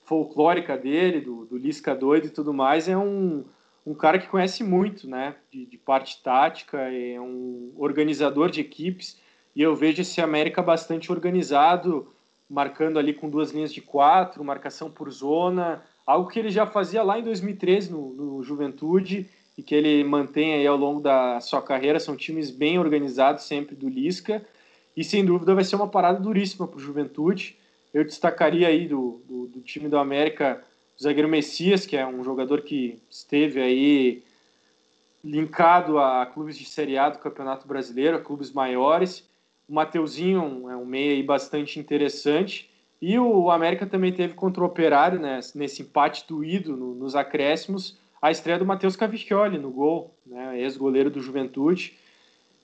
folclórica 0.05 0.77
dele, 0.77 1.23
do, 1.23 1.47
do 1.47 1.57
Lisca 1.57 1.95
doido 1.95 2.27
e 2.27 2.31
tudo 2.31 2.53
mais, 2.53 2.87
é 2.87 2.95
um, 2.95 3.43
um 3.87 3.95
cara 3.95 4.19
que 4.19 4.29
conhece 4.29 4.63
muito, 4.63 5.09
né? 5.09 5.35
De, 5.51 5.65
de 5.65 5.79
parte 5.79 6.23
tática, 6.23 6.77
é 6.79 7.19
um 7.19 7.73
organizador 7.79 8.51
de 8.51 8.61
equipes, 8.61 9.19
e 9.57 9.63
eu 9.63 9.75
vejo 9.75 10.03
esse 10.03 10.21
América 10.21 10.61
bastante 10.61 11.11
organizado, 11.11 12.13
marcando 12.51 12.99
ali 12.99 13.15
com 13.15 13.31
duas 13.31 13.51
linhas 13.51 13.73
de 13.73 13.81
quatro, 13.81 14.45
marcação 14.45 14.91
por 14.91 15.11
zona, 15.11 15.83
algo 16.07 16.29
que 16.29 16.39
ele 16.39 16.51
já 16.51 16.67
fazia 16.67 17.03
lá 17.03 17.19
em 17.19 17.23
2013 17.23 17.91
no, 17.91 18.13
no 18.13 18.43
Juventude 18.43 19.27
e 19.57 19.63
que 19.63 19.75
ele 19.75 20.03
mantém 20.05 20.55
aí 20.55 20.67
ao 20.67 20.77
longo 20.77 21.01
da 21.01 21.41
sua 21.41 21.63
carreira. 21.63 22.01
São 22.01 22.17
times 22.17 22.51
bem 22.51 22.79
organizados 22.79 23.45
sempre 23.45 23.75
do 23.75 23.89
Lisca 23.89 24.45
e 24.97 25.03
sem 25.03 25.25
dúvida 25.25 25.55
vai 25.55 25.65
ser 25.65 25.77
uma 25.77 25.89
parada 25.89 26.21
duríssima 26.21 26.67
para 26.67 26.77
o 26.77 26.81
Juventude. 26.81 27.57
Eu 27.93 28.05
destacaria 28.05 28.69
aí 28.69 28.89
do, 28.89 29.23
do, 29.27 29.47
do, 29.47 29.61
time 29.61 29.89
do 29.89 29.99
América 29.99 30.63
o 30.99 31.03
zagueiro 31.03 31.29
Messias, 31.29 31.87
que 31.87 31.97
é 31.97 32.07
um 32.07 32.23
jogador 32.23 32.63
que 32.63 33.01
esteve 33.11 33.61
aí 33.61 34.23
linkado 35.23 35.99
a 35.99 36.27
clubes 36.27 36.57
de 36.57 36.65
Série 36.67 36.99
A 36.99 37.09
do 37.09 37.19
Campeonato 37.19 37.67
Brasileiro, 37.67 38.17
a 38.17 38.21
clubes 38.21 38.53
maiores. 38.53 39.29
O 39.69 39.75
Mateuzinho 39.75 40.69
é 40.71 40.77
um 40.77 40.85
meia 40.85 41.13
aí 41.13 41.23
bastante 41.23 41.81
interessante. 41.81 42.71
E 43.01 43.19
o 43.19 43.51
América 43.51 43.87
também 43.87 44.13
teve 44.13 44.35
contra 44.35 44.63
o 44.63 44.67
Operário, 44.67 45.19
né, 45.19 45.41
nesse 45.55 45.83
empate 45.83 46.25
doído 46.29 46.77
no, 46.77 46.95
nos 46.95 47.15
acréscimos, 47.15 47.99
a 48.25 48.31
estreia 48.31 48.59
do 48.59 48.65
Matheus 48.65 48.97
Cavicchioli 48.97 49.59
no 49.59 49.71
gol, 49.71 50.15
né, 50.25 50.59
ex-goleiro 50.59 51.11
do 51.11 51.21
Juventude. 51.21 51.99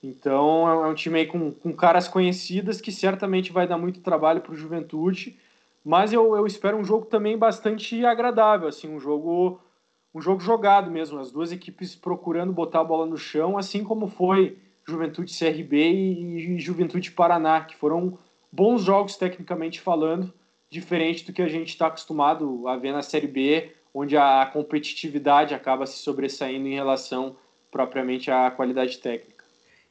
Então 0.02 0.66
é 0.66 0.88
um 0.88 0.94
time 0.94 1.18
aí 1.18 1.26
com, 1.26 1.52
com 1.52 1.70
caras 1.70 2.08
conhecidas 2.08 2.80
que 2.80 2.90
certamente 2.90 3.52
vai 3.52 3.68
dar 3.68 3.76
muito 3.76 4.00
trabalho 4.00 4.40
para 4.40 4.54
o 4.54 4.56
Juventude, 4.56 5.38
mas 5.84 6.14
eu, 6.14 6.34
eu 6.34 6.46
espero 6.46 6.78
um 6.78 6.84
jogo 6.84 7.04
também 7.04 7.36
bastante 7.36 8.06
agradável, 8.06 8.68
assim, 8.68 8.88
um 8.88 8.98
jogo 8.98 9.60
um 10.14 10.22
jogo 10.22 10.40
jogado 10.40 10.90
mesmo, 10.90 11.18
as 11.18 11.30
duas 11.30 11.52
equipes 11.52 11.94
procurando 11.94 12.54
botar 12.54 12.80
a 12.80 12.84
bola 12.84 13.04
no 13.04 13.18
chão, 13.18 13.58
assim 13.58 13.84
como 13.84 14.08
foi 14.08 14.56
Juventude 14.88 15.30
CRB 15.38 15.76
e, 15.76 16.54
e 16.54 16.58
Juventude 16.58 17.10
Paraná, 17.10 17.60
que 17.60 17.76
foram 17.76 18.18
bons 18.50 18.82
jogos 18.82 19.14
tecnicamente 19.18 19.78
falando, 19.78 20.32
diferente 20.70 21.26
do 21.26 21.34
que 21.34 21.42
a 21.42 21.48
gente 21.48 21.68
está 21.68 21.88
acostumado 21.88 22.66
a 22.66 22.78
ver 22.78 22.92
na 22.92 23.02
Série 23.02 23.28
B, 23.28 23.74
onde 23.94 24.16
a 24.16 24.46
competitividade 24.52 25.54
acaba 25.54 25.86
se 25.86 25.98
sobressaindo 25.98 26.66
em 26.66 26.74
relação 26.74 27.36
propriamente 27.70 28.30
à 28.30 28.50
qualidade 28.50 28.98
técnica. 28.98 29.44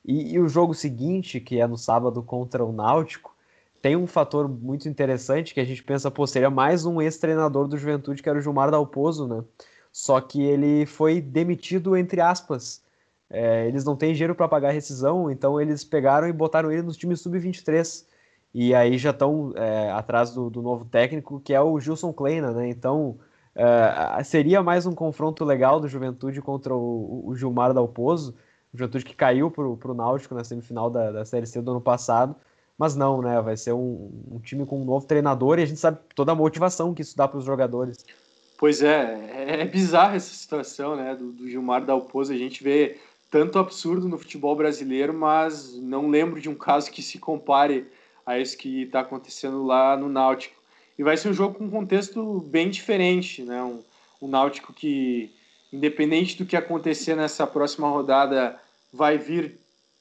E, 0.05 0.33
e, 0.33 0.39
o 0.39 0.47
jogo 0.47 0.73
seguinte, 0.73 1.39
que 1.39 1.59
é 1.59 1.67
no 1.67 1.77
sábado 1.77 2.23
contra 2.23 2.63
o 2.63 2.71
Náutico, 2.71 3.35
tem 3.81 3.95
um 3.95 4.07
fator 4.07 4.47
muito 4.47 4.89
interessante 4.89 5.53
que 5.53 5.59
a 5.59 5.65
gente 5.65 5.83
pensa, 5.83 6.11
pô, 6.11 6.25
seria 6.27 6.49
mais 6.49 6.85
um 6.85 7.01
ex-treinador 7.01 7.67
do 7.67 7.77
Juventude, 7.77 8.21
que 8.21 8.29
era 8.29 8.37
o 8.37 8.41
Gilmar 8.41 8.71
Dalpozo, 8.71 9.27
né? 9.27 9.43
Só 9.91 10.19
que 10.21 10.41
ele 10.41 10.85
foi 10.85 11.21
demitido, 11.21 11.95
entre 11.95 12.21
aspas. 12.21 12.83
É, 13.29 13.67
eles 13.67 13.85
não 13.85 13.95
têm 13.95 14.13
dinheiro 14.13 14.35
para 14.35 14.47
pagar 14.47 14.69
a 14.69 14.71
rescisão, 14.71 15.29
então 15.29 15.61
eles 15.61 15.83
pegaram 15.83 16.27
e 16.27 16.33
botaram 16.33 16.71
ele 16.71 16.81
nos 16.81 16.97
times 16.97 17.21
sub-23. 17.21 18.05
E 18.53 18.73
aí 18.73 18.97
já 18.97 19.11
estão 19.11 19.53
é, 19.55 19.91
atrás 19.91 20.31
do, 20.31 20.49
do, 20.49 20.61
novo 20.61 20.85
técnico, 20.85 21.39
que 21.39 21.53
é 21.53 21.61
o 21.61 21.79
Gilson 21.79 22.11
Kleina, 22.11 22.51
né? 22.51 22.69
Então 22.69 23.19
uh, 23.55 24.23
seria 24.23 24.61
mais 24.61 24.85
um 24.85 24.93
confronto 24.93 25.43
legal 25.43 25.79
do 25.79 25.87
Juventude 25.87 26.41
contra 26.41 26.73
o, 26.73 27.27
o 27.27 27.35
Gilmar 27.35 27.73
Dalpozo, 27.73 28.35
o 28.73 28.77
Juventude 28.77 29.05
que 29.05 29.15
caiu 29.15 29.49
para 29.49 29.63
o 29.63 29.93
Náutico 29.93 30.35
na 30.35 30.43
semifinal 30.43 30.89
da, 30.89 31.11
da 31.11 31.25
Série 31.25 31.45
C 31.45 31.61
do 31.61 31.71
ano 31.71 31.81
passado, 31.81 32.35
mas 32.77 32.95
não, 32.95 33.21
né? 33.21 33.41
Vai 33.41 33.57
ser 33.57 33.73
um, 33.73 34.09
um, 34.31 34.39
time 34.39 34.65
com 34.65 34.81
um 34.81 34.85
novo 34.85 35.05
treinador 35.05 35.59
e 35.59 35.63
a 35.63 35.65
gente 35.65 35.79
sabe 35.79 35.99
toda 36.15 36.31
a 36.31 36.35
motivação 36.35 36.93
que 36.93 37.01
isso 37.01 37.17
dá 37.17 37.27
para 37.27 37.37
os 37.37 37.45
jogadores. 37.45 38.05
Pois 38.57 38.81
é, 38.81 39.29
é, 39.33 39.61
é 39.61 39.65
bizarra 39.65 40.15
essa 40.15 40.33
situação, 40.33 40.95
né? 40.95 41.15
Do, 41.15 41.31
do 41.31 41.49
Gilmar 41.49 41.83
Dalpozo, 41.83 42.31
a 42.31 42.37
gente 42.37 42.63
vê 42.63 42.97
tanto 43.31 43.59
absurdo 43.59 44.07
no 44.07 44.17
futebol 44.17 44.55
brasileiro, 44.55 45.13
mas 45.13 45.75
não 45.75 46.09
lembro 46.09 46.39
de 46.39 46.49
um 46.49 46.55
caso 46.55 46.91
que 46.91 47.01
se 47.01 47.19
compare 47.19 47.87
a 48.25 48.37
esse 48.37 48.55
que 48.55 48.83
está 48.83 49.01
acontecendo 49.01 49.65
lá 49.65 49.95
no 49.97 50.09
Náutico. 50.09 50.58
E 50.99 51.03
vai 51.03 51.15
ser 51.15 51.29
um 51.29 51.33
jogo 51.33 51.55
com 51.55 51.63
um 51.63 51.69
contexto 51.69 52.41
bem 52.41 52.69
diferente, 52.69 53.41
né? 53.41 53.63
Um, 53.63 53.79
um 54.21 54.27
Náutico 54.27 54.73
que, 54.73 55.31
independente 55.71 56.37
do 56.37 56.45
que 56.45 56.57
acontecer 56.57 57.15
nessa 57.15 57.47
próxima 57.47 57.87
rodada, 57.87 58.59
vai 58.91 59.17
vir 59.17 59.57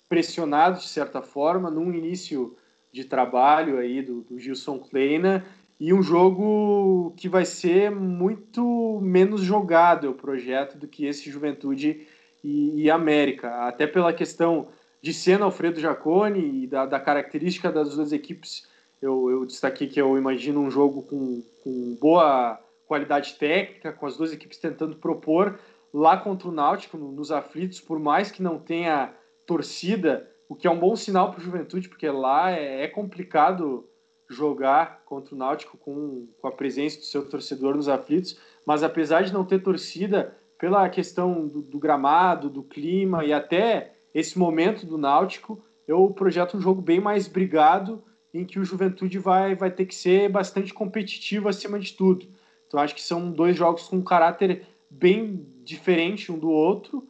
pressionado 0.09 0.81
de 0.81 0.89
certa 0.89 1.23
forma, 1.23 1.71
num 1.71 1.95
início 1.95 2.57
de 2.93 3.05
trabalho 3.05 3.79
aí 3.79 4.03
do, 4.03 4.23
do 4.23 4.41
Gilson 4.41 4.81
Kleina, 4.81 5.47
e 5.79 5.95
um 5.95 6.03
jogo 6.03 7.15
que 7.17 7.29
vai 7.29 7.45
ser 7.45 7.93
muito 7.93 8.99
menos 9.01 9.41
jogado, 9.41 10.11
o 10.11 10.15
projeto, 10.15 10.77
do 10.77 10.89
que 10.89 11.07
esse 11.07 11.31
Juventude 11.31 12.09
e, 12.43 12.83
e 12.83 12.91
América, 12.91 13.69
até 13.69 13.87
pela 13.87 14.13
questão 14.13 14.67
de 15.01 15.15
ser 15.15 15.41
Alfredo 15.41 15.79
Jaconi 15.79 16.65
e 16.65 16.67
da, 16.67 16.87
da 16.87 16.99
característica 16.99 17.71
das 17.71 17.95
duas 17.95 18.11
equipes. 18.11 18.67
Eu, 19.01 19.31
eu, 19.31 19.47
destaquei 19.47 19.87
que 19.87 20.01
eu 20.01 20.19
imagino 20.19 20.61
um 20.61 20.71
jogo 20.71 21.03
com, 21.03 21.43
com 21.63 21.97
boa 22.01 22.59
qualidade 22.87 23.35
técnica, 23.35 23.93
com 23.93 24.07
as 24.07 24.17
duas 24.17 24.33
equipes 24.33 24.59
tentando 24.59 24.97
propor 24.97 25.59
lá 25.93 26.17
contra 26.17 26.49
o 26.49 26.53
Náutico, 26.53 26.97
nos 26.99 27.31
aflitos, 27.31 27.81
por 27.81 27.99
mais 27.99 28.31
que 28.31 28.43
não 28.43 28.59
tenha 28.59 29.15
torcida, 29.47 30.31
o 30.49 30.55
que 30.55 30.67
é 30.67 30.71
um 30.71 30.79
bom 30.79 30.95
sinal 30.97 31.31
para 31.31 31.41
o 31.41 31.43
Juventude, 31.43 31.89
porque 31.89 32.09
lá 32.09 32.51
é, 32.51 32.85
é, 32.85 32.89
complicado 32.89 33.87
jogar 34.29 35.03
contra 35.07 35.35
o 35.35 35.39
Náutico 35.39 35.79
com, 35.79 36.29
com 36.41 36.49
a 36.49 36.53
presença 36.53 36.99
do 36.99 37.05
seu 37.05 37.27
torcedor 37.27 37.75
nos 37.75 37.89
aflitos, 37.89 38.39
mas 38.67 38.83
apesar 38.83 39.23
de 39.23 39.33
não 39.33 39.45
ter 39.45 39.63
torcida, 39.63 40.37
pela 40.59 40.89
questão 40.89 41.47
do, 41.47 41.63
do, 41.63 41.79
gramado, 41.79 42.51
do 42.51 42.63
clima 42.63 43.25
e 43.25 43.33
até 43.33 43.95
esse 44.13 44.39
momento 44.39 44.85
do 44.85 44.99
Náutico, 44.99 45.63
eu 45.87 46.11
projeto 46.11 46.57
um 46.57 46.61
jogo 46.61 46.83
bem 46.83 47.01
mais 47.01 47.29
brigado, 47.29 48.03
em 48.33 48.45
que 48.45 48.59
o 48.59 48.65
Juventude 48.65 49.19
vai, 49.19 49.55
vai 49.55 49.71
ter 49.71 49.87
que 49.87 49.95
ser 49.95 50.29
bastante 50.29 50.73
competitivo 50.73 51.49
acima 51.49 51.79
de 51.79 51.93
tudo. 51.93 52.27
Então 52.67 52.81
acho 52.81 52.95
que 52.95 53.03
são 53.03 53.31
dois 53.31 53.57
jogos 53.57 53.85
com 53.85 53.97
um 53.97 54.05
caráter 54.05 54.67
bem 54.91 55.47
diferente 55.65 56.31
um 56.31 56.39
do 56.39 56.51
outro. 56.51 57.07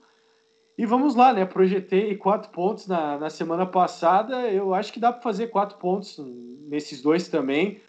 E 0.77 0.87
vamos 0.87 1.17
lá, 1.17 1.33
né? 1.33 1.45
Projetei 1.45 2.17
quatro 2.17 2.51
pontos 2.51 2.87
na, 2.87 3.19
na 3.19 3.31
semana 3.31 3.67
passada. 3.67 4.49
Eu 4.49 4.73
acho 4.73 4.93
que 4.93 5.01
dá 5.01 5.13
para 5.13 5.23
fazer 5.23 5.49
quatro 5.49 5.77
pontos 5.79 6.19
nesses 6.69 7.03
dois 7.03 7.29
também. 7.29 7.81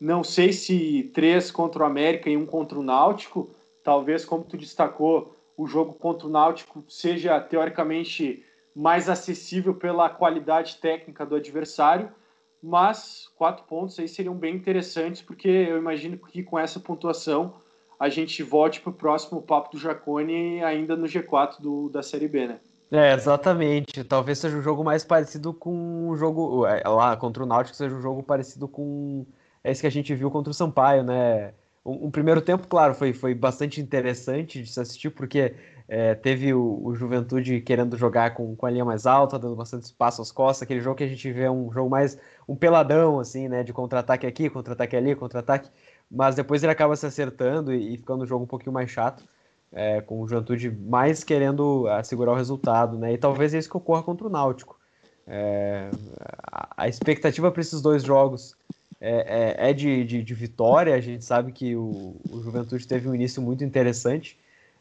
Não 0.00 0.22
sei 0.22 0.52
se 0.52 1.10
três 1.12 1.50
contra 1.50 1.82
o 1.82 1.86
América 1.86 2.30
e 2.30 2.36
um 2.36 2.46
contra 2.46 2.78
o 2.78 2.82
Náutico 2.82 3.50
talvez, 3.86 4.24
como 4.24 4.42
tu 4.42 4.56
destacou, 4.56 5.36
o 5.56 5.64
jogo 5.64 5.94
contra 5.94 6.26
o 6.26 6.30
Náutico 6.30 6.84
seja 6.88 7.40
teoricamente 7.40 8.44
mais 8.74 9.08
acessível 9.08 9.72
pela 9.72 10.10
qualidade 10.10 10.78
técnica 10.78 11.24
do 11.24 11.36
adversário, 11.36 12.10
mas 12.62 13.28
quatro 13.36 13.64
pontos 13.64 13.98
aí 13.98 14.08
seriam 14.08 14.34
bem 14.34 14.54
interessantes, 14.54 15.22
porque 15.22 15.48
eu 15.48 15.78
imagino 15.78 16.18
que 16.18 16.42
com 16.42 16.58
essa 16.58 16.80
pontuação 16.80 17.54
a 17.98 18.08
gente 18.08 18.42
volte 18.42 18.80
para 18.80 18.90
o 18.90 18.94
próximo 18.94 19.40
papo 19.40 19.70
do 19.70 19.78
Jacone 19.78 20.62
ainda 20.62 20.96
no 20.96 21.06
G4 21.06 21.60
do, 21.60 21.88
da 21.88 22.02
Série 22.02 22.28
B, 22.28 22.46
né? 22.46 22.60
É, 22.90 23.14
exatamente. 23.14 24.04
Talvez 24.04 24.38
seja 24.38 24.56
um 24.56 24.62
jogo 24.62 24.84
mais 24.84 25.04
parecido 25.04 25.52
com 25.52 26.08
o 26.08 26.16
jogo 26.16 26.66
é, 26.66 26.86
lá 26.86 27.16
contra 27.16 27.42
o 27.42 27.46
Náutico, 27.46 27.76
seja 27.76 27.94
um 27.94 28.00
jogo 28.00 28.22
parecido 28.22 28.68
com 28.68 29.26
esse 29.64 29.80
que 29.80 29.86
a 29.86 29.90
gente 29.90 30.14
viu 30.14 30.30
contra 30.30 30.50
o 30.50 30.54
Sampaio, 30.54 31.02
né? 31.02 31.52
um, 31.86 32.06
um, 32.06 32.10
primeiro 32.10 32.42
tempo, 32.42 32.66
claro, 32.66 32.94
foi, 32.94 33.12
foi 33.12 33.34
bastante 33.34 33.80
interessante 33.80 34.60
de 34.60 34.70
se 34.70 34.80
assistir, 34.80 35.10
porque 35.10 35.54
é, 35.88 36.14
teve 36.14 36.52
o, 36.52 36.80
o, 36.84 36.94
Juventude 36.94 37.60
querendo 37.60 37.96
jogar 37.96 38.34
com, 38.34 38.56
com 38.56 38.66
a 38.66 38.70
linha 38.70 38.84
mais 38.84 39.06
alta, 39.06 39.38
dando 39.38 39.54
bastante 39.54 39.84
espaço 39.84 40.20
às 40.20 40.32
costas, 40.32 40.62
aquele 40.62 40.80
jogo 40.80 40.96
que 40.96 41.04
a 41.04 41.08
gente 41.08 41.30
vê 41.30 41.48
um 41.48 41.70
jogo 41.72 41.88
mais 41.88 42.18
um 42.48 42.56
peladão, 42.56 43.20
assim, 43.20 43.48
né, 43.48 43.62
de 43.62 43.72
contra-ataque 43.72 44.26
aqui, 44.26 44.50
contra-ataque 44.50 44.96
ali, 44.96 45.14
contra-ataque, 45.14 45.70
mas 46.10 46.34
depois 46.34 46.62
ele 46.62 46.72
acaba 46.72 46.96
se 46.96 47.06
acertando 47.06 47.72
e, 47.72 47.94
e 47.94 47.98
ficando 47.98 48.24
um 48.24 48.26
jogo 48.26 48.44
um 48.44 48.48
pouquinho 48.48 48.72
mais 48.72 48.90
chato, 48.90 49.24
é, 49.72 50.00
com 50.00 50.20
o 50.20 50.28
Juventude 50.28 50.70
mais 50.70 51.22
querendo 51.22 51.86
assegurar 51.88 52.34
o 52.34 52.36
resultado, 52.36 52.98
né, 52.98 53.12
e 53.12 53.18
talvez 53.18 53.54
é 53.54 53.58
isso 53.58 53.70
que 53.70 53.76
ocorra 53.76 54.02
contra 54.02 54.26
o 54.26 54.30
Náutico. 54.30 54.76
É, 55.28 55.90
a, 56.52 56.68
a 56.76 56.88
expectativa 56.88 57.50
para 57.50 57.60
esses 57.60 57.80
dois 57.80 58.04
jogos 58.04 58.56
é, 59.00 59.56
é, 59.58 59.70
é 59.70 59.72
de, 59.72 60.04
de, 60.04 60.22
de, 60.22 60.34
vitória. 60.34 60.94
A 60.94 61.00
gente 61.00 61.24
sabe 61.24 61.52
que 61.52 61.74
o, 61.74 62.16
o 62.30 62.40
Juventude 62.40 62.86
teve 62.86 63.08
um 63.08 63.14
início 63.14 63.42
muito 63.42 63.64
interessante, 63.64 64.38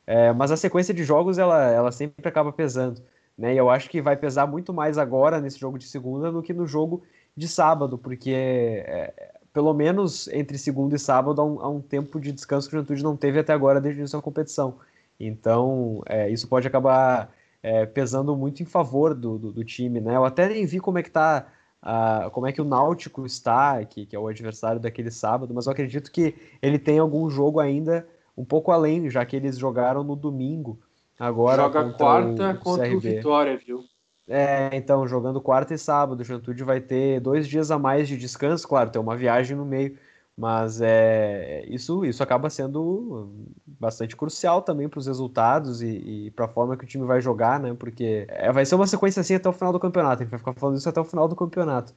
é, 0.07 0.31
mas 0.31 0.51
a 0.51 0.57
sequência 0.57 0.93
de 0.93 1.03
jogos 1.03 1.37
ela, 1.37 1.71
ela 1.71 1.91
sempre 1.91 2.27
acaba 2.27 2.51
pesando. 2.51 3.01
Né? 3.37 3.53
E 3.53 3.57
eu 3.57 3.69
acho 3.69 3.89
que 3.89 4.01
vai 4.01 4.15
pesar 4.15 4.47
muito 4.47 4.73
mais 4.73 4.97
agora 4.97 5.41
nesse 5.41 5.59
jogo 5.59 5.77
de 5.77 5.85
segunda 5.85 6.31
do 6.31 6.41
que 6.41 6.53
no 6.53 6.67
jogo 6.67 7.03
de 7.35 7.47
sábado, 7.47 7.97
porque 7.97 8.31
é, 8.31 9.33
pelo 9.51 9.73
menos 9.73 10.27
entre 10.29 10.57
segunda 10.57 10.95
e 10.95 10.99
sábado 10.99 11.41
há 11.41 11.45
um, 11.45 11.61
há 11.61 11.69
um, 11.69 11.81
tempo 11.81 12.19
de 12.19 12.31
descanso 12.31 12.69
que 12.69 12.75
o 12.75 12.79
Juventude 12.79 13.03
não 13.03 13.17
teve 13.17 13.39
até 13.39 13.53
agora 13.53 13.81
desde 13.81 13.99
o 13.99 14.01
início 14.01 14.17
da 14.17 14.23
competição. 14.23 14.75
Então, 15.19 16.01
é, 16.05 16.29
isso 16.29 16.47
pode 16.47 16.67
acabar 16.67 17.33
é, 17.63 17.85
pesando 17.85 18.35
muito 18.35 18.61
em 18.61 18.65
favor 18.65 19.13
do, 19.13 19.37
do, 19.37 19.51
do, 19.51 19.63
time, 19.63 19.99
né? 19.99 20.15
Eu 20.15 20.25
até 20.25 20.47
nem 20.47 20.65
vi 20.65 20.79
como 20.79 20.97
é 20.97 21.03
que 21.03 21.09
tá 21.09 21.47
uh, 21.81 22.29
como 22.31 22.47
é 22.47 22.51
que 22.51 22.61
o 22.61 22.65
Náutico 22.65 23.25
está, 23.25 23.83
que, 23.85 24.05
que 24.05 24.15
é 24.15 24.19
o 24.19 24.27
adversário 24.27 24.79
daquele 24.79 25.09
sábado, 25.11 25.53
mas 25.53 25.65
eu 25.65 25.71
acredito 25.71 26.11
que 26.11 26.35
ele 26.61 26.77
tem 26.77 26.99
algum 26.99 27.29
jogo 27.29 27.59
ainda 27.59 28.07
um 28.37 28.45
pouco 28.45 28.71
além, 28.71 29.09
já 29.09 29.25
que 29.25 29.35
eles 29.35 29.57
jogaram 29.57 30.03
no 30.03 30.15
domingo. 30.15 30.79
Agora 31.17 31.63
Joga 31.63 31.93
quarta 31.93 32.51
o, 32.51 32.59
contra 32.59 32.85
CRB. 32.85 32.95
o 32.95 32.99
Vitória, 32.99 33.57
viu? 33.57 33.85
É, 34.27 34.75
então, 34.75 35.07
jogando 35.07 35.39
quarta 35.39 35.73
e 35.73 35.77
sábado, 35.77 36.19
o 36.19 36.23
Juventude 36.23 36.63
vai 36.63 36.81
ter 36.81 37.19
dois 37.19 37.47
dias 37.47 37.69
a 37.69 37.77
mais 37.77 38.07
de 38.07 38.17
descanso, 38.17 38.67
claro, 38.67 38.89
tem 38.89 38.99
uma 38.99 39.15
viagem 39.15 39.55
no 39.55 39.63
meio, 39.63 39.97
mas 40.35 40.81
é, 40.81 41.63
isso, 41.67 42.03
isso 42.03 42.23
acaba 42.23 42.49
sendo 42.49 43.31
bastante 43.65 44.15
crucial 44.17 44.61
também 44.61 44.89
para 44.89 44.99
os 44.99 45.07
resultados 45.07 45.81
e, 45.81 46.25
e 46.25 46.31
para 46.31 46.45
a 46.45 46.49
forma 46.49 46.75
que 46.75 46.83
o 46.83 46.87
time 46.87 47.05
vai 47.05 47.21
jogar, 47.21 47.59
né? 47.59 47.73
Porque 47.77 48.25
é, 48.27 48.51
vai 48.51 48.65
ser 48.65 48.75
uma 48.75 48.87
sequência 48.87 49.21
assim 49.21 49.35
até 49.35 49.47
o 49.47 49.53
final 49.53 49.71
do 49.71 49.79
campeonato. 49.79 50.23
A 50.23 50.25
gente 50.25 50.31
vai 50.31 50.39
ficar 50.39 50.53
falando 50.53 50.77
isso 50.77 50.89
até 50.89 50.99
o 50.99 51.05
final 51.05 51.27
do 51.27 51.35
campeonato. 51.35 51.93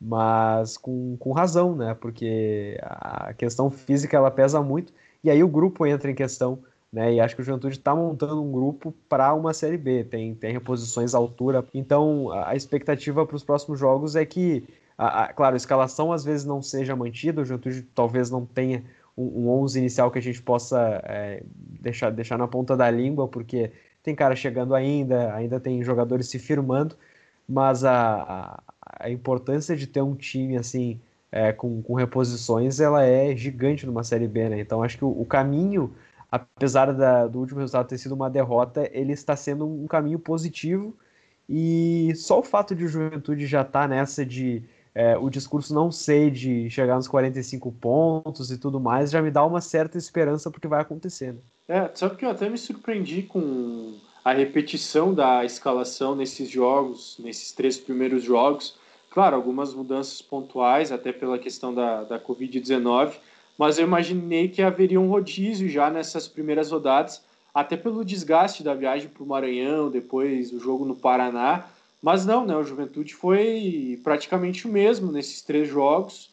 Mas 0.00 0.76
com, 0.76 1.16
com 1.18 1.32
razão, 1.32 1.74
né? 1.74 1.94
Porque 1.94 2.78
a 2.82 3.32
questão 3.34 3.70
física 3.70 4.16
ela 4.16 4.30
pesa 4.30 4.62
muito 4.62 4.92
e 5.22 5.30
aí 5.30 5.42
o 5.42 5.48
grupo 5.48 5.86
entra 5.86 6.10
em 6.10 6.14
questão. 6.14 6.58
Né, 6.90 7.14
e 7.14 7.20
acho 7.20 7.36
que 7.36 7.42
o 7.42 7.44
Juventude 7.44 7.76
está 7.76 7.94
montando 7.94 8.42
um 8.42 8.50
grupo 8.50 8.94
para 9.10 9.34
uma 9.34 9.52
Série 9.52 9.76
B, 9.76 10.04
tem, 10.04 10.34
tem 10.34 10.54
reposições 10.54 11.14
à 11.14 11.18
altura. 11.18 11.62
Então, 11.74 12.32
a 12.32 12.56
expectativa 12.56 13.26
para 13.26 13.36
os 13.36 13.44
próximos 13.44 13.78
jogos 13.78 14.16
é 14.16 14.24
que 14.24 14.66
a, 14.96 15.24
a, 15.24 15.32
claro, 15.32 15.54
a 15.54 15.56
escalação 15.58 16.12
às 16.12 16.24
vezes 16.24 16.46
não 16.46 16.62
seja 16.62 16.96
mantida, 16.96 17.42
o 17.42 17.44
Juventude 17.44 17.82
talvez 17.94 18.30
não 18.30 18.46
tenha 18.46 18.82
um, 19.14 19.44
um 19.44 19.50
11 19.50 19.78
inicial 19.78 20.10
que 20.10 20.18
a 20.18 20.22
gente 20.22 20.40
possa 20.40 21.00
é, 21.04 21.42
deixar, 21.46 22.10
deixar 22.10 22.38
na 22.38 22.48
ponta 22.48 22.74
da 22.76 22.90
língua, 22.90 23.28
porque 23.28 23.70
tem 24.02 24.14
cara 24.14 24.34
chegando 24.34 24.74
ainda, 24.74 25.34
ainda 25.34 25.60
tem 25.60 25.82
jogadores 25.82 26.28
se 26.28 26.38
firmando, 26.38 26.96
mas 27.46 27.84
a, 27.84 28.22
a, 28.22 29.04
a 29.04 29.10
importância 29.10 29.76
de 29.76 29.86
ter 29.86 30.00
um 30.00 30.14
time 30.14 30.56
assim 30.56 31.00
é, 31.30 31.52
com, 31.52 31.82
com, 31.82 31.94
reposições 31.94 32.80
ela 32.80 33.04
é 33.04 33.36
gigante 33.36 33.86
numa 33.86 34.02
Série 34.02 34.28
B, 34.28 34.48
né? 34.48 34.60
Então 34.60 34.82
acho 34.82 34.98
que 34.98 35.04
o, 35.04 35.08
o 35.08 35.26
caminho, 35.26 35.94
apesar 36.30 36.92
da, 36.92 37.26
do 37.26 37.38
último 37.38 37.60
resultado 37.60 37.88
ter 37.88 37.98
sido 37.98 38.14
uma 38.14 38.30
derrota, 38.30 38.88
ele 38.92 39.12
está 39.12 39.36
sendo 39.36 39.66
um 39.66 39.86
caminho 39.86 40.18
positivo 40.18 40.96
e 41.48 42.12
só 42.16 42.40
o 42.40 42.42
fato 42.42 42.74
de 42.74 42.84
o 42.84 42.88
Juventude 42.88 43.46
já 43.46 43.62
estar 43.62 43.82
tá 43.82 43.88
nessa 43.88 44.24
de 44.24 44.62
é, 44.94 45.16
o 45.16 45.30
discurso 45.30 45.72
não 45.72 45.92
sei 45.92 46.30
de 46.30 46.68
chegar 46.70 46.96
nos 46.96 47.06
45 47.06 47.70
pontos 47.72 48.50
e 48.50 48.58
tudo 48.58 48.80
mais, 48.80 49.10
já 49.10 49.22
me 49.22 49.30
dá 49.30 49.44
uma 49.44 49.60
certa 49.60 49.96
esperança 49.96 50.50
porque 50.50 50.66
vai 50.66 50.80
acontecer. 50.80 51.34
Né? 51.34 51.40
É, 51.68 51.90
sabe 51.94 52.16
que 52.16 52.24
eu 52.24 52.30
até 52.30 52.48
me 52.48 52.58
surpreendi 52.58 53.22
com 53.22 53.94
a 54.24 54.32
repetição 54.32 55.14
da 55.14 55.44
escalação 55.44 56.16
nesses 56.16 56.50
jogos, 56.50 57.16
nesses 57.22 57.52
três 57.52 57.78
primeiros 57.78 58.24
jogos. 58.24 58.76
Claro, 59.18 59.34
algumas 59.34 59.74
mudanças 59.74 60.22
pontuais, 60.22 60.92
até 60.92 61.12
pela 61.12 61.40
questão 61.40 61.74
da, 61.74 62.04
da 62.04 62.20
Covid-19, 62.20 63.14
mas 63.58 63.76
eu 63.76 63.84
imaginei 63.84 64.46
que 64.46 64.62
haveria 64.62 65.00
um 65.00 65.08
rodízio 65.08 65.68
já 65.68 65.90
nessas 65.90 66.28
primeiras 66.28 66.70
rodadas, 66.70 67.20
até 67.52 67.76
pelo 67.76 68.04
desgaste 68.04 68.62
da 68.62 68.74
viagem 68.74 69.08
para 69.08 69.24
o 69.24 69.26
Maranhão, 69.26 69.90
depois 69.90 70.52
o 70.52 70.60
jogo 70.60 70.84
no 70.84 70.94
Paraná. 70.94 71.64
Mas 72.00 72.24
não, 72.24 72.46
né? 72.46 72.56
O 72.56 72.62
Juventude 72.62 73.12
foi 73.12 74.00
praticamente 74.04 74.68
o 74.68 74.70
mesmo 74.70 75.10
nesses 75.10 75.42
três 75.42 75.68
jogos. 75.68 76.30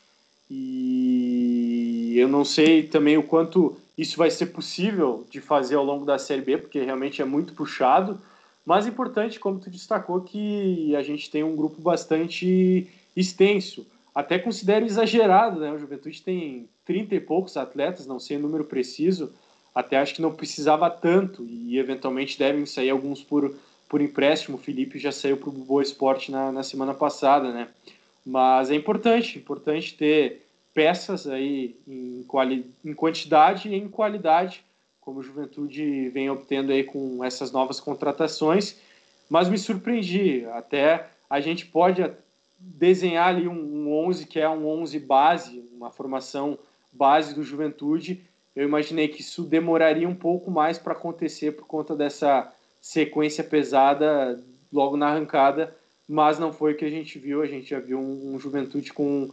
E 0.48 2.14
eu 2.16 2.28
não 2.28 2.46
sei 2.46 2.84
também 2.84 3.18
o 3.18 3.24
quanto 3.24 3.76
isso 3.98 4.16
vai 4.16 4.30
ser 4.30 4.46
possível 4.54 5.26
de 5.32 5.42
fazer 5.42 5.74
ao 5.74 5.84
longo 5.84 6.06
da 6.06 6.20
Série 6.20 6.44
B, 6.44 6.60
porque 6.60 6.84
realmente 6.84 7.20
é 7.20 7.26
muito 7.26 7.56
puxado. 7.56 8.22
Mas 8.66 8.86
é 8.86 8.90
importante, 8.90 9.40
como 9.40 9.60
tu 9.60 9.70
destacou, 9.70 10.22
que 10.22 10.96
a 10.96 11.04
gente 11.04 11.30
tem 11.30 11.44
um 11.44 11.56
grupo 11.56 11.80
bastante 11.82 12.88
extenso. 13.16 13.86
Até 14.14 14.40
considero 14.40 14.86
exagerado, 14.86 15.60
né? 15.60 15.72
O 15.72 15.78
Juventude 15.78 16.22
tem 16.22 16.68
30 16.84 17.16
e 17.16 17.20
poucos 17.20 17.56
atletas, 17.58 18.08
não 18.08 18.20
sei 18.20 18.38
o 18.38 18.40
número 18.40 18.64
preciso. 18.64 19.32
Até 19.74 19.98
acho 19.98 20.16
que 20.16 20.22
não 20.22 20.34
precisava 20.34 20.90
tanto 20.90 21.46
e 21.46 21.78
eventualmente 21.78 22.40
devem 22.40 22.66
sair 22.66 22.90
alguns 22.90 23.22
por, 23.22 23.54
por 23.88 24.02
empréstimo. 24.02 24.58
O 24.58 24.60
Felipe 24.60 24.98
já 24.98 25.12
saiu 25.12 25.38
para 25.38 25.50
o 25.50 25.52
Boa 25.52 25.84
Esporte 25.84 26.32
na, 26.32 26.52
na 26.52 26.64
semana 26.64 26.94
passada, 26.94 27.52
né? 27.52 27.68
Mas 28.26 28.72
é 28.72 28.76
importante, 28.76 29.38
importante 29.38 29.94
ter 29.94 30.46
peças 30.74 31.28
aí 31.28 31.76
em, 31.88 32.24
quali 32.28 32.66
em 32.84 32.94
quantidade 32.94 33.70
e 33.70 33.76
em 33.76 33.88
qualidade, 33.88 34.64
como 35.06 35.20
o 35.20 35.24
Juventude 35.24 36.10
vem 36.10 36.30
obtendo 36.30 36.72
aí 36.72 36.84
com 36.84 37.24
essas 37.24 37.52
novas 37.52 37.80
contratações. 37.80 38.78
Mas 39.30 39.48
me 39.48 39.58
surpreendi, 39.58 40.46
até 40.48 41.08
a 41.30 41.40
gente 41.40 41.68
pode 41.68 42.04
desenhar 42.60 43.28
ali 43.28 43.48
um, 43.48 43.54
um 43.54 44.06
11 44.08 44.26
que 44.26 44.40
é 44.40 44.50
um 44.50 44.68
11 44.68 45.00
base, 45.00 45.64
uma 45.72 45.92
formação 45.92 46.58
base 46.92 47.36
do 47.36 47.44
Juventude. 47.44 48.26
Eu 48.56 48.66
imaginei 48.66 49.08
que 49.08 49.22
isso 49.22 49.44
demoraria 49.44 50.10
um 50.10 50.16
pouco 50.16 50.50
mais 50.50 50.80
para 50.80 50.94
acontecer 50.94 51.52
por 51.52 51.68
conta 51.68 51.96
dessa 51.96 52.52
sequência 52.82 53.44
pesada 53.44 54.44
logo 54.74 54.98
na 54.98 55.08
arrancada, 55.10 55.76
mas 56.08 56.40
não 56.40 56.52
foi 56.52 56.74
o 56.74 56.78
que 56.78 56.86
a 56.86 56.90
gente 56.90 57.20
viu. 57.20 57.42
A 57.42 57.48
gente 57.48 57.70
já 57.70 57.80
viu 57.80 58.00
um, 58.00 58.34
um 58.34 58.40
Juventude 58.40 58.92
com 58.92 59.30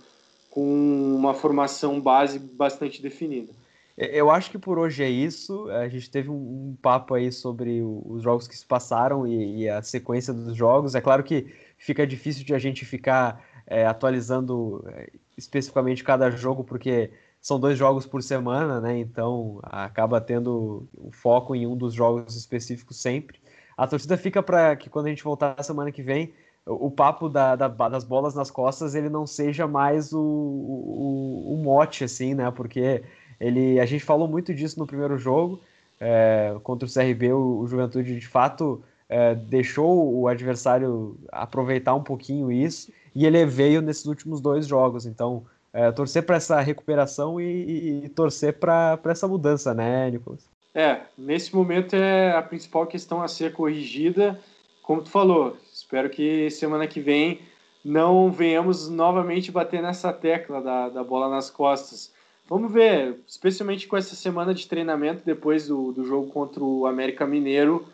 com 0.53 1.14
uma 1.16 1.33
formação 1.33 1.99
base 1.99 2.39
bastante 2.39 3.01
definida. 3.01 3.51
Eu 3.97 4.30
acho 4.30 4.51
que 4.51 4.59
por 4.59 4.78
hoje 4.78 5.03
é 5.03 5.09
isso. 5.09 5.68
A 5.70 5.88
gente 5.88 6.11
teve 6.11 6.30
um, 6.30 6.76
papo 6.80 7.14
aí 7.14 7.30
sobre 7.30 7.82
os 7.82 8.22
jogos 8.22 8.49
que 8.49 8.57
se 8.57 8.64
passaram 8.64 9.26
e, 9.26 9.62
e, 9.62 9.68
a 9.68 9.82
sequência 9.82 10.32
dos 10.32 10.57
jogos. 10.57 10.95
É 10.95 11.01
claro 11.01 11.22
que 11.22 11.55
fica 11.76 12.07
difícil 12.07 12.45
de 12.45 12.55
a 12.55 12.59
gente 12.59 12.84
ficar 12.84 13.45
é, 13.66 13.86
atualizando 13.86 14.84
é, 14.88 15.11
especificamente 15.36 16.03
cada 16.03 16.30
jogo, 16.30 16.64
porque 16.64 17.11
são 17.40 17.59
dois 17.59 17.76
jogos 17.76 18.07
por 18.07 18.22
semana, 18.22 18.80
né? 18.80 18.99
Então 18.99 19.59
acaba 19.64 20.20
tendo 20.20 20.88
o 20.95 21.11
foco 21.11 21.55
em 21.55 21.66
um 21.66 21.76
dos 21.76 21.93
jogos 21.93 22.36
específicos 22.36 23.01
sempre. 23.01 23.40
A 23.76 23.86
torcida 23.86 24.16
fica 24.16 24.43
para 24.43 24.76
que 24.76 24.88
quando 24.88 25.07
a 25.07 25.09
gente 25.09 25.24
voltar 25.24 25.61
semana 25.62 25.90
que 25.90 26.03
vem, 26.03 26.32
o 26.64 26.90
papo 26.90 27.28
da, 27.28 27.57
da, 27.57 27.66
das 27.66 28.05
bolas 28.05 28.34
nas 28.34 28.51
costas 28.51 28.95
ele 28.95 29.09
não 29.09 29.26
seja 29.26 29.66
mais 29.66 30.12
o, 30.12 30.20
o, 30.20 31.55
o, 31.55 31.57
mote, 31.57 32.05
assim, 32.05 32.34
né? 32.34 32.51
Porque 32.53 33.03
ele, 33.45 33.80
a 33.80 33.86
gente 33.86 34.05
falou 34.05 34.28
muito 34.28 34.55
disso 34.55 34.78
no 34.78 34.86
primeiro 34.86 35.18
jogo 35.18 35.61
é, 36.01 36.57
contra 36.62 36.88
o 36.88 36.93
CRB, 36.93 37.32
o, 37.32 37.61
o 37.61 37.66
Juventude 37.66 38.18
de 38.18 38.26
fato 38.26 38.82
é, 39.09 39.34
deixou 39.34 40.14
o 40.14 40.28
adversário 40.28 41.16
aproveitar 41.30 41.95
um 41.95 42.03
pouquinho 42.03 42.51
isso 42.51 42.93
e 43.14 43.26
ele 43.26 43.45
veio 43.45 43.82
nesses 43.82 44.07
últimos 44.07 44.40
dois 44.40 44.66
jogos. 44.66 45.07
Então, 45.07 45.45
é, 45.72 45.90
torcer 45.93 46.24
para 46.24 46.36
essa 46.36 46.61
recuperação 46.61 47.40
e, 47.40 47.45
e, 47.45 48.05
e 48.05 48.09
torcer 48.09 48.55
para 48.59 48.99
essa 49.05 49.28
mudança, 49.28 49.74
né, 49.74 50.11
Nicolas? 50.11 50.49
É, 50.74 51.03
nesse 51.16 51.55
momento 51.55 51.95
é 51.95 52.34
a 52.34 52.43
principal 52.43 52.86
questão 52.86 53.22
a 53.22 53.28
ser 53.28 53.53
corrigida. 53.53 54.40
Como 54.82 55.03
tu 55.03 55.11
falou, 55.11 55.57
Espero 55.93 56.09
que 56.09 56.49
semana 56.49 56.86
que 56.86 57.01
vem 57.01 57.40
não 57.84 58.30
venhamos 58.30 58.88
novamente 58.88 59.53
bater 59.53 59.82
nessa 59.82 60.11
tecla 60.11 60.62
da, 60.62 60.88
da 60.88 61.05
bola 61.05 61.28
nas 61.28 61.51
costas. 61.51 62.14
Vamos 62.53 62.70
ver, 62.70 63.18
especialmente 63.26 63.88
com 63.88 63.96
essa 63.96 64.14
semana 64.14 64.53
de 64.53 64.68
treinamento 64.68 65.22
depois 65.24 65.68
do, 65.68 65.90
do 65.90 66.05
jogo 66.05 66.30
contra 66.30 66.62
o 66.62 66.86
América 66.86 67.26
Mineiro, 67.26 67.88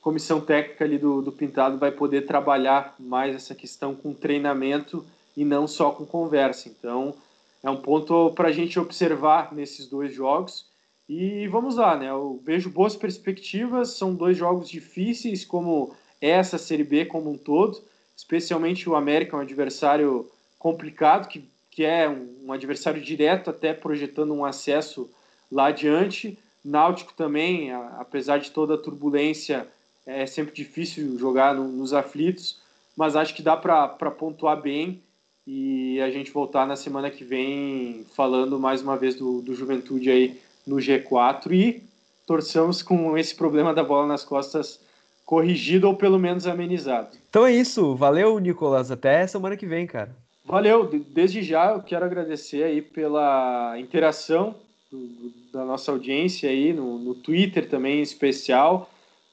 a 0.00 0.04
comissão 0.04 0.40
técnica 0.40 0.84
ali 0.84 0.98
do, 0.98 1.20
do 1.20 1.32
Pintado 1.32 1.78
vai 1.78 1.90
poder 1.90 2.24
trabalhar 2.24 2.94
mais 2.96 3.34
essa 3.34 3.56
questão 3.56 3.92
com 3.92 4.14
treinamento 4.14 5.04
e 5.36 5.44
não 5.44 5.66
só 5.66 5.90
com 5.90 6.06
conversa. 6.06 6.68
Então, 6.68 7.12
é 7.60 7.68
um 7.68 7.78
ponto 7.78 8.30
para 8.36 8.50
a 8.50 8.52
gente 8.52 8.78
observar 8.78 9.52
nesses 9.52 9.88
dois 9.88 10.14
jogos. 10.14 10.64
E 11.08 11.48
vamos 11.48 11.74
lá, 11.74 11.96
né? 11.96 12.08
Eu 12.08 12.40
vejo 12.44 12.70
boas 12.70 12.94
perspectivas, 12.94 13.96
são 13.98 14.14
dois 14.14 14.36
jogos 14.36 14.68
difíceis, 14.68 15.44
como 15.44 15.92
essa 16.20 16.56
Série 16.56 16.84
B 16.84 17.04
como 17.04 17.32
um 17.32 17.36
todo, 17.36 17.82
especialmente 18.16 18.88
o 18.88 18.94
América, 18.94 19.36
um 19.36 19.40
adversário 19.40 20.30
complicado, 20.56 21.26
que, 21.26 21.52
que 21.74 21.84
é 21.84 22.08
um, 22.08 22.46
um 22.46 22.52
adversário 22.52 23.02
direto, 23.02 23.50
até 23.50 23.74
projetando 23.74 24.32
um 24.32 24.44
acesso 24.44 25.10
lá 25.50 25.66
adiante. 25.66 26.38
Náutico 26.64 27.12
também, 27.14 27.72
a, 27.72 27.96
apesar 27.98 28.38
de 28.38 28.52
toda 28.52 28.74
a 28.74 28.78
turbulência, 28.78 29.66
é 30.06 30.24
sempre 30.24 30.54
difícil 30.54 31.18
jogar 31.18 31.52
no, 31.52 31.64
nos 31.64 31.92
aflitos, 31.92 32.60
mas 32.96 33.16
acho 33.16 33.34
que 33.34 33.42
dá 33.42 33.56
para 33.56 33.88
pontuar 34.12 34.62
bem 34.62 35.02
e 35.44 36.00
a 36.00 36.10
gente 36.10 36.30
voltar 36.30 36.64
na 36.64 36.76
semana 36.76 37.10
que 37.10 37.24
vem 37.24 38.06
falando 38.14 38.58
mais 38.58 38.80
uma 38.80 38.96
vez 38.96 39.16
do, 39.16 39.42
do 39.42 39.52
Juventude 39.52 40.10
aí 40.10 40.40
no 40.64 40.76
G4 40.76 41.52
e 41.52 41.82
torçamos 42.24 42.82
com 42.82 43.18
esse 43.18 43.34
problema 43.34 43.74
da 43.74 43.82
bola 43.82 44.06
nas 44.06 44.24
costas 44.24 44.80
corrigido 45.26 45.88
ou 45.88 45.96
pelo 45.96 46.20
menos 46.20 46.46
amenizado. 46.46 47.16
Então 47.28 47.44
é 47.44 47.52
isso. 47.52 47.96
Valeu, 47.96 48.38
Nicolas. 48.38 48.92
Até 48.92 49.26
semana 49.26 49.56
que 49.56 49.66
vem, 49.66 49.86
cara. 49.86 50.14
Valeu. 50.44 50.86
Desde 51.08 51.42
já 51.42 51.72
eu 51.72 51.82
quero 51.82 52.04
agradecer 52.04 52.64
aí 52.64 52.82
pela 52.82 53.74
interação 53.78 54.54
do, 54.90 55.32
da 55.52 55.64
nossa 55.64 55.90
audiência 55.90 56.50
aí 56.50 56.72
no, 56.72 56.98
no 56.98 57.14
Twitter 57.14 57.68
também 57.68 58.00
em 58.00 58.02
especial, 58.02 58.90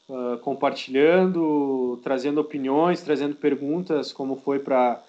uh, 0.08 0.38
compartilhando, 0.38 2.00
trazendo 2.04 2.40
opiniões, 2.40 3.02
trazendo 3.02 3.36
perguntas, 3.36 4.14
como 4.14 4.38
foi 4.38 4.60
para 4.60 5.04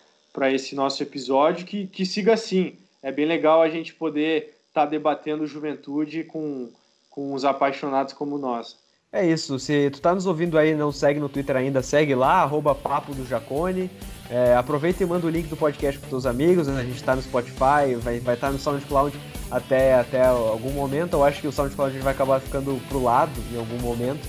esse 0.53 0.74
nosso 0.74 1.03
episódio. 1.03 1.64
Que, 1.64 1.86
que 1.86 2.05
siga 2.05 2.34
assim. 2.34 2.74
É 3.00 3.12
bem 3.12 3.26
legal 3.26 3.62
a 3.62 3.68
gente 3.68 3.94
poder 3.94 4.57
estar 4.68 4.84
tá 4.84 4.86
debatendo 4.86 5.46
juventude 5.46 6.24
com, 6.24 6.70
com 7.11 7.32
os 7.32 7.44
apaixonados 7.44 8.12
como 8.12 8.38
nós. 8.38 8.76
É 9.14 9.26
isso. 9.26 9.58
Se 9.58 9.90
tu 9.90 10.00
tá 10.00 10.14
nos 10.14 10.24
ouvindo 10.24 10.56
aí 10.56 10.70
e 10.70 10.74
não 10.74 10.90
segue 10.90 11.20
no 11.20 11.28
Twitter 11.28 11.54
ainda, 11.54 11.82
segue 11.82 12.14
lá, 12.14 12.40
arroba 12.40 12.74
Papo 12.74 13.14
do 13.14 13.26
Jacone. 13.26 13.90
É, 14.30 14.56
aproveita 14.56 15.02
e 15.02 15.06
manda 15.06 15.26
o 15.26 15.30
link 15.30 15.48
do 15.48 15.56
podcast 15.56 16.00
para 16.00 16.08
teus 16.08 16.24
amigos. 16.24 16.66
Né? 16.66 16.80
A 16.80 16.82
gente 16.82 16.96
está 16.96 17.14
no 17.14 17.20
Spotify, 17.20 17.94
vai 18.00 18.16
estar 18.16 18.24
vai 18.24 18.36
tá 18.38 18.50
no 18.50 18.58
SoundCloud 18.58 19.14
até, 19.50 19.96
até 19.96 20.24
algum 20.24 20.70
momento. 20.70 21.12
Eu 21.12 21.24
acho 21.24 21.42
que 21.42 21.46
o 21.46 21.52
SoundCloud 21.52 21.98
vai 21.98 22.14
acabar 22.14 22.40
ficando 22.40 22.80
pro 22.88 23.02
lado 23.02 23.32
em 23.52 23.58
algum 23.58 23.78
momento. 23.82 24.26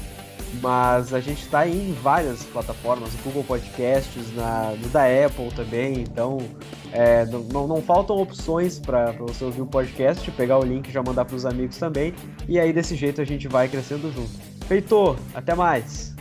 Mas 0.62 1.14
a 1.14 1.20
gente 1.22 1.42
está 1.44 1.66
em 1.66 1.94
várias 1.94 2.44
plataformas, 2.44 3.12
no 3.14 3.24
Google 3.24 3.44
Podcasts, 3.44 4.36
na, 4.36 4.76
no 4.80 4.90
da 4.90 5.06
Apple 5.06 5.50
também. 5.56 6.02
Então 6.02 6.40
é, 6.92 7.26
não, 7.26 7.68
não, 7.68 7.82
faltam 7.82 8.18
opções 8.18 8.80
para 8.80 9.14
você 9.14 9.46
ouvir 9.46 9.62
o 9.62 9.66
podcast, 9.66 10.30
pegar 10.32 10.60
o 10.60 10.64
link 10.64 10.90
e 10.90 10.92
já 10.92 11.02
mandar 11.02 11.24
para 11.24 11.38
os 11.38 11.46
amigos 11.46 11.78
também. 11.78 12.14
E 12.48 12.60
aí 12.60 12.74
desse 12.74 12.96
jeito 12.96 13.22
a 13.22 13.26
gente 13.26 13.48
vai 13.48 13.70
crescendo 13.70 14.12
junto. 14.12 14.53
Feito, 14.68 15.16
até 15.34 15.54
mais! 15.54 16.13